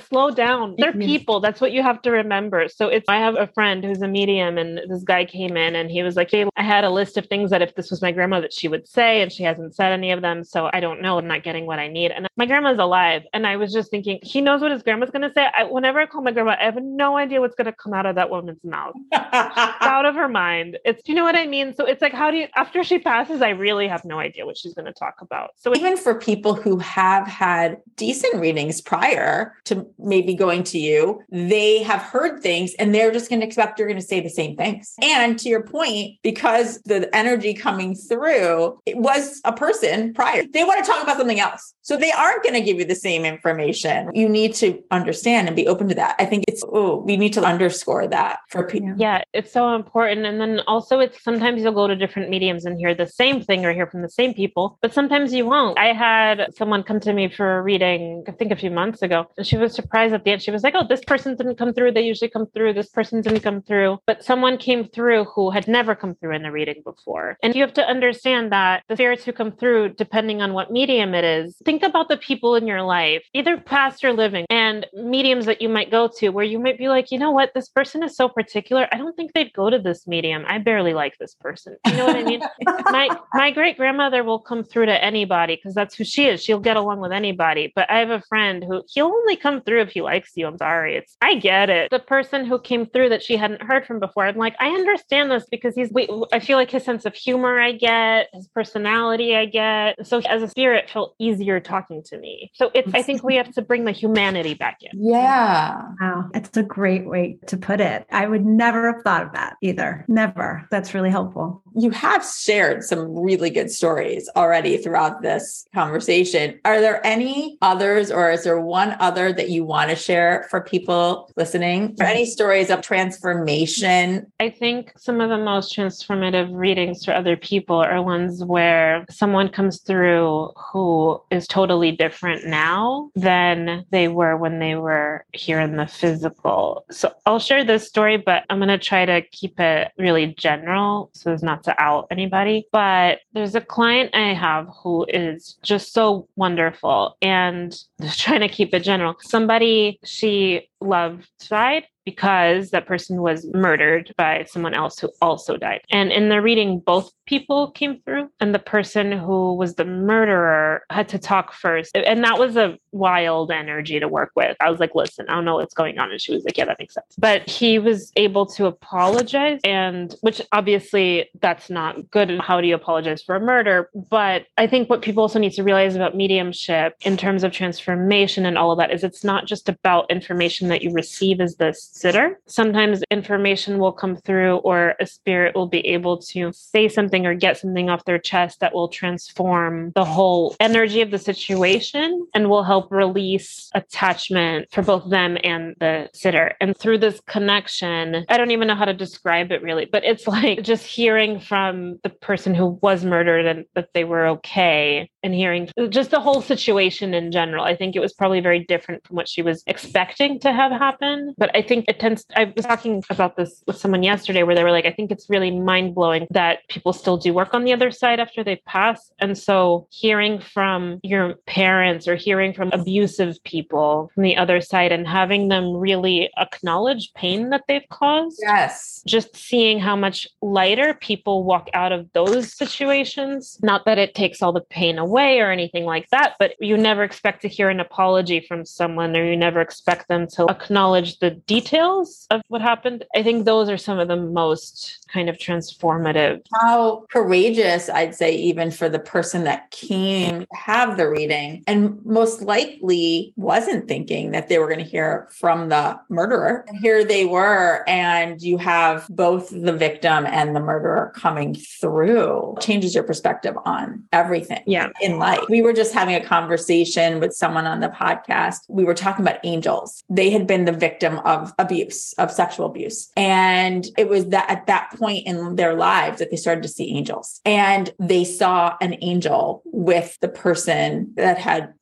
slow 0.00 0.30
down. 0.30 0.76
They're 0.78 0.92
people 0.92 1.40
that's 1.40 1.60
what 1.60 1.72
you 1.72 1.82
have 1.82 2.02
to 2.02 2.10
remember. 2.10 2.68
So 2.68 2.88
it's 2.88 3.08
i 3.08 3.16
have 3.16 3.36
a 3.36 3.46
friend 3.48 3.84
who's 3.84 4.02
a 4.02 4.08
medium 4.08 4.58
and 4.58 4.80
this 4.88 5.02
guy 5.02 5.24
came 5.24 5.56
in 5.56 5.74
and 5.74 5.90
he 5.90 6.02
was 6.02 6.16
like 6.16 6.30
hey 6.30 6.46
i 6.56 6.62
had 6.62 6.84
a 6.84 6.90
list 6.90 7.16
of 7.16 7.26
things 7.26 7.50
that 7.50 7.62
if 7.62 7.74
this 7.74 7.90
was 7.90 7.95
was 7.96 8.02
my 8.02 8.12
grandma 8.12 8.40
that 8.40 8.52
she 8.52 8.68
would 8.68 8.86
say, 8.86 9.22
and 9.22 9.32
she 9.32 9.42
hasn't 9.42 9.74
said 9.74 9.90
any 9.90 10.10
of 10.10 10.20
them. 10.20 10.44
So 10.44 10.68
I 10.72 10.80
don't 10.80 11.00
know. 11.00 11.18
I'm 11.18 11.26
not 11.26 11.42
getting 11.42 11.64
what 11.64 11.78
I 11.78 11.88
need. 11.88 12.10
And 12.10 12.28
my 12.36 12.44
grandma's 12.44 12.78
alive. 12.78 13.22
And 13.32 13.46
I 13.46 13.56
was 13.56 13.72
just 13.72 13.90
thinking, 13.90 14.18
he 14.22 14.42
knows 14.42 14.60
what 14.60 14.70
his 14.70 14.82
grandma's 14.82 15.10
going 15.10 15.22
to 15.22 15.32
say. 15.32 15.46
I, 15.56 15.64
whenever 15.64 15.98
I 15.98 16.06
call 16.06 16.20
my 16.20 16.30
grandma, 16.30 16.56
I 16.60 16.64
have 16.64 16.76
no 16.82 17.16
idea 17.16 17.40
what's 17.40 17.54
going 17.54 17.66
to 17.66 17.72
come 17.72 17.94
out 17.94 18.04
of 18.04 18.16
that 18.16 18.28
woman's 18.28 18.62
mouth. 18.62 18.94
out 19.12 20.04
of 20.04 20.14
her 20.14 20.28
mind. 20.28 20.78
It's, 20.84 21.08
you 21.08 21.14
know 21.14 21.24
what 21.24 21.36
I 21.36 21.46
mean? 21.46 21.74
So 21.74 21.86
it's 21.86 22.02
like, 22.02 22.12
how 22.12 22.30
do 22.30 22.36
you, 22.36 22.48
after 22.54 22.84
she 22.84 22.98
passes, 22.98 23.40
I 23.40 23.50
really 23.50 23.88
have 23.88 24.04
no 24.04 24.18
idea 24.18 24.44
what 24.44 24.58
she's 24.58 24.74
going 24.74 24.86
to 24.86 24.92
talk 24.92 25.14
about. 25.22 25.52
So 25.56 25.74
even 25.74 25.96
for 25.96 26.14
people 26.14 26.54
who 26.54 26.78
have 26.78 27.26
had 27.26 27.78
decent 27.96 28.34
readings 28.36 28.82
prior 28.82 29.54
to 29.64 29.86
maybe 29.98 30.34
going 30.34 30.64
to 30.64 30.78
you, 30.78 31.22
they 31.30 31.82
have 31.82 32.02
heard 32.02 32.42
things 32.42 32.74
and 32.74 32.94
they're 32.94 33.12
just 33.12 33.30
going 33.30 33.40
to 33.40 33.46
expect 33.46 33.78
you're 33.78 33.88
going 33.88 34.00
to 34.00 34.06
say 34.06 34.20
the 34.20 34.28
same 34.28 34.54
things. 34.56 34.94
And 35.02 35.38
to 35.38 35.48
your 35.48 35.62
point, 35.62 36.18
because 36.22 36.80
the 36.82 37.14
energy 37.16 37.54
coming 37.54 37.85
coming 37.86 37.96
through 37.96 38.78
it 38.86 38.96
was 38.96 39.40
a 39.44 39.52
person 39.52 40.12
prior. 40.14 40.44
They 40.52 40.64
want 40.64 40.84
to 40.84 40.90
talk 40.90 41.02
about 41.02 41.16
something 41.16 41.40
else. 41.40 41.74
So 41.82 41.96
they 41.96 42.12
aren't 42.12 42.42
going 42.42 42.54
to 42.54 42.60
give 42.60 42.78
you 42.78 42.84
the 42.84 42.94
same 42.94 43.24
information. 43.24 44.10
You 44.14 44.28
need 44.28 44.54
to 44.54 44.82
understand 44.90 45.46
and 45.46 45.56
be 45.56 45.68
open 45.68 45.88
to 45.88 45.94
that. 45.94 46.16
I 46.18 46.24
think 46.24 46.44
it's, 46.48 46.62
oh, 46.72 46.96
we 46.96 47.16
need 47.16 47.32
to 47.34 47.44
underscore 47.44 48.08
that 48.08 48.38
for 48.50 48.64
people. 48.66 48.94
Yeah, 48.96 49.22
it's 49.32 49.52
so 49.52 49.74
important. 49.74 50.26
And 50.26 50.40
then 50.40 50.60
also, 50.66 51.00
it's 51.00 51.22
sometimes 51.22 51.62
you'll 51.62 51.72
go 51.72 51.86
to 51.86 51.94
different 51.94 52.28
mediums 52.28 52.64
and 52.64 52.78
hear 52.78 52.94
the 52.94 53.06
same 53.06 53.40
thing 53.40 53.64
or 53.64 53.72
hear 53.72 53.86
from 53.86 54.02
the 54.02 54.08
same 54.08 54.34
people, 54.34 54.78
but 54.82 54.92
sometimes 54.92 55.32
you 55.32 55.46
won't. 55.46 55.78
I 55.78 55.92
had 55.92 56.54
someone 56.56 56.82
come 56.82 57.00
to 57.00 57.12
me 57.12 57.28
for 57.28 57.58
a 57.58 57.62
reading, 57.62 58.24
I 58.26 58.32
think 58.32 58.50
a 58.50 58.56
few 58.56 58.70
months 58.70 59.02
ago, 59.02 59.26
and 59.36 59.46
she 59.46 59.56
was 59.56 59.74
surprised 59.74 60.14
at 60.14 60.24
the 60.24 60.32
end. 60.32 60.42
She 60.42 60.50
was 60.50 60.62
like, 60.62 60.74
oh, 60.76 60.86
this 60.86 61.04
person 61.04 61.36
didn't 61.36 61.56
come 61.56 61.72
through. 61.72 61.92
They 61.92 62.02
usually 62.02 62.30
come 62.30 62.46
through. 62.46 62.72
This 62.72 62.88
person 62.88 63.20
didn't 63.20 63.40
come 63.40 63.62
through. 63.62 63.98
But 64.06 64.24
someone 64.24 64.58
came 64.58 64.88
through 64.88 65.24
who 65.24 65.50
had 65.50 65.68
never 65.68 65.94
come 65.94 66.14
through 66.14 66.34
in 66.34 66.42
the 66.42 66.50
reading 66.50 66.82
before. 66.84 67.38
And 67.42 67.54
you 67.54 67.65
have 67.66 67.74
to 67.74 67.86
understand 67.86 68.52
that 68.52 68.82
the 68.88 68.96
spirits 68.96 69.24
who 69.24 69.32
come 69.32 69.52
through, 69.52 69.90
depending 69.90 70.40
on 70.40 70.52
what 70.52 70.70
medium 70.70 71.14
it 71.14 71.24
is, 71.24 71.56
think 71.64 71.82
about 71.82 72.08
the 72.08 72.16
people 72.16 72.54
in 72.54 72.66
your 72.66 72.82
life, 72.82 73.22
either 73.34 73.56
past 73.58 74.04
or 74.04 74.12
living, 74.12 74.46
and 74.48 74.86
mediums 74.94 75.46
that 75.46 75.60
you 75.60 75.68
might 75.68 75.90
go 75.90 76.08
to 76.18 76.30
where 76.30 76.44
you 76.44 76.58
might 76.58 76.78
be 76.78 76.88
like, 76.88 77.10
you 77.10 77.18
know 77.18 77.30
what, 77.30 77.52
this 77.54 77.68
person 77.68 78.02
is 78.02 78.16
so 78.16 78.28
particular. 78.28 78.88
I 78.92 78.98
don't 78.98 79.14
think 79.16 79.32
they'd 79.32 79.52
go 79.52 79.70
to 79.70 79.78
this 79.78 80.06
medium. 80.06 80.44
I 80.46 80.58
barely 80.58 80.94
like 80.94 81.18
this 81.18 81.34
person. 81.34 81.76
You 81.86 81.96
know 81.96 82.06
what 82.06 82.16
I 82.16 82.22
mean? 82.22 82.40
my 82.86 83.08
my 83.34 83.50
great 83.50 83.76
grandmother 83.76 84.24
will 84.24 84.38
come 84.38 84.64
through 84.64 84.86
to 84.86 85.04
anybody 85.04 85.56
because 85.56 85.74
that's 85.74 85.94
who 85.94 86.04
she 86.04 86.26
is. 86.26 86.42
She'll 86.42 86.60
get 86.60 86.76
along 86.76 87.00
with 87.00 87.12
anybody. 87.12 87.72
But 87.74 87.90
I 87.90 87.98
have 87.98 88.10
a 88.10 88.22
friend 88.22 88.64
who 88.64 88.82
he'll 88.88 89.06
only 89.06 89.36
come 89.36 89.60
through 89.60 89.82
if 89.82 89.90
he 89.90 90.02
likes 90.02 90.32
you. 90.36 90.46
I'm 90.46 90.58
sorry. 90.58 90.96
It's 90.96 91.16
I 91.20 91.36
get 91.36 91.70
it. 91.70 91.90
The 91.90 91.98
person 91.98 92.44
who 92.44 92.58
came 92.58 92.86
through 92.86 93.08
that 93.10 93.22
she 93.22 93.36
hadn't 93.36 93.62
heard 93.62 93.86
from 93.86 94.00
before, 94.00 94.26
I'm 94.26 94.36
like, 94.36 94.56
I 94.60 94.68
understand 94.68 95.30
this 95.30 95.46
because 95.50 95.74
he's 95.74 95.90
wait, 95.90 96.10
I 96.32 96.40
feel 96.40 96.56
like 96.56 96.70
his 96.70 96.84
sense 96.84 97.04
of 97.04 97.14
humor 97.14 97.55
I 97.60 97.72
get, 97.72 98.28
his 98.32 98.48
personality 98.48 99.36
I 99.36 99.46
get. 99.46 100.06
So 100.06 100.18
as 100.20 100.42
a 100.42 100.48
spirit 100.48 100.88
felt 100.90 101.14
easier 101.18 101.60
talking 101.60 102.02
to 102.04 102.18
me. 102.18 102.50
So 102.54 102.70
it's 102.74 102.92
I 102.94 103.02
think 103.02 103.22
we 103.22 103.36
have 103.36 103.52
to 103.54 103.62
bring 103.62 103.84
the 103.84 103.92
humanity 103.92 104.54
back 104.54 104.78
in. 104.82 104.90
Yeah. 105.02 105.82
Wow. 106.00 106.30
It's 106.34 106.56
a 106.56 106.62
great 106.62 107.06
way 107.06 107.38
to 107.46 107.56
put 107.56 107.80
it. 107.80 108.06
I 108.10 108.26
would 108.26 108.44
never 108.44 108.92
have 108.92 109.02
thought 109.02 109.22
of 109.22 109.32
that 109.32 109.56
either. 109.62 110.04
Never. 110.08 110.66
That's 110.70 110.94
really 110.94 111.10
helpful. 111.10 111.62
You 111.74 111.90
have 111.90 112.24
shared 112.24 112.84
some 112.84 113.18
really 113.18 113.50
good 113.50 113.70
stories 113.70 114.28
already 114.36 114.78
throughout 114.78 115.22
this 115.22 115.66
conversation. 115.74 116.58
Are 116.64 116.80
there 116.80 117.04
any 117.06 117.58
others 117.62 118.10
or 118.10 118.30
is 118.30 118.44
there 118.44 118.60
one 118.60 118.96
other 119.00 119.32
that 119.32 119.50
you 119.50 119.64
want 119.64 119.90
to 119.90 119.96
share 119.96 120.46
for 120.50 120.60
people 120.60 121.30
listening? 121.36 121.96
Or 122.00 122.06
any 122.06 122.26
stories 122.26 122.70
of 122.70 122.80
transformation? 122.80 124.30
I 124.40 124.50
think 124.50 124.92
some 124.96 125.20
of 125.20 125.28
the 125.28 125.38
most 125.38 125.76
transformative 125.76 126.48
readings 126.52 127.04
for 127.04 127.12
other 127.14 127.36
people 127.46 127.76
are 127.76 128.02
ones 128.02 128.44
where 128.44 129.06
someone 129.08 129.48
comes 129.48 129.80
through 129.80 130.50
who 130.56 131.20
is 131.30 131.46
totally 131.46 131.92
different 131.92 132.44
now 132.46 133.10
than 133.14 133.84
they 133.90 134.08
were 134.08 134.36
when 134.36 134.58
they 134.58 134.74
were 134.74 135.24
here 135.32 135.60
in 135.60 135.76
the 135.76 135.86
physical. 135.86 136.84
So 136.90 137.12
I'll 137.24 137.38
share 137.38 137.64
this 137.64 137.86
story, 137.86 138.16
but 138.16 138.42
I'm 138.50 138.58
going 138.58 138.68
to 138.68 138.78
try 138.78 139.04
to 139.04 139.22
keep 139.30 139.60
it 139.60 139.92
really 139.96 140.34
general 140.36 141.10
so 141.14 141.32
as 141.32 141.42
not 141.42 141.62
to 141.64 141.80
out 141.80 142.08
anybody. 142.10 142.66
But 142.72 143.20
there's 143.32 143.54
a 143.54 143.60
client 143.60 144.10
I 144.14 144.34
have 144.34 144.66
who 144.82 145.06
is 145.08 145.56
just 145.62 145.92
so 145.92 146.28
wonderful 146.34 147.16
and 147.22 147.70
just 148.00 148.20
trying 148.24 148.40
to 148.40 148.48
keep 148.48 148.74
it 148.74 148.80
general. 148.80 149.14
Somebody, 149.20 150.00
she 150.04 150.68
loved 150.80 151.28
died 151.48 151.84
because 152.06 152.70
that 152.70 152.86
person 152.86 153.20
was 153.20 153.44
murdered 153.52 154.14
by 154.16 154.46
someone 154.48 154.72
else 154.72 154.98
who 154.98 155.10
also 155.20 155.56
died. 155.56 155.80
And 155.90 156.12
in 156.12 156.28
the 156.28 156.40
reading, 156.40 156.78
both 156.78 157.10
people 157.26 157.72
came 157.72 158.00
through, 158.02 158.30
and 158.38 158.54
the 158.54 158.60
person 158.60 159.10
who 159.10 159.54
was 159.54 159.74
the 159.74 159.84
murderer 159.84 160.84
had 160.88 161.08
to 161.08 161.18
talk 161.18 161.52
first. 161.52 161.96
And 161.96 162.22
that 162.22 162.38
was 162.38 162.56
a 162.56 162.78
wild 162.92 163.50
energy 163.50 163.98
to 163.98 164.06
work 164.06 164.30
with. 164.36 164.56
I 164.60 164.70
was 164.70 164.78
like, 164.78 164.94
listen, 164.94 165.26
I 165.28 165.34
don't 165.34 165.44
know 165.44 165.56
what's 165.56 165.74
going 165.74 165.98
on. 165.98 166.12
And 166.12 166.20
she 166.20 166.32
was 166.32 166.44
like, 166.44 166.56
yeah, 166.56 166.66
that 166.66 166.78
makes 166.78 166.94
sense. 166.94 167.06
But 167.18 167.50
he 167.50 167.80
was 167.80 168.12
able 168.14 168.46
to 168.46 168.66
apologize, 168.66 169.60
and 169.64 170.14
which 170.20 170.40
obviously 170.52 171.28
that's 171.40 171.68
not 171.68 172.08
good. 172.12 172.38
How 172.40 172.60
do 172.60 172.68
you 172.68 172.76
apologize 172.76 173.20
for 173.20 173.34
a 173.34 173.40
murder? 173.40 173.90
But 174.08 174.46
I 174.56 174.68
think 174.68 174.88
what 174.88 175.02
people 175.02 175.22
also 175.22 175.40
need 175.40 175.52
to 175.54 175.64
realize 175.64 175.96
about 175.96 176.16
mediumship 176.16 176.94
in 177.00 177.16
terms 177.16 177.42
of 177.42 177.50
transformation 177.50 178.46
and 178.46 178.56
all 178.56 178.70
of 178.70 178.78
that 178.78 178.92
is 178.92 179.02
it's 179.02 179.24
not 179.24 179.46
just 179.46 179.68
about 179.68 180.08
information 180.08 180.65
that 180.68 180.82
you 180.82 180.92
receive 180.92 181.40
as 181.40 181.56
the 181.56 181.72
sitter. 181.72 182.40
Sometimes 182.46 183.02
information 183.10 183.78
will 183.78 183.92
come 183.92 184.16
through, 184.16 184.56
or 184.58 184.94
a 185.00 185.06
spirit 185.06 185.54
will 185.54 185.66
be 185.66 185.86
able 185.86 186.18
to 186.18 186.52
say 186.52 186.88
something 186.88 187.26
or 187.26 187.34
get 187.34 187.58
something 187.58 187.90
off 187.90 188.04
their 188.04 188.18
chest 188.18 188.60
that 188.60 188.74
will 188.74 188.88
transform 188.88 189.92
the 189.94 190.04
whole 190.04 190.56
energy 190.60 191.00
of 191.00 191.10
the 191.10 191.18
situation 191.18 192.26
and 192.34 192.48
will 192.48 192.64
help 192.64 192.90
release 192.90 193.70
attachment 193.74 194.68
for 194.72 194.82
both 194.82 195.08
them 195.10 195.36
and 195.44 195.74
the 195.80 196.08
sitter. 196.12 196.54
And 196.60 196.76
through 196.76 196.98
this 196.98 197.20
connection, 197.26 198.24
I 198.28 198.36
don't 198.36 198.50
even 198.50 198.68
know 198.68 198.74
how 198.74 198.84
to 198.84 198.94
describe 198.94 199.52
it 199.52 199.62
really, 199.62 199.86
but 199.86 200.04
it's 200.04 200.26
like 200.36 200.62
just 200.62 200.86
hearing 200.86 201.40
from 201.40 201.98
the 202.02 202.10
person 202.10 202.54
who 202.54 202.78
was 202.82 203.04
murdered 203.04 203.46
and 203.46 203.64
that 203.74 203.92
they 203.94 204.04
were 204.04 204.26
okay 204.26 205.10
and 205.26 205.34
hearing 205.34 205.68
just 205.90 206.10
the 206.10 206.20
whole 206.20 206.40
situation 206.40 207.12
in 207.12 207.30
general. 207.30 207.64
I 207.64 207.76
think 207.76 207.96
it 207.96 208.00
was 208.00 208.14
probably 208.14 208.40
very 208.40 208.64
different 208.64 209.06
from 209.06 209.16
what 209.16 209.28
she 209.28 209.42
was 209.42 209.62
expecting 209.66 210.38
to 210.40 210.52
have 210.52 210.72
happen. 210.72 211.34
But 211.36 211.54
I 211.54 211.60
think 211.60 211.84
it 211.88 212.00
tends, 212.00 212.24
I 212.34 212.52
was 212.56 212.64
talking 212.64 213.02
about 213.10 213.36
this 213.36 213.62
with 213.66 213.76
someone 213.76 214.02
yesterday 214.02 214.42
where 214.44 214.54
they 214.54 214.64
were 214.64 214.70
like, 214.70 214.86
I 214.86 214.92
think 214.92 215.10
it's 215.10 215.28
really 215.28 215.50
mind 215.50 215.94
blowing 215.94 216.26
that 216.30 216.60
people 216.68 216.92
still 216.92 217.16
do 217.16 217.34
work 217.34 217.52
on 217.52 217.64
the 217.64 217.72
other 217.72 217.90
side 217.90 218.20
after 218.20 218.42
they 218.42 218.56
pass. 218.66 219.10
And 219.18 219.36
so 219.36 219.86
hearing 219.90 220.40
from 220.40 221.00
your 221.02 221.34
parents 221.46 222.06
or 222.08 222.14
hearing 222.14 222.54
from 222.54 222.70
abusive 222.72 223.42
people 223.44 224.10
from 224.14 224.22
the 224.22 224.36
other 224.36 224.60
side 224.60 224.92
and 224.92 225.06
having 225.06 225.48
them 225.48 225.76
really 225.76 226.30
acknowledge 226.38 227.12
pain 227.14 227.50
that 227.50 227.64
they've 227.66 227.88
caused. 227.90 228.38
Yes. 228.40 229.02
Just 229.06 229.36
seeing 229.36 229.80
how 229.80 229.96
much 229.96 230.28
lighter 230.40 230.94
people 230.94 231.42
walk 231.44 231.68
out 231.74 231.90
of 231.90 232.08
those 232.12 232.52
situations. 232.56 233.58
Not 233.62 233.84
that 233.86 233.98
it 233.98 234.14
takes 234.14 234.40
all 234.40 234.52
the 234.52 234.60
pain 234.60 234.98
away 234.98 235.15
away 235.16 235.40
or 235.40 235.50
anything 235.50 235.86
like 235.86 236.06
that, 236.10 236.34
but 236.38 236.52
you 236.60 236.76
never 236.76 237.02
expect 237.02 237.40
to 237.40 237.48
hear 237.48 237.70
an 237.70 237.80
apology 237.80 238.44
from 238.46 238.66
someone 238.66 239.16
or 239.16 239.24
you 239.24 239.36
never 239.36 239.62
expect 239.62 240.08
them 240.08 240.26
to 240.26 240.46
acknowledge 240.50 241.18
the 241.20 241.30
details 241.30 242.26
of 242.30 242.42
what 242.48 242.60
happened. 242.60 243.02
I 243.14 243.22
think 243.22 243.46
those 243.46 243.70
are 243.70 243.78
some 243.78 243.98
of 243.98 244.08
the 244.08 244.16
most 244.16 245.06
kind 245.10 245.30
of 245.30 245.38
transformative. 245.38 246.42
How 246.60 247.06
courageous, 247.10 247.88
I'd 247.88 248.14
say, 248.14 248.34
even 248.34 248.70
for 248.70 248.90
the 248.90 248.98
person 248.98 249.44
that 249.44 249.70
came 249.70 250.40
to 250.40 250.46
have 250.52 250.98
the 250.98 251.08
reading 251.08 251.64
and 251.66 252.04
most 252.04 252.42
likely 252.42 253.32
wasn't 253.36 253.88
thinking 253.88 254.32
that 254.32 254.48
they 254.48 254.58
were 254.58 254.66
going 254.66 254.84
to 254.84 254.90
hear 254.90 255.28
from 255.30 255.70
the 255.70 255.98
murderer. 256.10 256.66
And 256.68 256.78
here 256.78 257.04
they 257.04 257.24
were, 257.24 257.88
and 257.88 258.42
you 258.42 258.58
have 258.58 259.06
both 259.08 259.48
the 259.48 259.72
victim 259.72 260.26
and 260.26 260.54
the 260.54 260.60
murderer 260.60 261.10
coming 261.16 261.54
through. 261.54 262.56
Changes 262.60 262.94
your 262.94 263.04
perspective 263.04 263.56
on 263.64 264.04
everything. 264.12 264.62
Yeah 264.66 264.90
in 265.06 265.18
life. 265.18 265.40
We 265.48 265.62
were 265.62 265.72
just 265.72 265.94
having 265.94 266.14
a 266.14 266.24
conversation 266.24 267.20
with 267.20 267.32
someone 267.32 267.66
on 267.66 267.80
the 267.80 267.88
podcast. 267.88 268.58
We 268.68 268.84
were 268.84 268.94
talking 268.94 269.24
about 269.24 269.40
angels. 269.44 270.02
They 270.10 270.30
had 270.30 270.46
been 270.46 270.64
the 270.64 270.72
victim 270.72 271.18
of 271.20 271.54
abuse, 271.58 272.12
of 272.14 272.30
sexual 272.30 272.66
abuse. 272.66 273.10
And 273.16 273.86
it 273.96 274.08
was 274.08 274.28
that 274.28 274.50
at 274.50 274.66
that 274.66 274.90
point 274.98 275.26
in 275.26 275.56
their 275.56 275.74
lives 275.74 276.18
that 276.18 276.30
they 276.30 276.36
started 276.36 276.62
to 276.64 276.68
see 276.68 276.96
angels. 276.96 277.40
And 277.44 277.94
they 277.98 278.24
saw 278.24 278.76
an 278.80 278.96
angel 279.00 279.62
with 279.66 280.18
the 280.20 280.28
person 280.28 281.12
that 281.16 281.38
had 281.38 281.72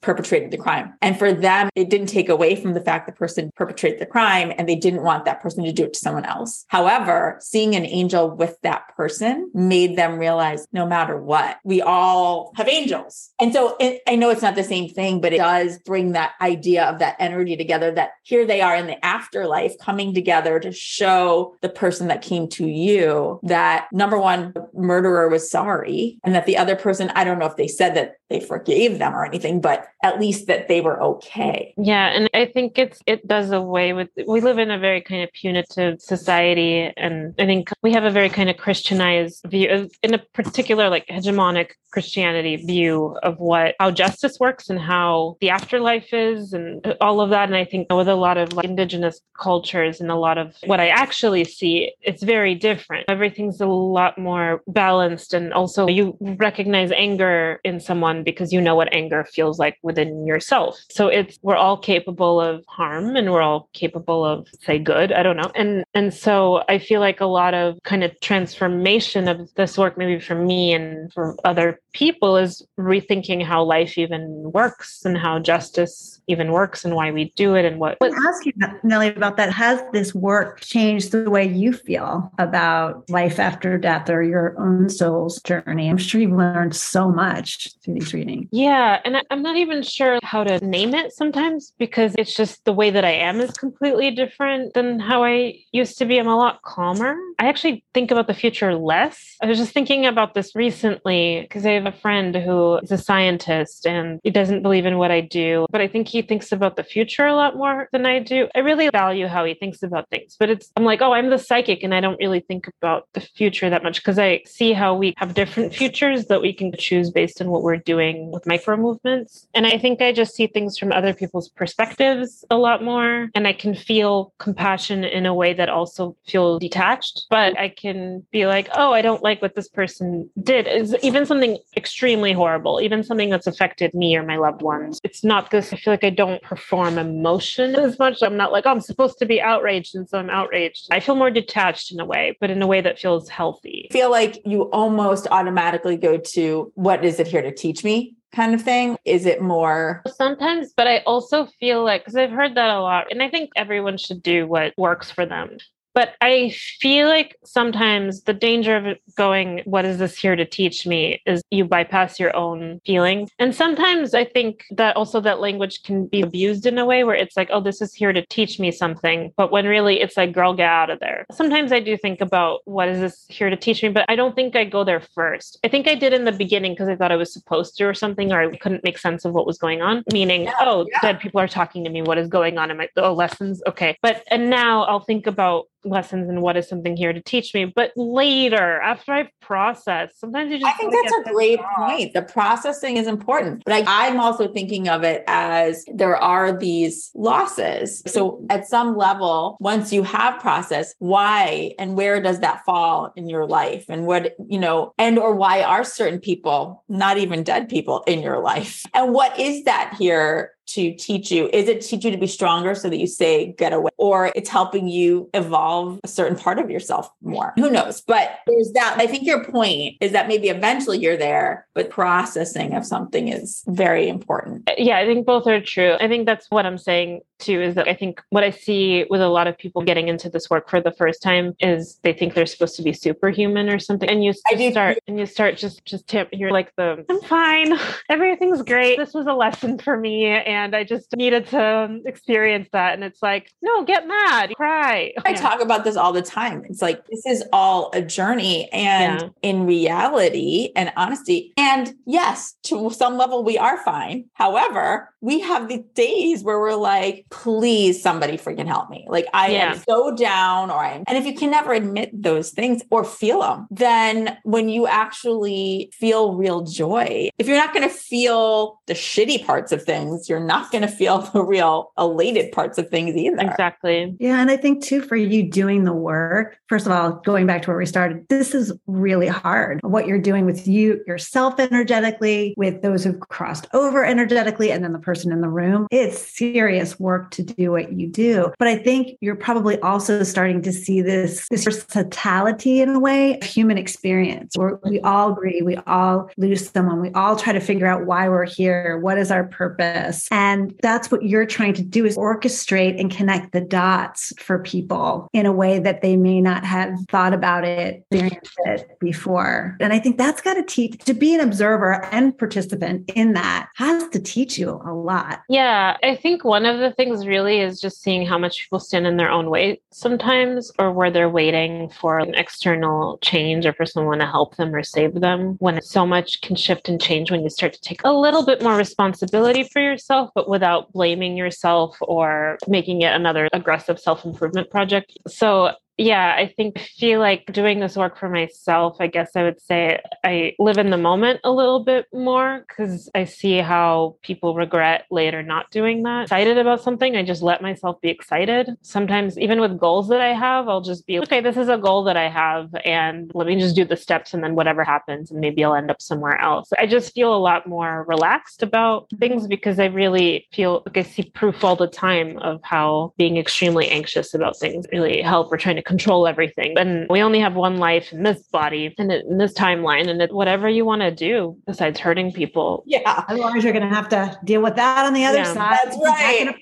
perpetrated 0.00 0.50
the 0.50 0.58
crime. 0.58 0.94
And 1.02 1.18
for 1.18 1.32
them, 1.32 1.68
it 1.74 1.90
didn't 1.90 2.08
take 2.08 2.28
away 2.28 2.56
from 2.56 2.74
the 2.74 2.80
fact 2.80 3.06
the 3.06 3.12
person 3.12 3.50
perpetrated 3.56 4.00
the 4.00 4.06
crime 4.06 4.52
and 4.56 4.68
they 4.68 4.76
didn't 4.76 5.02
want 5.02 5.24
that 5.24 5.40
person 5.40 5.64
to 5.64 5.72
do 5.72 5.84
it 5.84 5.94
to 5.94 5.98
someone 5.98 6.24
else. 6.24 6.64
However, 6.68 7.38
seeing 7.40 7.74
an 7.74 7.84
angel 7.84 8.30
with 8.30 8.56
that 8.62 8.94
person 8.96 9.50
made 9.54 9.96
them 9.96 10.18
realize 10.18 10.66
no 10.72 10.86
matter 10.86 11.20
what, 11.20 11.58
we 11.64 11.82
all 11.82 12.52
have 12.56 12.68
angels. 12.68 13.30
And 13.40 13.52
so 13.52 13.76
it, 13.78 14.00
I 14.06 14.16
know 14.16 14.30
it's 14.30 14.42
not 14.42 14.54
the 14.54 14.64
same 14.64 14.88
thing, 14.88 15.20
but 15.20 15.32
it 15.32 15.38
does 15.38 15.78
bring 15.80 16.12
that 16.12 16.32
idea 16.40 16.84
of 16.84 16.98
that 16.98 17.16
energy 17.18 17.56
together 17.56 17.90
that 17.92 18.10
here 18.22 18.46
they 18.46 18.60
are 18.60 18.76
in 18.76 18.86
the 18.86 19.04
afterlife 19.04 19.76
coming 19.78 20.14
together 20.14 20.58
to 20.60 20.72
show 20.72 21.56
the 21.60 21.68
person 21.68 22.08
that 22.08 22.22
came 22.22 22.48
to 22.48 22.66
you 22.66 23.40
that 23.42 23.88
number 23.92 24.18
one, 24.18 24.52
the 24.54 24.68
murderer 24.74 25.28
was 25.28 25.50
sorry 25.50 26.18
and 26.24 26.34
that 26.34 26.46
the 26.46 26.56
other 26.56 26.76
person, 26.76 27.10
I 27.14 27.24
don't 27.24 27.38
know 27.38 27.46
if 27.46 27.56
they 27.56 27.68
said 27.68 27.94
that 27.96 28.14
they 28.28 28.40
forgave 28.40 28.98
them 28.98 29.14
or 29.14 29.24
anything, 29.24 29.60
but 29.60 29.86
at 30.02 30.18
least 30.18 30.46
that 30.46 30.68
they 30.68 30.80
were 30.80 31.00
okay. 31.02 31.74
Yeah, 31.76 32.06
and 32.08 32.28
I 32.32 32.46
think 32.46 32.78
it's 32.78 33.00
it 33.06 33.26
does 33.26 33.50
away 33.50 33.92
with 33.92 34.08
we 34.26 34.40
live 34.40 34.58
in 34.58 34.70
a 34.70 34.78
very 34.78 35.00
kind 35.00 35.22
of 35.22 35.30
punitive 35.32 36.00
society 36.00 36.92
and 36.96 37.34
I 37.38 37.46
think 37.46 37.70
we 37.82 37.92
have 37.92 38.04
a 38.04 38.10
very 38.10 38.30
kind 38.30 38.48
of 38.48 38.56
Christianized 38.56 39.44
view 39.46 39.68
uh, 39.68 39.86
in 40.02 40.14
a 40.14 40.18
particular 40.18 40.88
like 40.88 41.06
hegemonic 41.08 41.72
Christianity 41.92 42.56
view 42.56 43.16
of 43.22 43.38
what 43.40 43.74
how 43.78 43.90
justice 43.90 44.38
works 44.40 44.70
and 44.70 44.80
how 44.80 45.36
the 45.40 45.50
afterlife 45.50 46.14
is 46.14 46.52
and 46.52 46.96
all 47.00 47.20
of 47.20 47.30
that 47.30 47.48
and 47.48 47.56
I 47.56 47.64
think 47.64 47.92
with 47.92 48.08
a 48.08 48.14
lot 48.14 48.38
of 48.38 48.52
like 48.54 48.64
indigenous 48.64 49.20
cultures 49.38 50.00
and 50.00 50.10
a 50.10 50.16
lot 50.16 50.38
of 50.38 50.56
what 50.64 50.80
I 50.80 50.88
actually 50.88 51.44
see 51.44 51.92
it's 52.00 52.22
very 52.22 52.54
different. 52.54 53.04
Everything's 53.08 53.60
a 53.60 53.66
lot 53.66 54.16
more 54.16 54.62
balanced 54.66 55.34
and 55.34 55.52
also 55.52 55.88
you 55.88 56.16
recognize 56.20 56.90
anger 56.92 57.60
in 57.64 57.80
someone 57.80 58.22
because 58.22 58.52
you 58.52 58.60
know 58.60 58.74
what 58.74 58.92
anger 58.94 59.24
feels 59.24 59.58
like 59.58 59.76
within 59.90 60.26
yourself. 60.26 60.78
So 60.88 61.08
it's 61.08 61.38
we're 61.42 61.56
all 61.56 61.76
capable 61.76 62.40
of 62.40 62.64
harm 62.68 63.16
and 63.16 63.32
we're 63.32 63.42
all 63.42 63.68
capable 63.72 64.24
of 64.24 64.46
say 64.60 64.78
good, 64.78 65.12
I 65.12 65.22
don't 65.22 65.36
know. 65.36 65.50
And 65.54 65.84
and 65.94 66.14
so 66.14 66.62
I 66.68 66.78
feel 66.78 67.00
like 67.00 67.20
a 67.20 67.26
lot 67.26 67.54
of 67.54 67.78
kind 67.82 68.04
of 68.04 68.18
transformation 68.20 69.26
of 69.26 69.52
this 69.56 69.76
work 69.76 69.98
maybe 69.98 70.20
for 70.20 70.36
me 70.36 70.72
and 70.72 71.12
for 71.12 71.36
other 71.44 71.80
people 71.92 72.36
is 72.36 72.64
rethinking 72.78 73.44
how 73.44 73.62
life 73.64 73.98
even 73.98 74.52
works 74.52 75.04
and 75.04 75.18
how 75.18 75.38
justice 75.38 76.20
even 76.28 76.52
works 76.52 76.84
and 76.84 76.94
why 76.94 77.10
we 77.10 77.32
do 77.36 77.56
it 77.56 77.64
and 77.64 77.80
what. 77.80 77.98
I 78.00 78.06
ask 78.28 78.46
you, 78.46 78.52
Nelly, 78.84 79.08
about 79.08 79.36
that. 79.36 79.52
Has 79.52 79.82
this 79.92 80.14
work 80.14 80.60
changed 80.60 81.10
the 81.10 81.28
way 81.28 81.46
you 81.46 81.72
feel 81.72 82.30
about 82.38 83.08
life 83.10 83.38
after 83.38 83.76
death 83.78 84.08
or 84.08 84.22
your 84.22 84.58
own 84.58 84.88
soul's 84.88 85.40
journey? 85.42 85.88
I'm 85.88 85.98
sure 85.98 86.20
you've 86.20 86.32
learned 86.32 86.76
so 86.76 87.10
much 87.10 87.74
through 87.82 87.94
these 87.94 88.14
readings. 88.14 88.48
Yeah. 88.52 89.00
And 89.04 89.22
I'm 89.30 89.42
not 89.42 89.56
even 89.56 89.79
sure 89.82 90.18
how 90.22 90.44
to 90.44 90.64
name 90.64 90.94
it 90.94 91.12
sometimes 91.12 91.72
because 91.78 92.14
it's 92.18 92.34
just 92.34 92.64
the 92.64 92.72
way 92.72 92.90
that 92.90 93.04
I 93.04 93.12
am 93.12 93.40
is 93.40 93.52
completely 93.52 94.10
different 94.10 94.74
than 94.74 94.98
how 94.98 95.24
I 95.24 95.54
used 95.72 95.98
to 95.98 96.04
be. 96.04 96.18
I'm 96.18 96.26
a 96.26 96.36
lot 96.36 96.62
calmer. 96.62 97.16
I 97.38 97.48
actually 97.48 97.84
think 97.94 98.10
about 98.10 98.26
the 98.26 98.34
future 98.34 98.74
less. 98.74 99.36
I 99.42 99.46
was 99.46 99.58
just 99.58 99.72
thinking 99.72 100.06
about 100.06 100.34
this 100.34 100.54
recently 100.54 101.40
because 101.42 101.64
I 101.64 101.72
have 101.72 101.86
a 101.86 101.92
friend 101.92 102.34
who 102.34 102.76
is 102.78 102.92
a 102.92 102.98
scientist 102.98 103.86
and 103.86 104.20
he 104.22 104.30
doesn't 104.30 104.62
believe 104.62 104.86
in 104.86 104.98
what 104.98 105.10
I 105.10 105.20
do, 105.20 105.66
but 105.70 105.80
I 105.80 105.88
think 105.88 106.08
he 106.08 106.22
thinks 106.22 106.52
about 106.52 106.76
the 106.76 106.84
future 106.84 107.26
a 107.26 107.34
lot 107.34 107.56
more 107.56 107.88
than 107.92 108.06
I 108.06 108.18
do. 108.18 108.48
I 108.54 108.60
really 108.60 108.90
value 108.90 109.26
how 109.26 109.44
he 109.44 109.54
thinks 109.54 109.82
about 109.82 110.08
things, 110.10 110.36
but 110.38 110.50
it's, 110.50 110.70
I'm 110.76 110.84
like, 110.84 111.00
oh, 111.00 111.12
I'm 111.12 111.30
the 111.30 111.38
psychic 111.38 111.82
and 111.82 111.94
I 111.94 112.00
don't 112.00 112.18
really 112.18 112.40
think 112.40 112.68
about 112.80 113.08
the 113.14 113.20
future 113.20 113.70
that 113.70 113.82
much 113.82 113.96
because 113.96 114.18
I 114.18 114.42
see 114.44 114.72
how 114.72 114.94
we 114.94 115.14
have 115.16 115.34
different 115.34 115.74
futures 115.74 116.26
that 116.26 116.42
we 116.42 116.52
can 116.52 116.72
choose 116.76 117.10
based 117.10 117.40
on 117.40 117.48
what 117.48 117.62
we're 117.62 117.76
doing 117.76 118.30
with 118.30 118.46
micro 118.46 118.76
movements. 118.76 119.46
And 119.54 119.66
think 119.78 120.00
I 120.00 120.12
just 120.12 120.34
see 120.34 120.46
things 120.46 120.78
from 120.78 120.92
other 120.92 121.14
people's 121.14 121.48
perspectives 121.48 122.44
a 122.50 122.56
lot 122.56 122.82
more. 122.82 123.28
And 123.34 123.46
I 123.46 123.52
can 123.52 123.74
feel 123.74 124.32
compassion 124.38 125.04
in 125.04 125.26
a 125.26 125.34
way 125.34 125.52
that 125.54 125.68
also 125.68 126.16
feel 126.26 126.58
detached, 126.58 127.26
but 127.30 127.58
I 127.58 127.68
can 127.68 128.26
be 128.30 128.46
like, 128.46 128.68
oh, 128.74 128.92
I 128.92 129.02
don't 129.02 129.22
like 129.22 129.42
what 129.42 129.54
this 129.54 129.68
person 129.68 130.30
did. 130.42 130.66
Is 130.66 130.96
even 131.02 131.26
something 131.26 131.58
extremely 131.76 132.32
horrible, 132.32 132.80
even 132.80 133.02
something 133.02 133.30
that's 133.30 133.46
affected 133.46 133.94
me 133.94 134.16
or 134.16 134.22
my 134.22 134.36
loved 134.36 134.62
ones. 134.62 135.00
It's 135.04 135.24
not 135.24 135.50
this, 135.50 135.72
I 135.72 135.76
feel 135.76 135.92
like 135.92 136.04
I 136.04 136.10
don't 136.10 136.42
perform 136.42 136.98
emotion 136.98 137.74
as 137.76 137.98
much. 137.98 138.22
I'm 138.22 138.36
not 138.36 138.52
like, 138.52 138.66
oh, 138.66 138.70
I'm 138.70 138.80
supposed 138.80 139.18
to 139.18 139.26
be 139.26 139.40
outraged. 139.40 139.94
And 139.94 140.08
so 140.08 140.18
I'm 140.18 140.30
outraged. 140.30 140.88
I 140.90 141.00
feel 141.00 141.14
more 141.14 141.30
detached 141.30 141.92
in 141.92 142.00
a 142.00 142.04
way, 142.04 142.36
but 142.40 142.50
in 142.50 142.62
a 142.62 142.66
way 142.66 142.80
that 142.80 142.98
feels 142.98 143.28
healthy. 143.28 143.88
I 143.90 143.92
feel 143.92 144.10
like 144.10 144.40
you 144.44 144.62
almost 144.70 145.26
automatically 145.30 145.96
go 145.96 146.18
to 146.18 146.72
what 146.74 147.04
is 147.04 147.20
it 147.20 147.26
here 147.26 147.42
to 147.42 147.52
teach 147.52 147.84
me? 147.84 148.16
Kind 148.32 148.54
of 148.54 148.62
thing? 148.62 148.96
Is 149.04 149.26
it 149.26 149.42
more? 149.42 150.02
Sometimes, 150.06 150.72
but 150.76 150.86
I 150.86 150.98
also 150.98 151.46
feel 151.58 151.84
like, 151.84 152.02
because 152.02 152.16
I've 152.16 152.30
heard 152.30 152.54
that 152.54 152.70
a 152.70 152.80
lot, 152.80 153.06
and 153.10 153.22
I 153.22 153.28
think 153.28 153.50
everyone 153.56 153.98
should 153.98 154.22
do 154.22 154.46
what 154.46 154.74
works 154.76 155.10
for 155.10 155.26
them. 155.26 155.58
But 155.94 156.14
I 156.20 156.54
feel 156.80 157.08
like 157.08 157.36
sometimes 157.44 158.22
the 158.22 158.32
danger 158.32 158.76
of 158.76 158.96
going, 159.16 159.62
what 159.64 159.84
is 159.84 159.98
this 159.98 160.16
here 160.16 160.36
to 160.36 160.44
teach 160.44 160.86
me, 160.86 161.20
is 161.26 161.42
you 161.50 161.64
bypass 161.64 162.20
your 162.20 162.34
own 162.36 162.80
feelings. 162.86 163.30
And 163.38 163.54
sometimes 163.54 164.14
I 164.14 164.24
think 164.24 164.64
that 164.70 164.96
also 164.96 165.20
that 165.20 165.40
language 165.40 165.82
can 165.82 166.06
be 166.06 166.20
abused 166.20 166.66
in 166.66 166.78
a 166.78 166.86
way 166.86 167.04
where 167.04 167.16
it's 167.16 167.36
like, 167.36 167.50
oh, 167.52 167.60
this 167.60 167.80
is 167.80 167.94
here 167.94 168.12
to 168.12 168.24
teach 168.26 168.58
me 168.58 168.70
something. 168.70 169.32
But 169.36 169.50
when 169.50 169.66
really 169.66 170.00
it's 170.00 170.16
like, 170.16 170.32
girl, 170.32 170.54
get 170.54 170.68
out 170.68 170.90
of 170.90 171.00
there. 171.00 171.26
Sometimes 171.32 171.72
I 171.72 171.80
do 171.80 171.96
think 171.96 172.20
about 172.20 172.60
what 172.64 172.88
is 172.88 173.00
this 173.00 173.26
here 173.28 173.50
to 173.50 173.56
teach 173.56 173.82
me, 173.82 173.88
but 173.88 174.04
I 174.08 174.16
don't 174.16 174.34
think 174.34 174.56
I 174.56 174.64
go 174.64 174.84
there 174.84 175.00
first. 175.00 175.58
I 175.64 175.68
think 175.68 175.88
I 175.88 175.94
did 175.94 176.12
in 176.12 176.24
the 176.24 176.32
beginning 176.32 176.72
because 176.72 176.88
I 176.88 176.96
thought 176.96 177.12
I 177.12 177.16
was 177.16 177.32
supposed 177.32 177.76
to 177.76 177.84
or 177.84 177.94
something, 177.94 178.32
or 178.32 178.40
I 178.40 178.56
couldn't 178.56 178.84
make 178.84 178.98
sense 178.98 179.24
of 179.24 179.32
what 179.32 179.46
was 179.46 179.58
going 179.58 179.82
on, 179.82 180.04
meaning, 180.12 180.44
yeah, 180.44 180.54
oh, 180.60 180.86
yeah. 180.90 181.00
dead 181.02 181.20
people 181.20 181.40
are 181.40 181.48
talking 181.48 181.84
to 181.84 181.90
me. 181.90 182.02
What 182.02 182.18
is 182.18 182.28
going 182.28 182.58
on? 182.58 182.70
Am 182.70 182.80
I, 182.80 182.88
oh, 182.96 183.12
lessons? 183.12 183.62
Okay. 183.66 183.96
But, 184.02 184.22
and 184.30 184.50
now 184.50 184.84
I'll 184.84 185.00
think 185.00 185.26
about 185.26 185.66
lessons 185.84 186.28
and 186.28 186.42
what 186.42 186.56
is 186.56 186.68
something 186.68 186.96
here 186.96 187.12
to 187.12 187.22
teach 187.22 187.54
me 187.54 187.64
but 187.64 187.92
later 187.96 188.80
after 188.80 189.12
i've 189.12 189.30
processed 189.40 190.18
sometimes 190.20 190.50
you 190.50 190.58
just 190.58 190.72
i 190.72 190.76
think 190.76 190.92
that's 190.92 191.28
a 191.28 191.32
great 191.32 191.60
point. 191.76 192.12
The 192.12 192.22
processing 192.22 192.96
is 192.96 193.06
important 193.06 193.62
but 193.64 193.74
I, 193.74 194.08
i'm 194.08 194.20
also 194.20 194.52
thinking 194.52 194.88
of 194.88 195.04
it 195.04 195.24
as 195.26 195.84
there 195.94 196.16
are 196.16 196.52
these 196.52 197.10
losses. 197.14 198.02
So 198.06 198.44
at 198.50 198.66
some 198.66 198.96
level 198.96 199.56
once 199.60 199.92
you 199.92 200.02
have 200.02 200.40
processed 200.40 200.96
why 200.98 201.72
and 201.78 201.96
where 201.96 202.20
does 202.20 202.40
that 202.40 202.64
fall 202.64 203.12
in 203.16 203.28
your 203.28 203.46
life? 203.46 203.84
And 203.88 204.06
what 204.06 204.34
you 204.48 204.58
know 204.58 204.92
and 204.98 205.18
or 205.18 205.34
why 205.34 205.62
are 205.62 205.84
certain 205.84 206.20
people 206.20 206.84
not 206.88 207.18
even 207.18 207.42
dead 207.42 207.68
people 207.68 208.02
in 208.06 208.20
your 208.20 208.38
life? 208.38 208.84
And 208.94 209.12
what 209.12 209.38
is 209.38 209.64
that 209.64 209.94
here 209.98 210.52
to 210.74 210.94
teach 210.94 211.30
you? 211.30 211.48
Is 211.52 211.68
it 211.68 211.80
teach 211.80 212.04
you 212.04 212.10
to 212.10 212.16
be 212.16 212.26
stronger 212.26 212.74
so 212.74 212.88
that 212.88 212.98
you 212.98 213.06
say 213.06 213.52
get 213.52 213.72
away, 213.72 213.90
or 213.96 214.32
it's 214.34 214.48
helping 214.48 214.88
you 214.88 215.28
evolve 215.34 216.00
a 216.04 216.08
certain 216.08 216.36
part 216.36 216.58
of 216.58 216.70
yourself 216.70 217.10
more? 217.22 217.52
Who 217.56 217.70
knows? 217.70 218.00
But 218.00 218.38
there's 218.46 218.72
that. 218.72 218.96
I 218.98 219.06
think 219.06 219.24
your 219.24 219.44
point 219.44 219.96
is 220.00 220.12
that 220.12 220.28
maybe 220.28 220.48
eventually 220.48 220.98
you're 220.98 221.16
there, 221.16 221.66
but 221.74 221.90
processing 221.90 222.74
of 222.74 222.84
something 222.84 223.28
is 223.28 223.62
very 223.66 224.08
important. 224.08 224.68
Yeah, 224.78 224.98
I 224.98 225.06
think 225.06 225.26
both 225.26 225.46
are 225.46 225.60
true. 225.60 225.96
I 226.00 226.08
think 226.08 226.26
that's 226.26 226.46
what 226.50 226.66
I'm 226.66 226.78
saying 226.78 227.20
too 227.40 227.60
is 227.60 227.74
that 227.74 227.88
I 227.88 227.94
think 227.94 228.22
what 228.30 228.44
I 228.44 228.50
see 228.50 229.06
with 229.10 229.20
a 229.20 229.28
lot 229.28 229.46
of 229.46 229.58
people 229.58 229.82
getting 229.82 230.08
into 230.08 230.28
this 230.28 230.48
work 230.48 230.68
for 230.68 230.80
the 230.80 230.92
first 230.92 231.22
time 231.22 231.54
is 231.58 231.98
they 232.02 232.12
think 232.12 232.34
they're 232.34 232.46
supposed 232.46 232.76
to 232.76 232.82
be 232.82 232.92
superhuman 232.92 233.68
or 233.68 233.78
something. 233.78 234.08
And 234.08 234.22
you 234.22 234.32
start 234.32 234.98
and 235.08 235.18
you 235.18 235.26
start 235.26 235.56
just 235.56 235.84
just 235.84 236.06
tip 236.06 236.28
you're 236.32 236.52
like 236.52 236.72
the 236.76 237.04
I'm 237.08 237.20
fine. 237.22 237.78
Everything's 238.08 238.62
great. 238.62 238.98
This 238.98 239.14
was 239.14 239.26
a 239.26 239.32
lesson 239.32 239.78
for 239.78 239.96
me. 239.96 240.26
And 240.26 240.59
and 240.64 240.76
I 240.76 240.84
just 240.84 241.14
needed 241.16 241.46
to 241.48 241.62
um, 241.62 242.02
experience 242.06 242.68
that. 242.72 242.94
And 242.94 243.04
it's 243.04 243.22
like, 243.22 243.52
no, 243.62 243.84
get 243.84 244.06
mad, 244.06 244.54
cry. 244.56 245.12
I 245.24 245.30
yeah. 245.30 245.36
talk 245.36 245.60
about 245.60 245.84
this 245.84 245.96
all 245.96 246.12
the 246.12 246.22
time. 246.22 246.64
It's 246.68 246.82
like, 246.82 247.06
this 247.06 247.26
is 247.26 247.44
all 247.52 247.90
a 247.92 248.02
journey. 248.02 248.70
And 248.72 249.20
yeah. 249.20 249.28
in 249.42 249.66
reality 249.66 250.70
and 250.76 250.92
honesty, 250.96 251.52
and 251.56 251.94
yes, 252.06 252.54
to 252.64 252.90
some 252.90 253.16
level, 253.16 253.44
we 253.44 253.58
are 253.58 253.82
fine. 253.84 254.26
However, 254.34 255.12
we 255.20 255.40
have 255.40 255.68
the 255.68 255.84
days 255.94 256.42
where 256.42 256.58
we're 256.58 256.74
like, 256.74 257.26
please, 257.30 258.02
somebody 258.02 258.38
freaking 258.38 258.66
help 258.66 258.88
me. 258.90 259.06
Like, 259.08 259.26
I 259.34 259.50
yeah. 259.50 259.72
am 259.72 259.82
so 259.88 260.14
down, 260.14 260.70
or 260.70 260.78
I'm, 260.78 261.04
and 261.06 261.18
if 261.18 261.26
you 261.26 261.34
can 261.34 261.50
never 261.50 261.72
admit 261.72 262.10
those 262.12 262.50
things 262.50 262.82
or 262.90 263.04
feel 263.04 263.40
them, 263.40 263.66
then 263.70 264.38
when 264.44 264.68
you 264.68 264.86
actually 264.86 265.90
feel 265.92 266.34
real 266.34 266.62
joy, 266.62 267.28
if 267.38 267.46
you're 267.46 267.56
not 267.56 267.74
going 267.74 267.88
to 267.88 267.94
feel 267.94 268.80
the 268.86 268.94
shitty 268.94 269.44
parts 269.44 269.72
of 269.72 269.82
things, 269.82 270.28
you're 270.28 270.40
not 270.40 270.70
going 270.70 270.82
to 270.82 270.88
feel 270.88 271.18
the 271.34 271.42
real 271.42 271.92
elated 271.98 272.52
parts 272.52 272.78
of 272.78 272.88
things 272.88 273.14
either. 273.14 273.36
Exactly. 273.40 274.16
Yeah. 274.18 274.40
And 274.40 274.50
I 274.50 274.56
think 274.56 274.82
too, 274.82 275.02
for 275.02 275.16
you 275.16 275.48
doing 275.48 275.84
the 275.84 275.92
work, 275.92 276.58
first 276.68 276.86
of 276.86 276.92
all, 276.92 277.12
going 277.24 277.46
back 277.46 277.62
to 277.62 277.68
where 277.70 277.78
we 277.78 277.86
started, 277.86 278.26
this 278.28 278.54
is 278.54 278.72
really 278.86 279.26
hard. 279.26 279.80
What 279.82 280.06
you're 280.06 280.18
doing 280.18 280.46
with 280.46 280.66
you, 280.66 281.02
yourself 281.06 281.58
energetically, 281.58 282.54
with 282.56 282.82
those 282.82 283.04
who've 283.04 283.20
crossed 283.20 283.66
over 283.74 284.04
energetically, 284.04 284.72
and 284.72 284.82
then 284.82 284.92
the 284.92 284.98
person 285.10 285.32
in 285.32 285.40
the 285.40 285.48
room, 285.48 285.88
it's 285.90 286.18
serious 286.38 287.00
work 287.00 287.32
to 287.32 287.42
do 287.42 287.72
what 287.72 287.92
you 287.92 288.06
do. 288.06 288.52
But 288.60 288.68
I 288.68 288.76
think 288.76 289.18
you're 289.20 289.34
probably 289.34 289.76
also 289.80 290.22
starting 290.22 290.62
to 290.62 290.72
see 290.72 291.02
this, 291.02 291.48
this 291.50 291.64
versatility 291.64 292.80
in 292.80 292.90
a 292.90 293.00
way 293.00 293.36
of 293.36 293.42
human 293.42 293.76
experience 293.76 294.56
where 294.56 294.78
we 294.84 295.00
all 295.00 295.32
agree, 295.32 295.62
we 295.62 295.76
all 295.88 296.30
lose 296.36 296.70
someone, 296.70 297.00
we 297.00 297.10
all 297.10 297.34
try 297.34 297.52
to 297.52 297.58
figure 297.58 297.88
out 297.88 298.06
why 298.06 298.28
we're 298.28 298.44
here, 298.44 299.00
what 299.00 299.18
is 299.18 299.32
our 299.32 299.48
purpose. 299.48 300.28
And 300.30 300.72
that's 300.80 301.10
what 301.10 301.24
you're 301.24 301.44
trying 301.44 301.74
to 301.74 301.82
do 301.82 302.06
is 302.06 302.16
orchestrate 302.16 303.00
and 303.00 303.10
connect 303.10 303.50
the 303.50 303.60
dots 303.60 304.32
for 304.38 304.60
people 304.60 305.28
in 305.32 305.44
a 305.44 305.52
way 305.52 305.80
that 305.80 306.02
they 306.02 306.16
may 306.16 306.40
not 306.40 306.64
have 306.64 306.94
thought 307.08 307.34
about 307.34 307.64
it, 307.64 308.04
experienced 308.12 308.54
it 308.66 308.96
before. 309.00 309.76
And 309.80 309.92
I 309.92 309.98
think 309.98 310.18
that's 310.18 310.40
got 310.40 310.54
to 310.54 310.62
teach 310.62 310.98
to 311.06 311.14
be 311.14 311.34
an 311.34 311.40
observer 311.40 312.04
and 312.12 312.38
participant 312.38 313.10
in 313.16 313.32
that 313.32 313.68
has 313.74 314.08
to 314.10 314.20
teach 314.20 314.56
you 314.56 314.80
a 314.84 314.99
lot. 315.00 315.40
Yeah. 315.48 315.96
I 316.02 316.14
think 316.14 316.44
one 316.44 316.66
of 316.66 316.78
the 316.78 316.92
things 316.92 317.26
really 317.26 317.60
is 317.60 317.80
just 317.80 318.02
seeing 318.02 318.26
how 318.26 318.38
much 318.38 318.62
people 318.62 318.80
stand 318.80 319.06
in 319.06 319.16
their 319.16 319.30
own 319.30 319.50
way 319.50 319.80
sometimes 319.90 320.70
or 320.78 320.92
where 320.92 321.10
they're 321.10 321.28
waiting 321.28 321.88
for 321.88 322.18
an 322.18 322.34
external 322.34 323.18
change 323.18 323.66
or 323.66 323.72
for 323.72 323.86
someone 323.86 324.18
to 324.18 324.26
help 324.26 324.56
them 324.56 324.74
or 324.74 324.82
save 324.82 325.20
them 325.20 325.56
when 325.58 325.80
so 325.82 326.06
much 326.06 326.40
can 326.40 326.56
shift 326.56 326.88
and 326.88 327.00
change 327.00 327.30
when 327.30 327.42
you 327.42 327.50
start 327.50 327.72
to 327.72 327.80
take 327.80 328.00
a 328.04 328.12
little 328.12 328.44
bit 328.44 328.62
more 328.62 328.76
responsibility 328.76 329.64
for 329.64 329.80
yourself 329.80 330.30
but 330.34 330.48
without 330.48 330.92
blaming 330.92 331.36
yourself 331.36 331.96
or 332.00 332.58
making 332.68 333.02
it 333.02 333.12
another 333.12 333.48
aggressive 333.52 333.98
self 333.98 334.24
improvement 334.24 334.70
project. 334.70 335.16
So 335.26 335.72
yeah, 336.00 336.34
I 336.34 336.52
think 336.56 336.78
I 336.78 336.82
feel 336.98 337.20
like 337.20 337.52
doing 337.52 337.78
this 337.78 337.94
work 337.94 338.16
for 338.16 338.30
myself, 338.30 338.96
I 339.00 339.06
guess 339.06 339.32
I 339.36 339.42
would 339.42 339.60
say 339.60 340.00
I 340.24 340.54
live 340.58 340.78
in 340.78 340.88
the 340.88 340.96
moment 340.96 341.40
a 341.44 341.52
little 341.52 341.84
bit 341.84 342.06
more 342.12 342.64
because 342.66 343.10
I 343.14 343.24
see 343.24 343.58
how 343.58 344.16
people 344.22 344.54
regret 344.54 345.04
later 345.10 345.42
not 345.42 345.70
doing 345.70 346.02
that. 346.04 346.22
Excited 346.22 346.56
about 346.56 346.80
something, 346.80 347.16
I 347.16 347.22
just 347.22 347.42
let 347.42 347.60
myself 347.60 348.00
be 348.00 348.08
excited. 348.08 348.70
Sometimes, 348.80 349.38
even 349.38 349.60
with 349.60 349.78
goals 349.78 350.08
that 350.08 350.22
I 350.22 350.32
have, 350.32 350.68
I'll 350.68 350.80
just 350.80 351.06
be 351.06 351.18
okay, 351.20 351.42
this 351.42 351.58
is 351.58 351.68
a 351.68 351.76
goal 351.76 352.04
that 352.04 352.16
I 352.16 352.30
have, 352.30 352.74
and 352.84 353.30
let 353.34 353.46
me 353.46 353.60
just 353.60 353.76
do 353.76 353.84
the 353.84 353.96
steps, 353.96 354.32
and 354.32 354.42
then 354.42 354.54
whatever 354.54 354.82
happens, 354.82 355.30
and 355.30 355.38
maybe 355.38 355.62
I'll 355.62 355.74
end 355.74 355.90
up 355.90 356.00
somewhere 356.00 356.40
else. 356.40 356.70
I 356.78 356.86
just 356.86 357.12
feel 357.14 357.34
a 357.34 357.36
lot 357.36 357.66
more 357.66 358.06
relaxed 358.08 358.62
about 358.62 359.10
things 359.18 359.46
because 359.46 359.78
I 359.78 359.86
really 359.86 360.46
feel 360.50 360.82
like 360.86 360.96
I 360.96 361.02
see 361.02 361.24
proof 361.24 361.62
all 361.62 361.76
the 361.76 361.86
time 361.86 362.38
of 362.38 362.60
how 362.62 363.12
being 363.18 363.36
extremely 363.36 363.88
anxious 363.88 364.32
about 364.32 364.56
things 364.56 364.86
really 364.92 365.20
help 365.20 365.52
or 365.52 365.58
trying 365.58 365.76
to 365.76 365.89
control 365.90 366.26
everything. 366.26 366.78
And 366.78 367.06
we 367.10 367.20
only 367.20 367.40
have 367.40 367.54
one 367.54 367.78
life 367.78 368.12
in 368.12 368.22
this 368.22 368.42
body 368.44 368.94
and 368.96 369.10
in 369.10 369.38
this 369.38 369.52
timeline. 369.52 370.08
And 370.08 370.22
it, 370.22 370.32
whatever 370.32 370.68
you 370.68 370.84
want 370.84 371.02
to 371.02 371.10
do 371.10 371.56
besides 371.66 371.98
hurting 371.98 372.32
people. 372.32 372.84
Yeah. 372.86 373.24
Otherwise, 373.28 373.64
you're 373.64 373.72
going 373.72 373.88
to 373.88 373.94
have 373.94 374.08
to 374.10 374.38
deal 374.44 374.62
with 374.62 374.76
that 374.76 375.04
on 375.04 375.12
the 375.12 375.24
other 375.24 375.38
yeah, 375.38 375.52
side. 375.52 375.78
That's 375.84 375.98
right. 376.02 376.54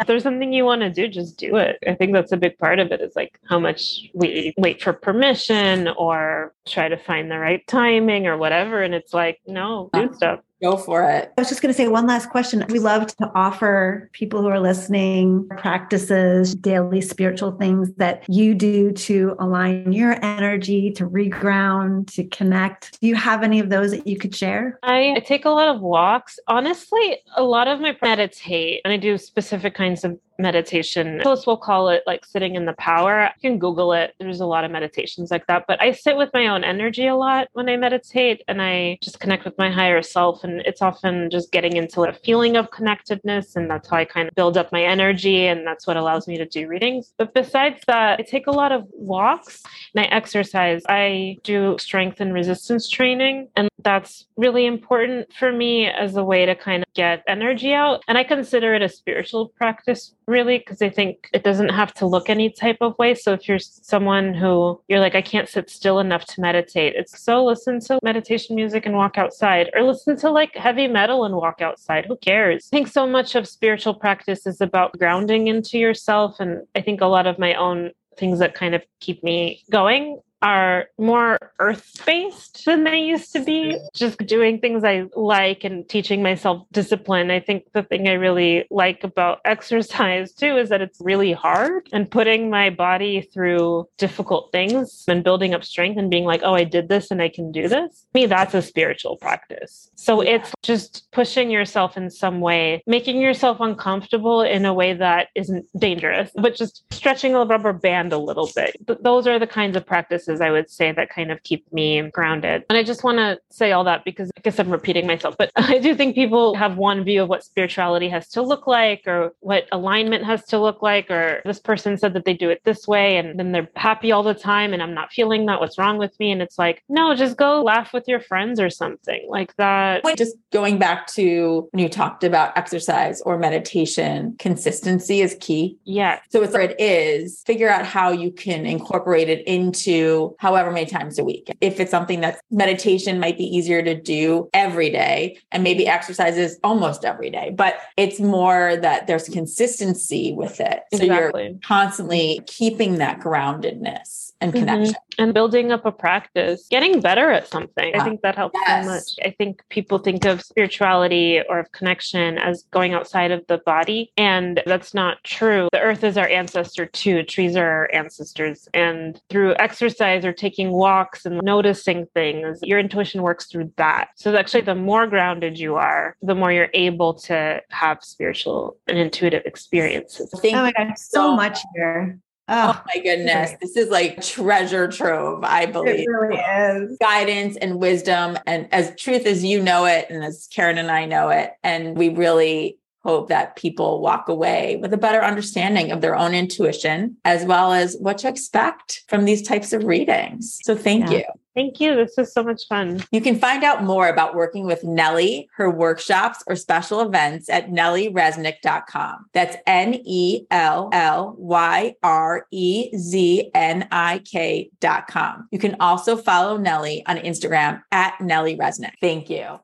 If 0.00 0.06
there's 0.06 0.22
something 0.22 0.52
you 0.52 0.64
want 0.64 0.82
to 0.82 0.90
do, 0.90 1.08
just 1.08 1.36
do 1.36 1.56
it. 1.56 1.78
I 1.86 1.94
think 1.94 2.12
that's 2.12 2.32
a 2.32 2.36
big 2.36 2.56
part 2.58 2.78
of 2.78 2.92
it 2.92 3.00
is 3.00 3.16
like 3.16 3.38
how 3.48 3.58
much 3.58 4.08
we 4.14 4.54
wait 4.56 4.80
for 4.80 4.92
permission 4.92 5.88
or 5.88 6.54
try 6.66 6.88
to 6.88 6.96
find 6.96 7.30
the 7.30 7.38
right 7.38 7.66
timing 7.66 8.26
or 8.26 8.36
whatever. 8.36 8.82
And 8.82 8.94
it's 8.94 9.12
like, 9.12 9.40
no, 9.46 9.90
do 9.92 10.14
stuff. 10.14 10.40
Go 10.62 10.78
for 10.78 11.08
it. 11.10 11.32
I 11.36 11.40
was 11.40 11.50
just 11.50 11.60
going 11.60 11.72
to 11.72 11.76
say 11.76 11.86
one 11.86 12.06
last 12.06 12.30
question. 12.30 12.64
We 12.70 12.78
love 12.78 13.06
to 13.08 13.30
offer 13.34 14.08
people 14.12 14.40
who 14.40 14.48
are 14.48 14.58
listening 14.58 15.46
practices, 15.58 16.54
daily 16.54 17.02
spiritual 17.02 17.52
things 17.52 17.92
that 17.98 18.24
you 18.26 18.54
do 18.54 18.92
to 18.92 19.36
align 19.38 19.92
your 19.92 20.16
energy, 20.24 20.90
to 20.92 21.06
reground, 21.06 22.10
to 22.14 22.24
connect. 22.24 22.98
Do 23.00 23.06
you 23.06 23.14
have 23.16 23.42
any 23.42 23.60
of 23.60 23.68
those 23.68 23.90
that 23.90 24.06
you 24.06 24.16
could 24.16 24.34
share? 24.34 24.78
I, 24.82 25.14
I 25.16 25.20
take 25.20 25.44
a 25.44 25.50
lot 25.50 25.68
of 25.68 25.82
walks. 25.82 26.38
Honestly, 26.48 27.18
a 27.36 27.42
lot 27.42 27.68
of 27.68 27.80
my 27.80 27.94
meditate 28.00 28.80
and 28.84 28.94
I 28.94 28.96
do 28.96 29.18
specific 29.18 29.74
kinds 29.74 30.04
of 30.04 30.18
meditation. 30.38 31.20
Most 31.24 31.46
will 31.46 31.56
call 31.56 31.88
it 31.88 32.02
like 32.06 32.24
sitting 32.24 32.54
in 32.54 32.66
the 32.66 32.72
power. 32.74 33.30
You 33.40 33.50
can 33.50 33.58
Google 33.58 33.92
it. 33.92 34.14
There's 34.18 34.40
a 34.40 34.46
lot 34.46 34.64
of 34.64 34.70
meditations 34.70 35.30
like 35.30 35.46
that. 35.46 35.64
But 35.66 35.80
I 35.80 35.92
sit 35.92 36.16
with 36.16 36.30
my 36.32 36.46
own 36.46 36.64
energy 36.64 37.06
a 37.06 37.14
lot 37.14 37.48
when 37.52 37.68
I 37.68 37.76
meditate 37.76 38.42
and 38.48 38.60
I 38.62 38.98
just 39.02 39.20
connect 39.20 39.44
with 39.44 39.56
my 39.58 39.70
higher 39.70 40.02
self. 40.02 40.44
And 40.44 40.60
it's 40.60 40.82
often 40.82 41.30
just 41.30 41.52
getting 41.52 41.76
into 41.76 42.02
a 42.02 42.12
feeling 42.12 42.56
of 42.56 42.70
connectedness. 42.70 43.56
And 43.56 43.70
that's 43.70 43.88
how 43.88 43.96
I 43.96 44.04
kind 44.04 44.28
of 44.28 44.34
build 44.34 44.56
up 44.56 44.72
my 44.72 44.82
energy. 44.82 45.46
And 45.46 45.66
that's 45.66 45.86
what 45.86 45.96
allows 45.96 46.28
me 46.28 46.36
to 46.38 46.46
do 46.46 46.68
readings. 46.68 47.12
But 47.16 47.34
besides 47.34 47.80
that, 47.86 48.20
I 48.20 48.22
take 48.22 48.46
a 48.46 48.52
lot 48.52 48.72
of 48.72 48.86
walks 48.92 49.62
and 49.94 50.04
I 50.04 50.08
exercise. 50.08 50.82
I 50.88 51.38
do 51.42 51.76
strength 51.78 52.20
and 52.20 52.32
resistance 52.32 52.88
training. 52.88 53.48
And 53.56 53.68
that's 53.82 54.26
really 54.36 54.66
important 54.66 55.32
for 55.32 55.52
me 55.52 55.86
as 55.86 56.16
a 56.16 56.24
way 56.24 56.46
to 56.46 56.54
kind 56.54 56.82
of 56.82 56.92
get 56.94 57.22
energy 57.28 57.72
out. 57.72 58.02
And 58.08 58.18
I 58.18 58.24
consider 58.24 58.74
it 58.74 58.82
a 58.82 58.88
spiritual 58.88 59.48
practice 59.48 60.14
really 60.26 60.58
because 60.58 60.82
I 60.82 60.90
think 60.90 61.28
it 61.32 61.44
doesn't 61.44 61.68
have 61.68 61.94
to 61.94 62.06
look 62.06 62.28
any 62.28 62.50
type 62.50 62.78
of 62.80 62.98
way. 62.98 63.14
So 63.14 63.32
if 63.32 63.48
you're 63.48 63.58
someone 63.58 64.34
who 64.34 64.80
you're 64.88 65.00
like, 65.00 65.14
I 65.14 65.22
can't 65.22 65.48
sit 65.48 65.70
still 65.70 65.98
enough 66.00 66.24
to 66.26 66.40
meditate, 66.40 66.94
it's 66.96 67.20
so 67.20 67.44
listen 67.44 67.80
to 67.80 67.98
meditation 68.02 68.56
music 68.56 68.86
and 68.86 68.96
walk 68.96 69.18
outside, 69.18 69.70
or 69.74 69.82
listen 69.82 70.16
to 70.18 70.30
like 70.30 70.54
heavy 70.56 70.88
metal 70.88 71.24
and 71.24 71.36
walk 71.36 71.60
outside. 71.60 72.06
Who 72.06 72.16
cares? 72.16 72.68
I 72.72 72.76
think 72.76 72.88
so 72.88 73.06
much 73.06 73.34
of 73.34 73.48
spiritual 73.48 73.94
practice 73.94 74.46
is 74.46 74.60
about 74.60 74.98
grounding 74.98 75.46
into 75.48 75.78
yourself. 75.78 76.40
And 76.40 76.66
I 76.74 76.80
think 76.80 77.00
a 77.00 77.06
lot 77.06 77.26
of 77.26 77.38
my 77.38 77.54
own 77.54 77.92
things 78.16 78.38
that 78.38 78.54
kind 78.54 78.74
of 78.74 78.82
keep 79.00 79.22
me 79.22 79.62
going 79.70 80.20
are 80.42 80.86
more 80.98 81.52
earth 81.58 82.02
based 82.04 82.64
than 82.66 82.84
they 82.84 82.98
used 82.98 83.32
to 83.32 83.42
be. 83.42 83.78
Just 83.94 84.18
doing 84.18 84.60
things 84.60 84.84
I 84.84 85.04
like 85.14 85.64
and 85.64 85.88
teaching 85.88 86.22
myself 86.22 86.66
discipline. 86.72 87.30
I 87.30 87.40
think 87.40 87.64
the 87.72 87.82
thing 87.82 88.08
I 88.08 88.12
really 88.12 88.66
like 88.70 89.04
about 89.04 89.40
exercise 89.44 90.32
too 90.32 90.56
is 90.56 90.68
that 90.68 90.82
it's 90.82 91.00
really 91.00 91.32
hard 91.32 91.88
and 91.92 92.10
putting 92.10 92.50
my 92.50 92.70
body 92.70 93.22
through 93.22 93.88
difficult 93.96 94.52
things 94.52 95.04
and 95.08 95.24
building 95.24 95.54
up 95.54 95.64
strength 95.64 95.98
and 95.98 96.10
being 96.10 96.24
like, 96.24 96.42
oh, 96.44 96.54
I 96.54 96.64
did 96.64 96.88
this 96.88 97.10
and 97.10 97.22
I 97.22 97.28
can 97.28 97.50
do 97.50 97.68
this. 97.68 98.06
me, 98.14 98.26
that's 98.26 98.54
a 98.54 98.62
spiritual 98.62 99.16
practice. 99.16 99.90
So 99.94 100.20
it's 100.20 100.52
just 100.62 101.10
pushing 101.12 101.50
yourself 101.50 101.96
in 101.96 102.10
some 102.10 102.40
way, 102.40 102.82
making 102.86 103.20
yourself 103.20 103.58
uncomfortable 103.60 104.42
in 104.42 104.64
a 104.64 104.74
way 104.74 104.92
that 104.92 105.28
isn't 105.34 105.66
dangerous, 105.78 106.30
but 106.34 106.54
just 106.54 106.84
stretching 106.92 107.34
a 107.34 107.44
rubber 107.44 107.72
band 107.72 108.12
a 108.12 108.18
little 108.18 108.50
bit. 108.54 108.76
those 109.02 109.26
are 109.26 109.38
the 109.38 109.46
kinds 109.46 109.76
of 109.76 109.86
practices 109.86 110.25
I 110.28 110.50
would 110.50 110.70
say 110.70 110.92
that 110.92 111.10
kind 111.10 111.30
of 111.30 111.42
keep 111.42 111.70
me 111.72 112.02
grounded. 112.10 112.64
And 112.68 112.76
I 112.76 112.82
just 112.82 113.04
want 113.04 113.18
to 113.18 113.38
say 113.50 113.72
all 113.72 113.84
that 113.84 114.04
because 114.04 114.30
I 114.36 114.40
guess 114.40 114.58
I'm 114.58 114.70
repeating 114.70 115.06
myself, 115.06 115.36
but 115.38 115.50
I 115.56 115.78
do 115.78 115.94
think 115.94 116.14
people 116.14 116.54
have 116.54 116.76
one 116.76 117.04
view 117.04 117.22
of 117.22 117.28
what 117.28 117.44
spirituality 117.44 118.08
has 118.08 118.28
to 118.30 118.42
look 118.42 118.66
like 118.66 119.02
or 119.06 119.32
what 119.40 119.68
alignment 119.72 120.24
has 120.24 120.44
to 120.46 120.58
look 120.58 120.82
like, 120.82 121.10
or 121.10 121.40
this 121.44 121.60
person 121.60 121.96
said 121.96 122.14
that 122.14 122.24
they 122.24 122.34
do 122.34 122.50
it 122.50 122.62
this 122.64 122.86
way 122.88 123.16
and 123.16 123.38
then 123.38 123.52
they're 123.52 123.68
happy 123.76 124.12
all 124.12 124.22
the 124.22 124.34
time 124.34 124.72
and 124.72 124.82
I'm 124.82 124.94
not 124.94 125.12
feeling 125.12 125.46
that. 125.46 125.60
What's 125.60 125.78
wrong 125.78 125.98
with 125.98 126.18
me? 126.18 126.30
And 126.30 126.42
it's 126.42 126.58
like, 126.58 126.82
no, 126.88 127.14
just 127.14 127.36
go 127.36 127.62
laugh 127.62 127.92
with 127.92 128.08
your 128.08 128.20
friends 128.20 128.60
or 128.60 128.70
something 128.70 129.24
like 129.28 129.54
that. 129.56 130.02
Just 130.16 130.36
going 130.52 130.78
back 130.78 131.06
to 131.08 131.68
when 131.70 131.82
you 131.82 131.88
talked 131.88 132.24
about 132.24 132.56
exercise 132.56 133.20
or 133.22 133.38
meditation, 133.38 134.34
consistency 134.38 135.20
is 135.20 135.36
key. 135.40 135.78
Yeah. 135.84 136.20
So 136.30 136.42
it's 136.42 136.56
it 136.56 136.80
is, 136.80 137.42
figure 137.46 137.68
out 137.68 137.84
how 137.84 138.10
you 138.10 138.30
can 138.30 138.66
incorporate 138.66 139.28
it 139.28 139.46
into 139.46 140.15
however 140.38 140.70
many 140.70 140.86
times 140.86 141.18
a 141.18 141.24
week. 141.24 141.48
If 141.60 141.80
it's 141.80 141.90
something 141.90 142.20
that 142.20 142.40
meditation 142.50 143.20
might 143.20 143.38
be 143.38 143.44
easier 143.44 143.82
to 143.82 143.94
do 143.94 144.48
every 144.52 144.90
day 144.90 145.38
and 145.52 145.62
maybe 145.62 145.86
exercises 145.86 146.58
almost 146.62 147.04
every 147.04 147.30
day, 147.30 147.52
but 147.56 147.76
it's 147.96 148.20
more 148.20 148.76
that 148.76 149.06
there's 149.06 149.28
consistency 149.28 150.32
with 150.32 150.60
it. 150.60 150.80
So 150.94 151.02
exactly. 151.02 151.44
you're 151.44 151.58
constantly 151.64 152.40
keeping 152.46 152.96
that 152.98 153.20
groundedness 153.20 154.25
and 154.40 154.52
mm-hmm. 154.52 154.60
connection. 154.60 154.94
Mm-hmm. 154.94 155.02
And 155.18 155.32
building 155.32 155.72
up 155.72 155.86
a 155.86 155.92
practice, 155.92 156.66
getting 156.70 157.00
better 157.00 157.30
at 157.30 157.48
something. 157.48 157.98
I 157.98 158.04
think 158.04 158.20
that 158.20 158.36
helps 158.36 158.58
yes. 158.66 158.84
so 158.84 158.90
much. 158.90 159.26
I 159.26 159.34
think 159.36 159.62
people 159.70 159.98
think 159.98 160.26
of 160.26 160.42
spirituality 160.42 161.40
or 161.48 161.60
of 161.60 161.72
connection 161.72 162.36
as 162.36 162.64
going 162.70 162.92
outside 162.92 163.30
of 163.30 163.42
the 163.48 163.58
body, 163.64 164.12
and 164.18 164.62
that's 164.66 164.92
not 164.92 165.24
true. 165.24 165.68
The 165.72 165.80
earth 165.80 166.04
is 166.04 166.18
our 166.18 166.28
ancestor 166.28 166.84
too, 166.84 167.22
trees 167.22 167.56
are 167.56 167.66
our 167.66 167.90
ancestors. 167.94 168.68
And 168.74 169.18
through 169.30 169.54
exercise 169.58 170.24
or 170.26 170.34
taking 170.34 170.70
walks 170.70 171.24
and 171.24 171.40
noticing 171.42 172.06
things, 172.12 172.58
your 172.62 172.78
intuition 172.78 173.22
works 173.22 173.46
through 173.46 173.72
that. 173.76 174.08
So 174.16 174.36
actually, 174.36 174.62
the 174.62 174.74
more 174.74 175.06
grounded 175.06 175.58
you 175.58 175.76
are, 175.76 176.14
the 176.20 176.34
more 176.34 176.52
you're 176.52 176.70
able 176.74 177.14
to 177.14 177.62
have 177.70 178.04
spiritual 178.04 178.76
and 178.86 178.98
intuitive 178.98 179.44
experiences. 179.46 180.28
Thank 180.42 180.56
oh 180.56 180.62
my 180.62 180.72
God, 180.72 180.98
so 180.98 181.34
much 181.34 181.60
here. 181.74 182.18
Oh, 182.48 182.74
oh, 182.76 182.82
my 182.94 183.02
goodness. 183.02 183.54
This 183.60 183.76
is 183.76 183.88
like 183.88 184.22
treasure 184.22 184.86
trove, 184.86 185.42
I 185.42 185.66
believe. 185.66 186.00
It 186.00 186.06
really 186.08 186.36
is. 186.36 186.96
Guidance 187.00 187.56
and 187.56 187.80
wisdom, 187.80 188.38
and 188.46 188.72
as 188.72 188.94
truth 188.96 189.26
as 189.26 189.44
you 189.44 189.60
know 189.60 189.84
it, 189.84 190.06
and 190.10 190.24
as 190.24 190.48
Karen 190.52 190.78
and 190.78 190.90
I 190.90 191.06
know 191.06 191.30
it. 191.30 191.50
And 191.64 191.96
we 191.96 192.10
really 192.10 192.78
hope 193.06 193.28
that 193.28 193.56
people 193.56 194.00
walk 194.00 194.28
away 194.28 194.76
with 194.82 194.92
a 194.92 194.96
better 194.96 195.22
understanding 195.22 195.92
of 195.92 196.00
their 196.00 196.16
own 196.16 196.34
intuition, 196.34 197.16
as 197.24 197.44
well 197.44 197.72
as 197.72 197.96
what 198.00 198.18
to 198.18 198.28
expect 198.28 199.04
from 199.08 199.24
these 199.24 199.42
types 199.42 199.72
of 199.72 199.84
readings. 199.84 200.58
So 200.64 200.74
thank 200.74 201.10
yeah. 201.10 201.18
you. 201.18 201.24
Thank 201.54 201.80
you. 201.80 201.94
This 201.96 202.18
is 202.18 202.34
so 202.34 202.42
much 202.42 202.68
fun. 202.68 203.02
You 203.12 203.22
can 203.22 203.38
find 203.38 203.64
out 203.64 203.82
more 203.82 204.08
about 204.08 204.34
working 204.34 204.66
with 204.66 204.84
Nelly, 204.84 205.48
her 205.54 205.70
workshops, 205.70 206.44
or 206.46 206.54
special 206.54 207.00
events 207.00 207.48
at 207.48 207.70
nellyreznik.com. 207.70 209.26
That's 209.32 209.56
N 209.66 209.94
E 210.04 210.42
L 210.50 210.90
L 210.92 211.34
Y 211.38 211.94
R 212.02 212.46
E 212.50 212.94
Z 212.98 213.50
N 213.54 213.88
I 213.90 214.18
K.com. 214.18 215.48
You 215.50 215.58
can 215.58 215.76
also 215.80 216.18
follow 216.18 216.58
Nelly 216.58 217.02
on 217.06 217.16
Instagram 217.16 217.82
at 217.90 218.20
Nelly 218.20 218.58
Reznik. 218.58 218.92
Thank 219.00 219.30
you. 219.30 219.58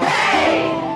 Hey! 0.00 0.89